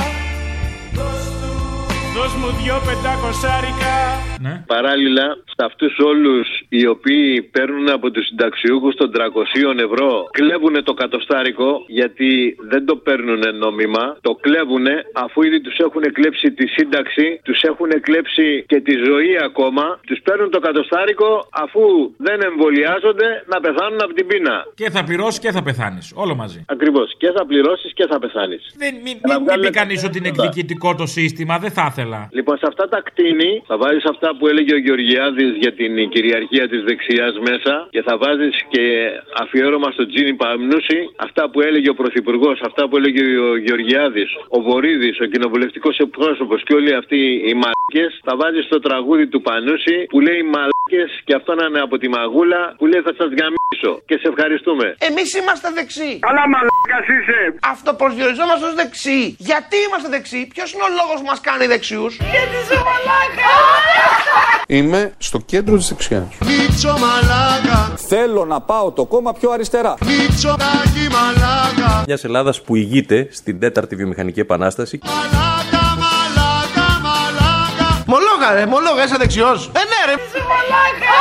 Δώσ' 2.19 2.35
μου 2.35 2.51
δυο 2.62 2.77
πεντακοσάρικα 2.87 3.95
Ναι. 4.41 4.55
Παράλληλα, 4.75 5.27
σε 5.55 5.62
αυτούς 5.69 5.93
όλους 6.11 6.47
οι 6.69 6.87
οποίοι 6.95 7.43
παίρνουν 7.43 7.89
από 7.97 8.11
τους 8.11 8.27
συνταξιούχους 8.27 8.95
των 9.01 9.09
300 9.14 9.79
ευρώ, 9.87 10.11
κλέβουν 10.39 10.77
το 10.89 10.95
κατοστάρικο 11.03 11.71
γιατί 11.99 12.31
δεν 12.73 12.83
το 12.89 12.95
παίρνουν 13.07 13.43
νόμιμα. 13.64 14.05
Το 14.21 14.33
κλέβουν 14.45 14.87
αφού 15.25 15.39
ήδη 15.49 15.61
τους 15.61 15.77
έχουν 15.87 16.03
κλέψει 16.16 16.47
τη 16.59 16.66
σύνταξη, 16.77 17.27
τους 17.49 17.61
έχουν 17.71 17.91
κλέψει 18.07 18.49
και 18.71 18.81
τη 18.87 18.95
ζωή 19.09 19.33
ακόμα. 19.49 19.85
Τους 20.09 20.21
παίρνουν 20.27 20.51
το 20.51 20.61
κατοστάρικο 20.66 21.31
αφού 21.64 21.83
δεν 22.27 22.39
εμβολιάζονται 22.51 23.29
να 23.53 23.57
πεθάνουν 23.64 24.01
από 24.07 24.12
την 24.19 24.27
πείνα. 24.27 24.57
Και 24.81 24.91
θα 24.91 25.05
πληρώσεις 25.09 25.39
και 25.45 25.51
θα 25.57 25.62
πεθάνεις. 25.62 26.07
Όλο 26.14 26.35
μαζί. 26.43 26.61
Ακριβώς. 26.75 27.09
Και 27.19 27.31
θα 27.37 27.43
πληρώσεις 27.47 27.91
και 27.99 28.07
θα 28.11 28.19
πεθάνεις. 28.19 28.62
Δεν, 28.83 28.95
μην 29.05 29.16
μην 29.29 29.37
μην 29.49 29.61
πει 29.61 29.71
κανείς 29.81 30.05
ότι 30.05 30.19
είναι 30.19 30.29
εκδικητικό 30.35 30.95
το 30.95 31.07
σύστημα, 31.07 31.55
δεν 31.64 31.71
θα 31.71 31.85
ήθελα. 31.91 32.08
Λοιπόν, 32.39 32.55
σε 32.59 32.67
αυτά 32.73 32.85
τα 32.89 33.01
κτίνη 33.07 33.51
θα 33.71 33.77
βάζεις 33.83 34.05
αυτά 34.13 34.29
που 34.37 34.45
έλεγε 34.51 34.73
ο 34.79 34.81
Γεωργιάδης 34.87 35.51
για 35.63 35.73
την 35.79 35.93
κυριαρχία 36.15 36.69
της 36.73 36.81
δεξιάς 36.89 37.35
μέσα 37.49 37.75
και 37.95 38.03
θα 38.03 38.15
βάζεις 38.23 38.55
και 38.73 38.85
αφιέρωμα 39.43 39.89
στο 39.97 40.05
Τζίνι 40.07 40.35
Παμνούση 40.35 41.01
αυτά 41.17 41.43
που 41.51 41.61
έλεγε 41.61 41.89
ο 41.95 41.97
Πρωθυπουργός, 42.01 42.57
αυτά 42.69 42.83
που 42.89 42.97
έλεγε 42.97 43.23
ο 43.49 43.57
Γεωργιάδης, 43.67 44.31
ο 44.57 44.59
Βορύδης, 44.67 45.17
ο 45.21 45.27
κοινοβουλευτικός 45.33 45.99
εκπρόσωπος 45.99 46.63
και 46.67 46.75
όλοι 46.75 46.95
αυτοί 47.01 47.21
οι 47.49 47.55
μαλάκε. 47.63 48.05
Θα 48.27 48.33
βάζεις 48.41 48.69
το 48.69 48.79
τραγούδι 48.87 49.27
του 49.33 49.41
Πανούση 49.47 49.97
που 50.13 50.21
λέει 50.27 50.43
μαλάκε 50.55 51.03
και 51.27 51.35
αυτό 51.35 51.55
να 51.55 51.65
είναι 51.69 51.81
από 51.87 51.97
τη 51.99 52.09
μαγούλα 52.09 52.61
που 52.79 52.87
λέει 52.87 53.03
θα 53.09 53.15
σας 53.19 53.29
γαμίσω. 53.39 53.93
Και 54.09 54.17
σε 54.23 54.27
ευχαριστούμε. 54.33 54.87
Εμείς 55.09 55.29
είμαστε 55.39 55.69
δεξιοί. 55.79 56.19
Καλά 56.29 56.45
μαλάκας 56.55 57.07
είσαι. 57.15 57.39
Αυτοπροσδιοριζόμαστε 57.75 58.65
ως 58.71 58.75
δεξιοί. 58.75 59.25
Γιατί 59.51 59.77
είμαστε 59.87 60.09
δεξιοί, 60.17 60.43
ποιος 60.55 60.69
είναι 60.73 60.85
ο 60.89 60.93
λόγος 61.01 61.17
που 61.21 61.29
μας 61.33 61.41
κάνει 61.49 61.67
δεξιούς. 62.03 62.17
Γιατί 62.17 62.57
είσαι 62.65 62.75
μαλάκα! 62.75 63.53
Είμαι 64.67 65.13
στο 65.19 65.39
κέντρο 65.39 65.77
της 65.77 65.89
δεξιάς. 65.89 66.23
Μίτσο 66.45 66.89
μαλάκα, 66.99 67.93
Θέλω 68.09 68.45
να 68.45 68.61
πάω 68.61 68.91
το 68.93 69.05
κόμμα 69.05 69.33
πιο 69.33 69.51
αριστερά. 69.51 69.95
μίτσο 70.05 70.49
τάκι 70.59 71.09
μαλάκα, 71.13 72.03
Μιας 72.07 72.25
Ελλάδας 72.25 72.63
που 72.63 72.75
ηγείται 72.77 73.29
στην 73.33 73.61
τέταρτη 73.61 73.97
βιομηχανική 73.97 74.41
επανάσταση. 74.41 74.99
μαλάκα, 75.05 75.87
μαλάκα, 76.03 76.89
μαλάκα. 77.03 78.03
Μολόγα 78.07 78.53
ρε, 78.55 78.67
μολόγα, 78.67 79.05
είσαι 79.05 79.17
δεξιός. 79.17 79.67
Ε 79.67 79.79
ναι 79.79 80.13
ρε. 80.13 80.13
Είσαι 80.23 80.39
μαλάκα! 80.51 81.17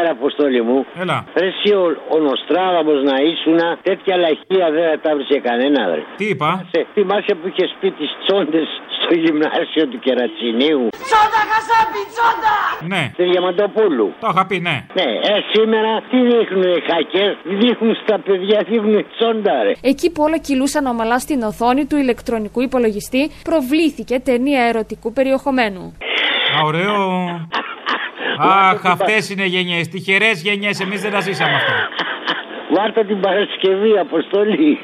Έλα, 0.00 0.08
ρε 0.08 0.14
Αποστόλη 0.18 0.62
μου. 0.68 0.78
Έλα. 1.02 1.18
Ρε 1.40 1.46
εσύ 1.52 1.70
ο, 1.82 1.84
ο 2.14 2.16
Νοστράδαμος 2.26 3.00
να 3.10 3.16
ήσουν 3.30 3.58
τέτοια 3.88 4.14
λαχεία 4.24 4.66
δεν 4.74 4.84
θα 4.90 4.96
τα 5.04 5.10
βρίσκε 5.16 5.38
κανένα, 5.48 5.80
ρε. 5.94 6.02
Τι 6.20 6.26
είπα; 6.32 6.50
Σε, 6.72 6.78
θυμάσαι 6.94 7.32
που 7.38 7.46
είχε 7.50 7.64
πει 7.80 7.88
τις 7.98 8.10
τσόντες 8.22 8.68
στο 8.96 9.14
γυμνάσιο 9.22 9.84
του 9.90 9.98
Κερατσινίου; 10.04 10.82
Τσόντα 11.08 11.42
χασάπι, 11.50 12.02
τσόντα! 12.12 12.54
Ναι. 12.92 13.02
Στη 13.16 13.24
Διαμαντοπούλου. 13.30 14.08
Το 14.24 14.28
είχα 14.32 14.42
πει, 14.48 14.56
ναι. 14.68 14.76
Ναι, 14.98 15.08
ε, 15.30 15.34
σήμερα 15.52 15.90
τι 16.10 16.18
δείχνουν 16.30 16.64
οι 16.76 16.80
χακές, 16.88 17.32
δείχνουν 17.60 17.94
στα 18.02 18.16
παιδιά, 18.26 18.58
δείχνουν 18.68 18.96
τσόντα, 19.14 19.54
ρε. 19.66 19.72
Εκεί 19.92 20.06
που 20.12 20.22
όλα 20.26 20.38
κυλούσαν 20.46 20.84
ομαλά 20.86 21.18
στην 21.18 21.40
οθόνη 21.42 21.82
του 21.88 21.96
ηλεκτρονικού 21.96 22.60
υπολογιστή, 22.68 23.22
προβλήθηκε 23.50 24.14
ταινία 24.28 24.62
ερωτικού 24.70 25.12
περιεχομένου. 25.12 25.82
Α, 26.56 26.58
ωραίο. 26.70 26.94
Αχ, 28.42 28.84
αυτές 28.84 29.30
είναι 29.30 29.44
γενιές. 29.44 29.88
Τυχερές 29.88 30.42
γενιές. 30.42 30.80
Εμείς 30.80 31.02
δεν 31.02 31.10
τα 31.10 31.20
ζήσαμε 31.20 31.54
αυτά. 31.54 31.88
Βάρτα 32.76 33.04
την 33.04 33.20
Παρασκευή, 33.20 33.98
Αποστολή. 33.98 34.78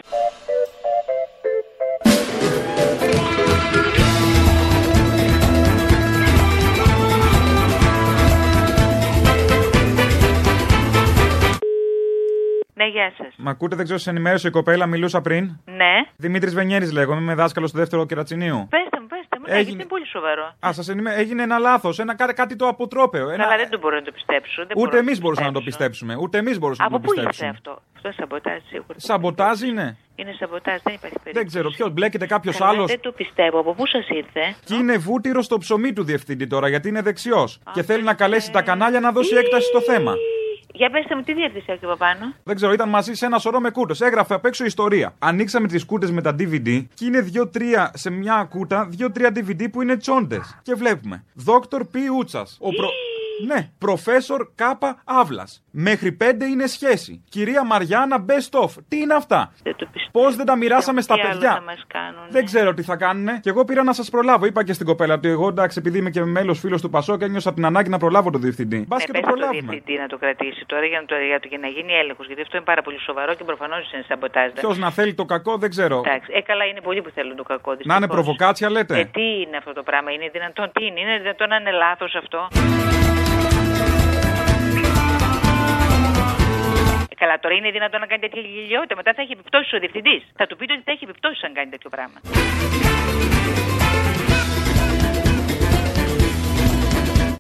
Ναι, 12.79 12.87
γεια 12.87 13.13
σας. 13.19 13.35
Μ' 13.37 13.49
ακούτε, 13.49 13.77
δεν 13.77 13.85
ξέρω, 13.85 13.99
σε 13.99 14.11
ενημέρωσε 14.11 14.49
η 14.49 14.51
κοπέλα, 14.51 14.87
μιλούσα 14.87 15.21
πριν. 15.21 15.51
Ναι. 15.65 15.95
Δημήτρης 16.17 16.55
Βενιέρης 16.55 16.93
λέγομαι, 16.93 17.21
είμαι 17.21 17.35
δάσκαλος 17.35 17.69
στο 17.71 17.79
δεύτερο 17.79 18.07
κερατσινίου. 18.07 18.67
Πετε 18.71 18.96
μου, 18.96 18.96
έγινε... 19.47 19.61
Έγινε- 19.61 19.75
είναι 19.81 19.85
πολύ 19.89 20.07
σοβαρό. 20.07 20.55
Α, 20.67 20.73
σας 20.73 20.89
ενημερώ. 20.89 21.17
Έγινε 21.21 21.43
ένα 21.43 21.59
λάθος. 21.59 21.99
Ένα, 21.99 22.15
κάτι, 22.15 22.33
κάτι 22.35 22.57
το 22.57 22.67
αποτρόπαιο. 22.69 23.29
Ένα... 23.31 23.43
Καλά, 23.45 23.57
δεν 23.57 23.69
το 23.71 23.79
μπορώ 23.79 23.97
να 23.97 24.03
το 24.03 24.13
πιστέψω. 24.13 24.67
Δεν 24.67 24.77
Ούτε 24.77 24.87
μπορώ 24.89 24.97
εμεί 24.99 25.13
το 25.15 25.21
μπορούσαμε 25.21 25.47
να 25.47 25.53
το 25.53 25.61
πιστέψω. 25.61 25.89
πιστέψουμε. 25.91 26.23
Ούτε 26.25 26.39
εμείς 26.39 26.59
μπορούσαμε 26.59 26.89
Από 26.89 26.97
να 26.97 27.03
το 27.03 27.07
πού 27.09 27.19
ήρθε 27.19 27.29
πιστέψουμε. 27.29 27.73
αυτό; 27.73 27.83
Αυτό 27.97 28.13
σαμποτάζ 28.23 28.59
σίγουρα. 28.69 28.95
Σαμποτάζ 28.97 29.61
είναι. 29.61 29.97
Είναι 30.17 30.33
σαμποτάζ, 30.39 30.75
δεν 30.83 30.95
υπάρχει 30.95 31.17
περίπτωση. 31.19 31.33
Δεν 31.33 31.47
ξέρω 31.47 31.69
ποιος. 31.71 31.91
Μπλέκεται 31.93 32.27
κάποιος 32.27 32.57
Καλά, 32.57 32.71
άλλος. 32.71 32.87
Δεν 32.91 33.01
το 33.01 33.13
πιστεύω. 33.13 33.59
Από 33.61 33.75
πού 33.75 33.87
σας 33.87 34.09
ήρθε. 34.09 34.55
Και 34.65 34.75
είναι 34.75 34.97
βούτυρο 34.97 35.43
στο 35.43 35.59
ψωμί 35.59 35.93
του 35.93 36.05
διευθυντή 36.05 36.47
τώρα 36.47 36.69
γιατί 36.69 36.89
είναι 36.89 37.03
δεξιός. 37.03 37.59
Και 37.73 37.83
θέλει 37.83 38.03
να 38.03 38.15
καλέσει 38.15 38.53
τα 38.53 38.63
κανάλια 38.63 39.01
να 39.01 39.13
δώσει 39.13 39.35
έκταση 39.37 39.67
στο 39.67 39.81
θέμα. 39.81 40.15
Για 40.77 40.91
πέστε 40.91 41.15
μου, 41.15 41.23
τι 41.23 41.35
διεύθυνση 41.35 41.67
έχει 41.73 41.85
από 41.85 41.97
πάνω; 41.97 42.35
Δεν 42.45 42.57
ξέρω, 42.57 42.73
ήταν 42.73 42.89
μαζί 42.89 43.15
σε 43.15 43.27
ένα 43.27 43.39
σωρό 43.39 43.61
με 43.61 43.71
κούτε. 43.71 44.07
Έγραφε 44.07 44.35
απ' 44.35 44.45
έξω 44.45 44.65
ιστορία. 44.65 45.15
Ανοίξαμε 45.19 45.67
τις 45.67 45.85
κούτε 45.85 46.11
με 46.11 46.23
τα 46.23 46.35
DVD 46.39 46.85
και 46.95 47.05
είναι 47.05 47.31
2-3 47.53 47.91
σε 47.93 48.11
μια 48.11 48.47
κούτα, 48.51 48.89
2-3 48.99 49.33
DVD 49.37 49.71
που 49.73 49.83
είναι 49.83 49.97
τσόντες. 49.97 50.59
Και 50.63 50.75
βλέπουμε. 50.75 51.25
Δόκτωρ 51.35 51.85
Π. 51.85 51.95
Ούτσας. 52.17 52.57
Ο 52.61 52.69
προ... 52.69 52.89
Ναι, 53.47 53.71
προφέσορ 53.79 54.49
Κάπα 54.55 55.03
Αύλα. 55.05 55.49
Μέχρι 55.79 56.17
5 56.21 56.25
είναι 56.51 56.67
σχέση. 56.67 57.25
Κυρία 57.29 57.65
Μαριάννα 57.65 58.25
Best 58.29 58.61
of. 58.65 58.71
Τι 58.89 58.97
είναι 59.01 59.15
αυτά; 59.15 59.53
Πώς 60.13 60.37
δεν 60.37 60.47
τα 60.47 60.57
μοιράσαμε 60.57 61.01
στα 61.01 61.15
Τι 61.15 61.21
άλλο 61.21 61.31
παιδιά; 61.31 61.53
θα 61.55 61.61
μας 61.63 61.85
κάνουν. 61.87 62.21
Δεν 62.31 62.45
ξέρω 62.45 62.75
τι 62.75 62.83
θα 62.83 62.97
κάνουνε. 62.97 63.39
Και 63.43 63.49
εγώ 63.49 63.65
πήρα 63.65 63.83
να 63.83 63.93
σας 63.93 64.11
προλάβω. 64.11 64.47
Είπα 64.47 64.65
και 64.65 64.73
στην 64.73 64.87
κοπέλα 64.87 65.15
ότι 65.15 65.29
εγώ 65.29 65.49
εντάξει, 65.49 65.79
επειδή 65.79 65.99
είμαι 65.99 66.11
και 66.11 66.25
μέλος 66.25 66.59
φίλος 66.59 66.81
του 66.81 66.91
Πασό 66.91 67.17
και 67.17 67.25
ένιωσα 67.25 67.55
την 67.55 67.65
ανάγκη 67.65 67.89
να 67.89 67.99
προλάβω 67.99 68.31
τον 68.31 68.41
διευθυντή. 68.41 68.85
Μπας 68.89 68.99
Ναι, 68.99 69.05
και 69.05 69.13
το 69.13 69.19
πες 69.19 69.21
στο 69.29 69.31
προλάβουμε. 69.33 69.61
διευθυντή 69.73 70.01
να 70.01 70.07
το 70.07 70.17
κρατήσει 70.19 70.65
τώρα 70.67 70.85
για 70.85 71.01
να, 71.01 71.07
το, 71.07 71.15
για, 71.31 71.41
το, 71.41 71.49
για 71.49 71.59
να 71.59 71.69
γίνει 71.69 71.93
έλεγχος. 71.93 72.27
Γιατί 72.27 72.43
αυτό 72.43 72.57
είναι 72.57 72.67
πάρα 72.67 72.83
πολύ 72.83 73.01
σοβαρό 73.01 73.35
και 73.35 73.45
προφανώς 73.45 73.93
είναι 73.93 74.05
σαμποτάζ. 74.09 74.51
Ποιος 74.53 74.79
να 74.79 74.91
θέλει 74.91 75.15
το 75.15 75.25
κακό 75.25 75.57
δεν 75.59 75.71
ξέρω. 75.71 76.03
Εντάξει, 76.07 76.31
ε, 76.35 76.41
καλά 76.41 76.65
είναι 76.65 76.81
πολλοί 76.81 77.03
που 77.03 77.11
θέλουν 77.15 77.37
το 77.37 77.43
κακό. 77.43 77.71
Να 77.71 77.77
είναι 77.77 78.07
δυστυχώς. 78.07 78.15
προβοκάτσια 78.15 78.67
Ε, 78.67 78.71
λέτε. 78.71 78.95
τι 79.13 79.27
είναι 79.43 79.57
αυτό 79.57 79.73
το 79.73 79.83
πράγμα, 79.83 80.11
είναι 80.13 80.29
δυνατόν, 80.33 80.71
τι 80.75 80.85
είναι, 80.87 81.01
είναι 81.01 81.19
δυνατόν 81.19 81.49
να 81.49 81.57
είναι 81.57 81.71
λάθος 81.71 82.15
αυτό; 82.23 82.41
Καλά, 87.21 87.35
τώρα 87.43 87.55
είναι 87.55 87.71
δυνατόν 87.71 88.01
να 88.01 88.07
κάνει 88.11 88.21
τέτοια 88.27 88.41
γελιότητα. 88.41 88.95
Μετά 89.01 89.11
θα 89.17 89.23
έχει 89.23 89.33
επιπτώσεις 89.39 89.73
ο 89.77 89.79
διευθυντής. 89.79 90.23
Θα 90.41 90.45
του 90.47 90.57
πείτε 90.59 90.73
ότι 90.77 90.83
θα 90.89 90.93
έχει 90.95 91.05
επιπτώσεις 91.09 91.43
αν 91.47 91.53
κάνει 91.59 91.71
τέτοιο 91.75 91.91
πράγμα. 91.95 92.19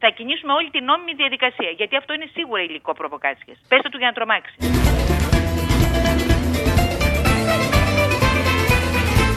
Θα 0.04 0.08
κινήσουμε 0.16 0.52
όλη 0.52 0.70
την 0.70 0.84
νόμιμη 0.84 1.14
διαδικασία. 1.22 1.70
Γιατί 1.80 1.94
αυτό 1.96 2.10
είναι 2.16 2.28
σίγουρα 2.36 2.62
υλικό 2.62 2.92
προβοκάτσια. 2.92 3.54
Πέστε 3.68 3.88
του 3.88 3.98
για 3.98 4.06
να 4.10 4.14
τρομάξει. 4.18 4.54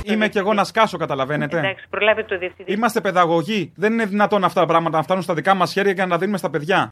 Είμαι 0.04 0.28
κι 0.28 0.38
εγώ 0.38 0.54
να 0.54 0.64
σκάσω, 0.64 0.98
καταλαβαίνετε. 0.98 1.58
Εντάξει, 1.58 1.86
προλάβετε 1.90 2.28
το 2.28 2.38
διευθυντή. 2.38 2.72
Είμαστε 2.74 3.02
παιδαγωγοί. 3.02 3.74
Δεν 3.76 3.94
είναι 3.94 4.06
δυνατόν 4.06 4.44
αυτά 4.44 4.60
τα 4.60 4.66
πράγματα 4.66 4.98
να 4.98 5.04
φτάνουν 5.04 5.24
στα 5.24 5.34
δικά 5.34 5.54
μας 5.54 5.72
χέρια 5.74 5.94
και 5.94 6.02
να 6.02 6.08
τα 6.08 6.18
δίνουμε 6.18 6.38
στα 6.38 6.50
παιδιά. 6.50 6.90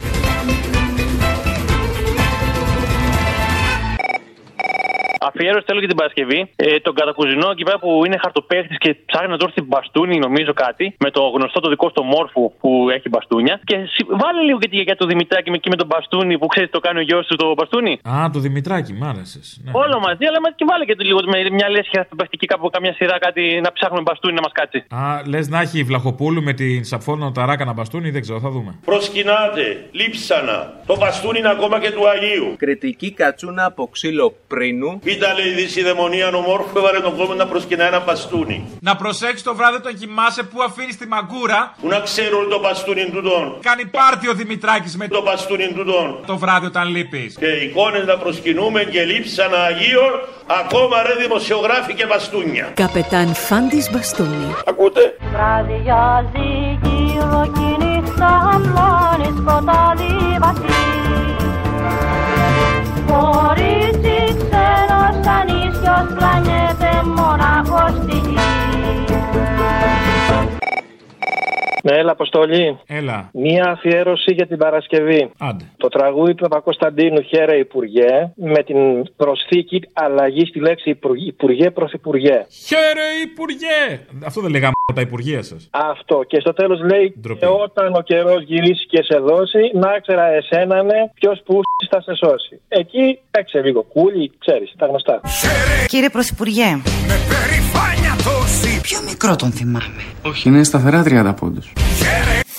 Αφιέρωση 5.29 5.65
θέλω 5.67 5.79
και 5.83 5.87
την 5.93 5.95
Παρασκευή. 6.01 6.39
Ε, 6.55 6.79
τον 6.79 6.93
κατακουζινό 6.99 7.47
εκεί 7.51 7.63
πέρα 7.63 7.79
που 7.79 7.89
είναι 8.05 8.17
χαρτοπέχτη 8.23 8.75
και 8.83 8.95
ψάχνει 9.05 9.29
να 9.33 9.37
του 9.37 9.45
έρθει 9.49 9.61
μπαστούνι, 9.61 10.15
νομίζω 10.17 10.53
κάτι. 10.53 10.95
Με 11.05 11.09
το 11.11 11.21
γνωστό 11.35 11.59
το 11.59 11.69
δικό 11.69 11.89
στο 11.89 12.03
μόρφου 12.03 12.43
που 12.61 12.87
έχει 12.95 13.09
μπαστούνια. 13.09 13.59
Και 13.63 13.75
συ- 13.93 14.07
βάλε 14.21 14.41
λίγο 14.47 14.57
και 14.59 14.67
τη 14.69 14.75
γιαγιά 14.75 14.95
του 14.95 15.07
Δημητράκη 15.07 15.49
με, 15.49 15.55
εκεί 15.55 15.69
με 15.69 15.75
τον 15.75 15.87
μπαστούνι 15.87 16.37
που 16.37 16.47
ξέρεις 16.47 16.69
το 16.69 16.79
κάνει 16.79 16.99
ο 16.99 17.01
γιος 17.01 17.27
του 17.27 17.35
το 17.35 17.53
μπαστούνι. 17.57 17.93
Α, 18.09 18.29
το 18.33 18.39
Δημητράκη, 18.39 18.93
μ' 18.93 19.03
άρεσες. 19.03 19.61
Ναι. 19.63 19.71
Όλο 19.73 19.99
μαζί, 19.99 20.25
αλλά 20.29 20.39
μα 20.45 20.49
και 20.51 20.65
βάλε 20.69 20.85
και 20.85 20.95
το 20.95 21.03
λίγο 21.03 21.19
με 21.33 21.49
μια 21.49 21.69
λέσχη 21.69 21.95
χαρτοπέχτικη 21.95 22.45
κάπου 22.45 22.69
καμιά 22.69 22.93
σειρά 22.93 23.19
κάτι 23.19 23.59
να 23.63 23.71
ψάχνουμε 23.71 24.01
μπαστούνι 24.01 24.33
να 24.33 24.41
μας 24.41 24.51
κάτσει. 24.51 24.77
Α, 24.89 25.21
λες 25.27 25.47
να 25.49 25.59
έχει 25.61 25.79
η 25.79 25.83
Βλαχοπούλου 25.83 26.41
με 26.43 26.53
την 26.53 26.83
Σαφόνο 26.83 27.31
Ταράκα 27.31 27.65
να 27.65 27.73
μπαστούνι, 27.73 28.09
δεν 28.09 28.21
ξέρω, 28.21 28.39
θα 28.39 28.49
δούμε. 28.49 28.75
Προσκυνάτε, 28.85 29.85
λείψανα, 29.91 30.73
το 30.85 30.97
μπαστούνι 30.97 31.39
είναι 31.39 31.49
ακόμα 31.49 31.79
και 31.79 31.91
του 31.91 32.07
Αγίου. 32.09 32.55
Κριτική 32.57 33.11
κατσούνα 33.11 33.65
από 33.65 33.87
ξύλο 33.91 34.35
πρίνου. 34.47 34.99
Ήταν 35.17 35.35
λέει 35.37 35.51
δυσιδαιμονία 35.59 36.27
ομόρφου, 36.41 36.77
έβαλε 36.77 36.99
τον 36.99 37.13
κόμμα 37.17 37.35
να 37.35 37.45
προσκυνά 37.47 37.83
ένα 37.91 37.99
μπαστούνι. 37.99 38.57
Να 38.81 38.95
προσέξει 38.95 39.43
το 39.43 39.55
βράδυ 39.55 39.75
όταν 39.75 39.93
κοιμάσαι 39.99 40.43
που 40.43 40.57
αφήνεις 40.67 40.97
τη 40.97 41.07
μαγκούρα. 41.07 41.59
Που 41.81 41.87
να 41.87 41.99
ξέρουν 41.99 42.49
το 42.49 42.59
μπαστούνι 42.59 43.09
τούτον. 43.13 43.45
Κάνει 43.61 43.85
πάρτι 43.85 44.29
ο 44.29 44.33
Δημητράκης 44.33 44.97
με 44.97 45.07
το 45.07 45.21
μπαστούνι 45.21 45.67
τούτον. 45.77 46.07
το 46.25 46.37
βράδυ 46.37 46.65
όταν 46.65 46.87
λείπεις. 46.95 47.35
Και 47.39 47.45
εικόνες 47.45 48.05
να 48.05 48.17
προσκυνούμε 48.17 48.83
και 48.83 49.03
λείψανα 49.03 49.59
Αγίων, 49.69 50.11
ακόμα 50.61 50.95
ρε 51.07 51.13
δημοσιογράφοι 51.23 51.93
και 51.93 52.05
μπαστούνια. 52.05 52.71
Καπετάν 52.73 53.33
Φάντης 53.33 53.89
Μπαστούνι. 53.91 54.55
Ακούτε; 54.67 55.17
Βραδιάζει 55.33 56.79
γύρω 56.83 57.51
κι 57.53 57.83
η 57.83 57.85
νύχτα 57.85 58.29
απλώνει 58.53 59.29
σκοτάδι 59.39 60.37
βαθύ 60.39 60.75
Κορίτσι 63.11 64.17
ξένο 64.39 65.01
στα 65.21 65.37
νησιός 65.47 66.07
πλανιέται 66.17 66.91
μονάχος 67.15 67.91
στη 68.03 68.17
γη 68.17 68.66
Ναι, 71.87 71.95
έλα, 71.97 72.11
Αποστολή. 72.11 72.79
Έλα. 72.87 73.29
Μία 73.33 73.65
αφιέρωση 73.69 74.31
για 74.33 74.47
την 74.47 74.57
Παρασκευή. 74.57 75.31
Άντε. 75.37 75.63
Το 75.77 75.87
τραγούδι 75.87 76.35
του 76.35 76.43
Παπακοσταντίνου 76.47 77.21
Χαίρε 77.21 77.55
Υπουργέ 77.57 78.31
με 78.35 78.63
την 78.63 78.77
προσθήκη 79.17 79.81
αλλαγή 79.93 80.45
στη 80.45 80.59
λέξη 80.59 80.89
Υπουργέ, 80.89 81.25
υπουργέ 81.27 81.69
Πρωθυπουργέ. 81.71 82.45
Χαίρε 82.67 83.07
Υπουργέ! 83.23 83.99
Αυτό 84.25 84.41
δεν 84.41 84.51
λέγαμε 84.51 84.73
τα 84.95 85.01
Υπουργεία 85.01 85.43
σας. 85.43 85.69
Αυτό. 85.71 86.23
Και 86.27 86.39
στο 86.39 86.53
τέλος 86.53 86.79
λέει 86.81 87.13
και 87.39 87.45
όταν 87.45 87.93
ο 87.95 88.01
καιρός 88.01 88.43
γυρίσει 88.43 88.85
και 88.85 89.01
σε 89.03 89.17
δώσει, 89.17 89.71
να 89.73 89.99
ξέρα 89.99 90.25
εσένα 90.25 90.83
ναι, 90.83 90.99
ποιος 91.13 91.41
που 91.45 91.61
θα 91.89 92.01
σε 92.01 92.15
σώσει. 92.15 92.61
Εκεί 92.67 93.19
έξε 93.31 93.61
λίγο 93.61 93.81
κούλι, 93.83 94.31
ξέρεις, 94.37 94.73
τα 94.77 94.85
γνωστά. 94.85 95.21
Κύριε 95.87 96.09
Πρωθυπουργέ, 96.09 96.81
Περηφάνεια 97.31 98.15
τόση 98.23 98.81
πιο 98.81 99.01
μικρό 99.01 99.35
τον 99.35 99.51
θυμάμαι. 99.51 100.03
Όχι, 100.25 100.49
είναι 100.49 100.63
σταθερά 100.63 101.03
30 101.03 101.33
πόντους. 101.39 101.73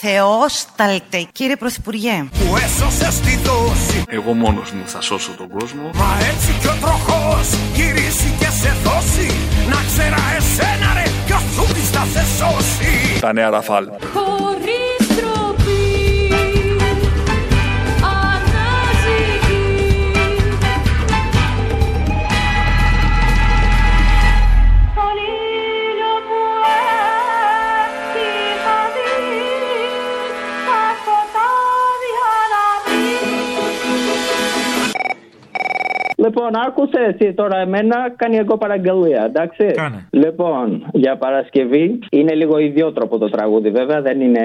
Θεόσταλτε. 0.01 1.27
Κύριε 1.33 1.57
Πρωθυπουργέ, 1.57 2.29
που 2.31 2.57
έσωσε 2.57 3.11
στη 3.11 3.37
δόση 3.37 4.03
Εγώ 4.09 4.33
μόνος 4.33 4.71
μου 4.71 4.83
θα 4.87 5.01
σώσω 5.01 5.31
τον 5.37 5.49
κόσμο. 5.49 5.91
Μα 5.95 6.19
έτσι 6.31 6.53
κι 6.61 6.67
ο 6.67 6.75
τροχός 6.81 7.49
γυρίσει 7.75 8.35
και 8.39 8.49
σε 8.61 8.77
δώσει 8.85 9.31
Να 9.69 9.81
ξέρα 9.87 10.23
εσένα 10.37 10.93
ρε 10.95 11.11
ποιος 11.27 11.43
σου 11.55 11.73
της 11.75 11.91
θα 11.91 12.07
σε 12.13 12.25
σώσει 12.39 13.21
Τα 13.21 13.33
νέα 13.33 13.51
Ραφάλ. 13.51 13.85
Λοιπόν, 36.39 36.63
άκουσε 36.67 37.01
εσύ 37.11 37.35
τώρα 37.35 37.59
εμένα, 37.59 37.97
κάνει 38.17 38.37
εγώ 38.37 38.57
παραγγελία, 38.57 39.23
εντάξει. 39.25 39.65
Κάνε. 39.83 40.09
Λοιπόν, 40.11 40.87
για 40.93 41.17
Παρασκευή 41.17 41.99
είναι 42.11 42.35
λίγο 42.35 42.59
ιδιότροπο 42.59 43.19
το 43.19 43.29
τραγούδι, 43.31 43.71
βέβαια, 43.71 44.01
δεν 44.01 44.21
είναι 44.21 44.45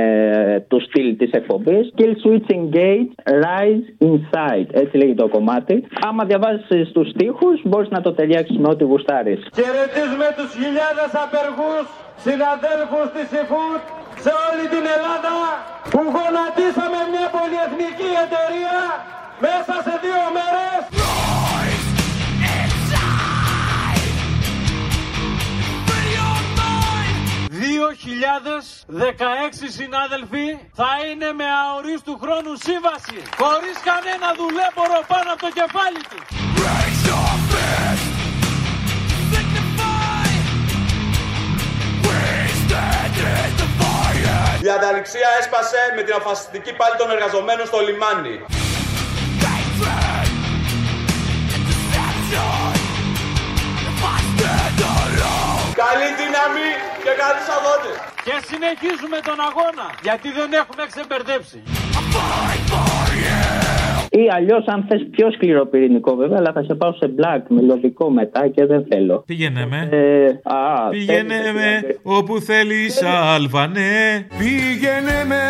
ε, 0.55 0.59
του 0.59 0.79
στυλ 0.81 1.17
της 1.17 1.31
εκπομπής. 1.31 1.93
Kill 1.97 2.13
switching 2.23 2.65
gate, 2.77 3.11
rise 3.45 3.85
inside. 4.09 4.67
Έτσι 4.81 4.97
λέγει 4.97 5.13
το 5.13 5.27
κομμάτι. 5.27 5.83
Άμα 6.07 6.23
διαβάσεις 6.25 6.91
τους 6.93 7.09
στίχους, 7.09 7.61
μπορείς 7.63 7.89
να 7.89 8.01
το 8.01 8.13
ταιριάξεις 8.13 8.57
με 8.57 8.67
ό,τι 8.69 8.83
γουστάρεις. 8.83 9.39
Χαιρετίζουμε 9.55 10.27
τους 10.37 10.49
χιλιάδες 10.59 11.11
απεργούς 11.25 11.85
συναδέλφους 12.25 13.07
της 13.15 13.27
ΕΦΟΥΤ 13.41 13.83
σε 14.23 14.31
όλη 14.47 14.63
την 14.73 14.85
Ελλάδα 14.95 15.35
που 15.91 16.01
γονατίσαμε 16.15 16.99
μια 17.13 17.27
πολυεθνική 17.35 18.09
εταιρεία 18.25 18.77
μέσα 19.45 19.73
σε 19.85 19.93
δύο 20.03 20.21
μέρες. 20.37 20.81
Δύο 27.65 27.87
χιλιάδες 28.03 28.63
16 28.87 29.03
συνάδελφοι 29.77 30.47
θα 30.79 30.91
είναι 31.07 31.29
με 31.39 31.47
αορίστου 31.61 32.13
χρόνου 32.23 32.53
σύμβαση 32.67 33.17
χωρίς 33.41 33.77
κανένα 33.89 34.27
δουλέμπορο 34.41 34.97
πάνω 35.11 35.29
από 35.33 35.41
το 35.45 35.51
κεφάλι 35.59 36.01
του. 36.09 36.19
Η 44.65 44.69
ανταληξία 44.69 45.29
έσπασε 45.39 45.79
με 45.95 46.01
την 46.03 46.13
αφασιστική 46.13 46.73
πάλη 46.79 46.95
των 46.97 47.09
εργαζομένων 47.11 47.65
στο 47.65 47.79
λιμάνι. 47.87 48.35
Καλή 55.81 56.09
την 56.19 56.29
γραμμή 56.33 56.69
και 57.03 57.11
καλούς 57.21 57.47
αγώνες. 57.57 57.95
Και 58.27 58.35
συνεχίζουμε 58.49 59.17
τον 59.29 59.37
αγώνα, 59.47 59.87
γιατί 60.07 60.27
δεν 60.39 60.49
έχουμε 60.61 60.83
ξεμπερδέψει. 60.91 61.57
Ή 64.21 64.23
αλλιώς, 64.35 64.63
αν 64.73 64.85
θες 64.87 65.01
πιο 65.11 65.31
σκληροπυρηνικό 65.31 66.15
βέβαια, 66.15 66.37
αλλά 66.39 66.51
θα 66.51 66.63
σε 66.63 66.73
πάω 66.75 66.93
σε 66.93 67.07
black, 67.17 67.41
μελωδικό 67.47 68.09
μετά 68.09 68.47
και 68.47 68.65
δεν 68.65 68.85
θέλω. 68.89 69.23
Πήγαινε 69.25 69.65
με. 69.65 69.79
Ε, 69.91 70.25
α, 70.43 70.89
Πήγαινε 70.89 71.35
θέλεις, 71.35 71.53
με 71.53 71.97
όπου 72.03 72.39
θέλεις 72.39 73.03
Αλβανέ 73.35 74.27
Πήγαινε 74.39 75.17
με 75.27 75.43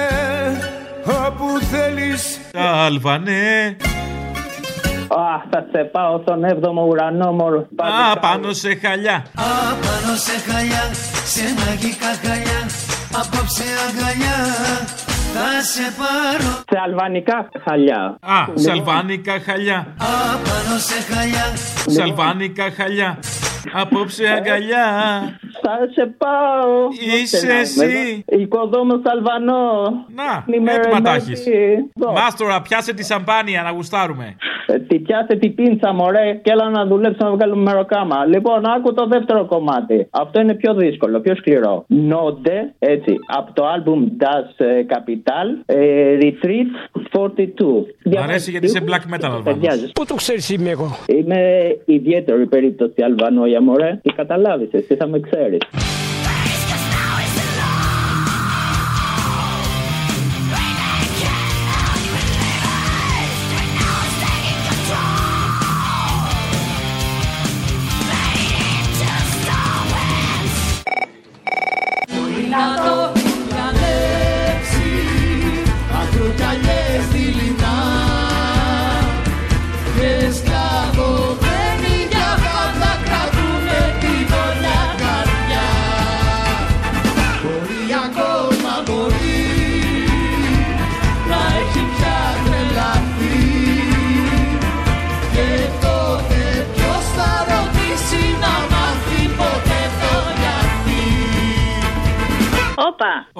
όπου 1.26 1.45
θέλεις 1.71 2.39
Αλβανέ 2.53 3.76
Α, 5.07 5.41
θα 5.49 5.65
σε 5.71 5.83
πάω 5.83 6.19
στον 6.21 6.43
7ο 6.45 6.87
ουρανό, 6.89 7.31
μωρό. 7.31 7.67
Α, 7.75 8.19
πάνω 8.19 8.53
σε 8.53 8.75
χαλιά. 8.75 9.25
Απάνω 9.35 10.15
σε 10.15 10.51
χαλιά, 10.51 10.83
σε 11.25 11.43
μαγικά 11.59 12.11
χαλιά 12.23 12.59
Απόψε 13.21 13.63
αγκαλιά, 13.85 14.37
θα 15.33 15.61
σε 15.73 15.93
πάρω. 15.99 16.51
Σε 16.69 16.77
αλβανικά 16.85 17.49
χαλιά. 17.63 18.17
Α, 18.21 18.39
σαλβάνικα 18.53 19.39
χαλιά. 19.45 19.87
Απάνω 19.97 20.77
σε 20.87 21.13
χαλιά. 21.13 21.45
Σαλβάνικα 21.87 22.71
χαλιά 22.77 23.19
Απόψε 23.72 24.28
αγκαλιά 24.28 24.86
Θα 25.61 25.78
σε 25.93 26.16
πάω. 26.18 26.88
Είσαι 27.22 27.47
εσύ. 27.59 28.24
Οικοδόμος 28.28 29.01
Αλβανό. 29.03 29.82
Να, 30.16 30.43
Νημέρα 30.47 30.80
έτοιμα 30.80 31.01
τα 31.01 31.09
ενώση. 31.11 31.32
έχεις. 31.32 31.45
Εδώ. 31.47 32.11
Μάστορα, 32.11 32.61
πιάσε 32.61 32.93
τη 32.93 33.03
σαμπάνια 33.05 33.61
να 33.61 33.70
γουστάρουμε. 33.72 34.36
Ε, 34.66 34.80
Τι 34.80 34.99
πιάσε 34.99 35.36
την 35.36 35.55
πίντσα, 35.55 35.93
μωρέ, 35.93 36.39
και 36.43 36.51
έλα 36.51 36.70
να 36.70 36.86
δουλέψουμε 36.86 37.30
να 37.30 37.36
βγάλουμε 37.36 37.72
μεροκάμα. 37.72 38.26
Λοιπόν, 38.26 38.66
άκου 38.66 38.93
το 38.93 39.07
δεύτερο 39.07 39.45
κομμάτι. 39.45 40.07
Αυτό 40.11 40.39
είναι 40.39 40.53
πιο 40.53 40.74
δύσκολο, 40.74 41.20
πιο 41.20 41.36
σκληρό. 41.36 41.86
Νόντε, 41.88 42.74
έτσι, 42.80 43.16
από 43.28 43.53
το 43.53 43.64
album 43.76 43.99
Das 44.24 44.66
ε, 44.66 44.86
Capital, 44.89 45.47
ε, 45.66 46.18
Retreat 46.22 46.70
42. 47.11 47.86
Μ' 48.03 48.18
αρέσει 48.24 48.51
γιατί 48.51 48.66
είσαι 48.66 48.84
black 48.88 49.14
metal 49.16 49.30
Αλβανός. 49.34 49.91
Πού 49.93 50.05
το 50.05 50.16
ξέρεις 50.16 50.49
είμαι 50.49 50.70
εγώ. 50.70 50.97
Είμαι 51.07 51.61
ιδιαίτερη 51.86 52.45
περίπτωση 52.45 53.01
Αλβανόια, 53.03 53.52
μωρέ. 53.61 53.99
Τι 54.03 54.13
καταλάβεις, 54.13 54.69
εσύ 54.71 54.95
θα 54.95 55.07
με 55.07 55.19
ξέρεις. 55.19 55.61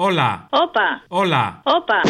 Όλα, 0.04 0.46
όπα, 0.50 1.02
όλα. 1.08 1.60
όπα. 1.62 2.00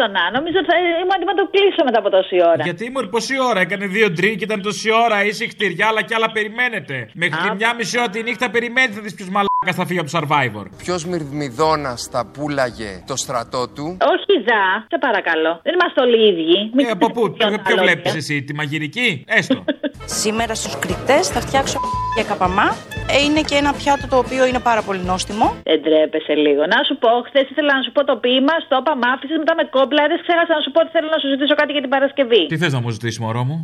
Καλώ 0.00 0.12
το 0.12 0.18
να. 0.18 0.30
Νομίζω 0.38 0.56
ότι 0.62 0.68
θα 0.72 0.76
είμαι 0.78 1.14
έτοιμο 1.16 1.32
να 1.34 1.38
το 1.42 1.46
κλείσω 1.54 1.80
μετά 1.84 1.98
από 2.02 2.10
τόση 2.10 2.36
ώρα. 2.52 2.62
Γιατί 2.68 2.90
μου 2.90 3.08
πόση 3.14 3.34
ώρα 3.50 3.60
έκανε 3.60 3.86
δύο 3.86 4.10
ντριν 4.10 4.36
και 4.38 4.44
ήταν 4.44 4.62
τόση 4.62 4.90
ώρα. 5.04 5.24
Είσαι 5.24 5.46
χτυριά, 5.46 5.86
αλλά 5.86 6.02
κι 6.02 6.14
άλλα 6.14 6.30
περιμένετε. 6.36 6.94
Μέχρι 7.14 7.48
τη 7.48 7.54
μια 7.56 7.74
μισή 7.74 7.98
ώρα 7.98 8.08
τη 8.08 8.22
νύχτα 8.22 8.50
περιμένετε 8.50 8.94
να 8.96 9.02
δεις 9.02 9.14
ποιο 9.14 9.26
μαλάκα 9.30 9.49
θα 9.66 9.86
φύγει 9.86 9.98
από 9.98 10.10
το 10.10 10.18
survivor. 10.22 10.64
Ποιος 10.82 11.00
μυρμηδόνα 11.10 11.92
θα 12.12 12.20
πούλαγε 12.34 12.90
το 13.06 13.16
στρατό 13.16 13.62
του; 13.74 13.84
Όχι, 14.14 14.32
Ζα, 14.46 14.62
σε 14.90 14.98
παρακαλώ. 15.06 15.52
Δεν 15.66 15.72
είμαστε 15.76 15.98
όλοι 16.04 16.16
οι 16.22 16.26
ίδιοι. 16.32 16.58
Μην 16.74 16.86
Ε, 16.86 16.90
από 16.90 17.06
πού, 17.14 17.22
ποιο, 17.36 17.50
τα 17.50 17.60
ποιο 17.62 17.76
λόγια. 17.76 17.82
βλέπεις 17.82 18.14
εσύ, 18.14 18.42
τη 18.42 18.52
μαγειρική, 18.54 19.24
έστω. 19.38 19.64
Σήμερα 20.22 20.54
στους 20.54 20.74
κριτές 20.78 21.24
θα 21.34 21.40
φτιάξω 21.40 21.78
για 22.16 22.24
καπαμά. 22.30 22.68
Ε, 23.14 23.16
Είναι 23.26 23.40
και 23.48 23.56
ένα 23.62 23.72
πιάτο 23.72 24.04
το 24.12 24.16
οποίο 24.24 24.42
είναι 24.46 24.60
πάρα 24.70 24.82
πολύ 24.82 25.02
νόστιμο. 25.12 25.46
Δεν 25.70 25.82
τρέπεσαι 25.82 26.34
λίγο. 26.44 26.62
Να 26.74 26.78
σου 26.86 26.94
πω, 27.02 27.08
χθες 27.28 27.46
ήθελα 27.50 27.72
να 27.78 27.82
σου 27.82 27.92
πω 27.92 28.04
το 28.10 28.16
ποίημα, 28.24 28.54
στο 28.64 28.76
είπα, 28.80 28.92
μ' 29.00 29.06
άφησες, 29.14 29.36
μετά 29.42 29.54
με 29.60 29.64
κόμπλαρε. 29.76 30.14
Ξέχασα 30.24 30.52
να 30.58 30.62
σου 30.64 30.70
πω 30.74 30.80
ότι 30.84 30.90
θέλω 30.96 31.08
να 31.14 31.18
σου 31.22 31.28
ζητήσω 31.32 31.54
κάτι 31.60 31.72
για 31.76 31.80
την 31.86 31.90
Παρασκευή. 31.94 32.42
Τι 32.50 32.56
θες 32.62 32.72
να 32.76 32.80
μου 32.80 32.90
ζητήσεις, 32.96 33.18
μωρό 33.24 33.42
μου; 33.48 33.56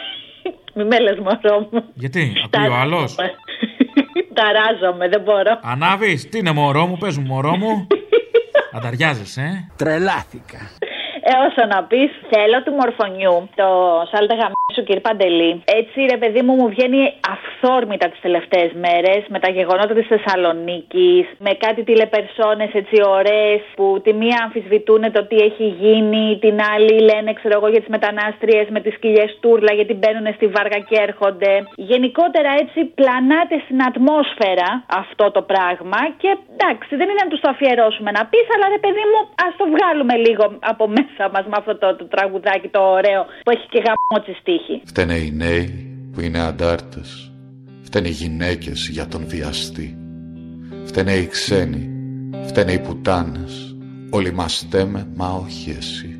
Μη 0.76 0.84
με 0.90 0.98
λες 1.04 1.18
μωρό 1.24 1.56
μου. 1.70 1.78
Γιατί, 2.04 2.22
ακούει 2.44 2.68
ο 2.74 2.76
άλλος; 2.84 3.10
Ταράζομαι, 4.34 5.08
δεν 5.08 5.20
μπορώ. 5.20 5.52
Ανάβεις, 5.62 6.28
τι 6.28 6.38
είναι 6.38 6.52
μωρό 6.52 6.86
μου, 6.86 6.96
πες 6.96 7.18
μου, 7.18 7.26
μωρό 7.26 7.56
μου. 7.56 7.86
Ανταριάζεσαι, 8.76 9.40
ε. 9.40 9.72
Τρελάθηκα. 9.76 10.60
Ε, 11.24 11.32
όσο 11.46 11.66
να 11.74 11.84
πεις, 11.84 12.10
θέλω 12.32 12.62
του 12.64 12.72
μορφωνιού, 12.80 13.48
το 13.54 13.68
σάλτα 14.10 14.34
γαμίσου 14.40 14.82
κύριε 14.86 15.00
Παντελή. 15.00 15.62
Έτσι, 15.64 15.98
ρε 16.12 16.16
παιδί 16.16 16.42
μου, 16.42 16.54
μου 16.54 16.68
βγαίνει 16.68 17.00
αυθόρμητα 17.62 18.06
τις 18.08 18.20
τελευταίες 18.26 18.70
μέρες 18.84 19.22
με 19.34 19.38
τα 19.44 19.50
γεγονότα 19.56 19.94
της 19.98 20.06
Θεσσαλονίκης, 20.12 21.24
με 21.46 21.52
κάτι 21.64 21.80
τηλεπερσόνες 21.88 22.70
έτσι 22.80 22.96
ωραίες 23.18 23.60
που 23.76 23.86
τη 24.04 24.12
μία 24.20 24.38
αμφισβητούν 24.44 25.02
το 25.16 25.22
τι 25.28 25.36
έχει 25.48 25.66
γίνει, 25.82 26.38
την 26.44 26.56
άλλη 26.72 26.96
λένε, 27.08 27.30
ξέρω 27.38 27.54
εγώ, 27.58 27.68
για 27.72 27.82
τις 27.82 27.92
μετανάστριες 27.96 28.66
με 28.74 28.80
τις 28.84 28.94
κοιλιές 29.00 29.30
τούρλα 29.42 29.72
γιατί 29.78 29.94
μπαίνουν 29.98 30.26
στη 30.38 30.46
βάργα 30.54 30.78
και 30.88 30.96
έρχονται. 31.08 31.52
Γενικότερα 31.92 32.50
έτσι 32.62 32.78
πλανάται 32.98 33.56
στην 33.64 33.78
ατμόσφαιρα 33.88 34.70
αυτό 35.02 35.26
το 35.36 35.42
πράγμα 35.52 36.00
και 36.22 36.30
εντάξει, 36.52 36.92
δεν 36.98 37.06
είναι 37.10 37.22
να 37.24 37.30
τους 37.30 37.40
το 37.44 37.48
αφιερώσουμε 37.54 38.10
να 38.18 38.22
πεις, 38.30 38.46
αλλά 38.54 38.66
ρε 38.76 38.80
παιδί 38.84 39.04
μου, 39.10 39.20
ας 39.46 39.52
το 39.60 39.64
βγάλουμε 39.74 40.14
λίγο 40.26 40.44
από 40.72 40.84
μέσα 40.96 41.24
μας 41.34 41.44
με 41.50 41.56
αυτό 41.60 41.72
το, 41.82 41.88
το 42.00 42.04
τραγουδάκι 42.14 42.68
το 42.76 42.82
ωραίο 42.98 43.20
που 43.44 43.50
έχει 43.54 43.66
και 43.72 43.80
γαμότσι 43.86 44.32
στίχη. 44.40 44.74
Φταίνε 44.90 45.16
οι 45.24 45.30
νέοι 45.42 45.66
που 46.12 46.20
είναι 46.20 46.40
αντάρτες. 46.50 47.21
Φταίνε 47.94 48.08
οι 48.08 48.12
γυναίκες 48.12 48.88
για 48.90 49.06
τον 49.06 49.24
βιαστή. 49.26 49.96
Φταίνε 50.84 51.12
οι 51.12 51.26
ξένοι. 51.26 51.90
Φταίνε 52.46 52.72
οι 52.72 52.78
πουτάνες. 52.78 53.76
Όλοι 54.10 54.32
μας 54.32 54.56
στέμε, 54.56 55.06
μα 55.14 55.28
όχι 55.28 55.74
εσύ. 55.78 56.18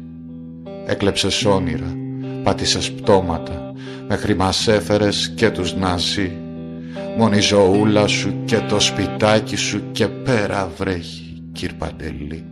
Έκλεψες 0.87 1.45
όνειρα. 1.45 1.97
Πάτησες 2.43 2.93
πτώματα. 2.93 3.73
Μέχρι 4.09 4.35
μας 4.35 4.69
έφερες 4.69 5.33
και 5.35 5.51
τους 5.51 5.75
ναζί. 5.75 6.33
Μόνη 7.17 7.37
η 7.37 7.41
ζωούλα 7.41 8.07
σου 8.07 8.35
και 8.45 8.59
το 8.69 8.81
σπιτάκι 8.81 9.57
σου 9.57 9.83
και 9.93 10.07
πέρα 10.09 10.73
βρέχει, 10.79 11.43
κύρ 11.53 11.73
Παντελή. 11.73 12.45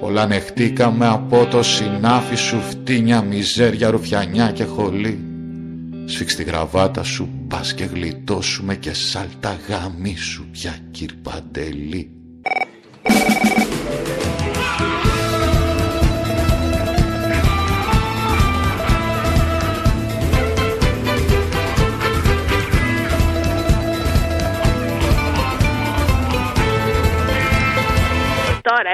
Πολλά 0.00 0.26
νεχτήκαμε 0.26 1.06
από 1.06 1.46
το 1.50 1.62
συνάφι 1.62 2.36
σου 2.36 2.60
φτύνια, 2.60 3.22
μιζέρια, 3.22 3.90
ρουφιανιά 3.90 4.50
και 4.50 4.64
χολή. 4.64 5.29
Σφίξ 6.10 6.34
τη 6.34 6.42
γραβάτα 6.42 7.02
σου, 7.02 7.28
πας 7.48 7.74
και 7.74 7.84
γλιτώσουμε 7.84 8.76
και 8.76 8.92
σάλτα 8.92 9.58
γάμι 9.68 10.16
σου 10.16 10.48
πια 10.52 10.78
κύρ 10.90 11.10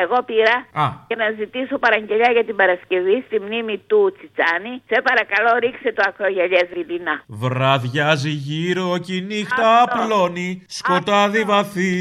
εγώ 0.07 0.19
πήρα 0.31 0.57
Α. 0.85 0.87
και 1.09 1.17
να 1.23 1.27
ζητήσω 1.39 1.75
παραγγελιά 1.85 2.31
για 2.37 2.45
την 2.49 2.57
Παρασκευή 2.61 3.17
στη 3.27 3.37
μνήμη 3.45 3.77
του 3.91 4.01
Τσιτσάνη. 4.17 4.73
Σε 4.91 4.97
παρακαλώ, 5.09 5.51
ρίξε 5.65 5.89
το 5.97 6.03
ακρογελιέ 6.09 6.63
Βιλίνα. 6.75 7.15
Βραδιάζει 7.27 8.31
γύρω 8.49 8.89
και 9.05 9.15
η 9.15 9.21
νύχτα 9.31 9.69
απλώνει. 9.85 10.49
Σκοτάδι 10.79 11.43
βαθύ. 11.53 11.95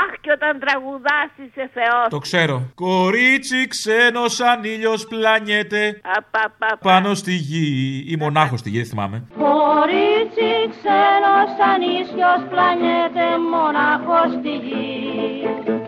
Αχ, 0.00 0.10
και 0.22 0.30
όταν 0.36 0.52
τραγουδάς 0.64 1.30
είσαι 1.42 1.64
Θεός. 1.76 2.06
Το 2.10 2.18
ξέρω. 2.18 2.56
Κορίτσι 2.74 3.66
ξένο 3.68 4.28
σαν 4.28 4.64
ήλιος 4.64 5.06
πλανιέται. 5.06 6.00
Απαπαπα. 6.16 6.78
Πάνω 6.82 7.14
στη 7.14 7.32
γη. 7.32 8.04
Ή 8.12 8.16
μονάχος 8.16 8.58
στη 8.60 8.68
γη, 8.70 8.76
δεν 8.76 8.86
θυμάμαι. 8.86 9.22
Κορίτσι 9.38 10.50
ξένο 10.74 11.34
σαν 11.58 11.80
ίσιος 12.00 12.40
πλανιέται 12.50 13.26
μονάχος 13.52 14.30
στη 14.38 14.52
γη. 14.66 15.79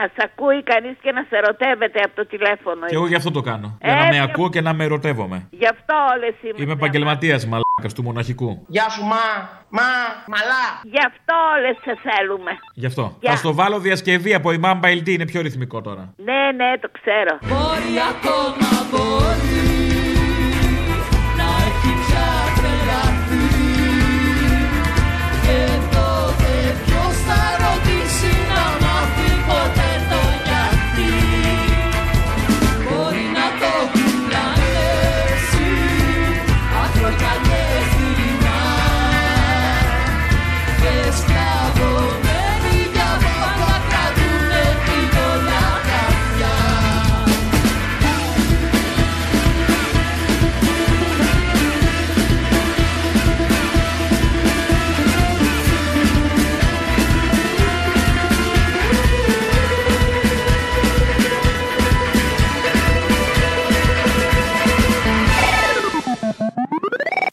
Να 0.00 0.06
σ' 0.14 0.22
ακούει 0.24 0.62
κανείς 0.62 0.96
και 1.02 1.12
να 1.12 1.22
σε 1.28 1.36
ερωτεύεται 1.36 2.00
από 2.06 2.14
το 2.14 2.26
τηλέφωνο. 2.26 2.86
Και 2.86 2.94
εγώ 2.94 3.06
γι' 3.06 3.14
αυτό 3.14 3.30
το 3.30 3.40
κάνω. 3.40 3.78
Για 3.82 3.94
να 3.94 4.02
Ε, 4.04 4.06
με 4.06 4.12
και- 4.14 4.20
ακούω 4.20 4.48
και 4.50 4.60
να 4.60 4.72
με 4.72 4.84
ερωτεύομαι. 4.84 5.46
Γι' 5.50 5.66
αυτό 5.74 5.94
όλες 6.14 6.34
είμαστε. 6.42 6.62
Είμαι 6.62 6.72
επαγγελματίας 6.72 7.46
μαλάκας 7.46 7.92
του 7.94 8.02
μοναχικού. 8.02 8.64
Γεια 8.68 8.88
σου, 8.88 9.02
μα, 9.04 9.24
μα, 9.68 9.88
μαλά. 10.26 10.64
Γι' 10.82 11.04
αυτό 11.10 11.34
όλες 11.56 11.76
σε 11.84 11.92
θέλουμε. 12.06 12.50
Γι' 12.74 12.86
αυτό. 12.86 13.16
Γεια. 13.20 13.30
Θα 13.30 13.36
στο 13.36 13.54
βάλω 13.54 13.78
διασκευή 13.78 14.34
από 14.34 14.52
η 14.52 14.60
Mamba 14.64 14.84
LT, 14.98 15.08
είναι 15.08 15.24
πιο 15.26 15.40
ρυθμικό 15.40 15.80
τώρα. 15.80 16.14
Ναι, 16.16 16.42
ναι, 16.64 16.78
το 16.80 16.88
ξέρω. 17.00 17.38
Μπορεί 17.42 17.94
ακόμα, 18.12 18.68
μπορεί 18.90 19.69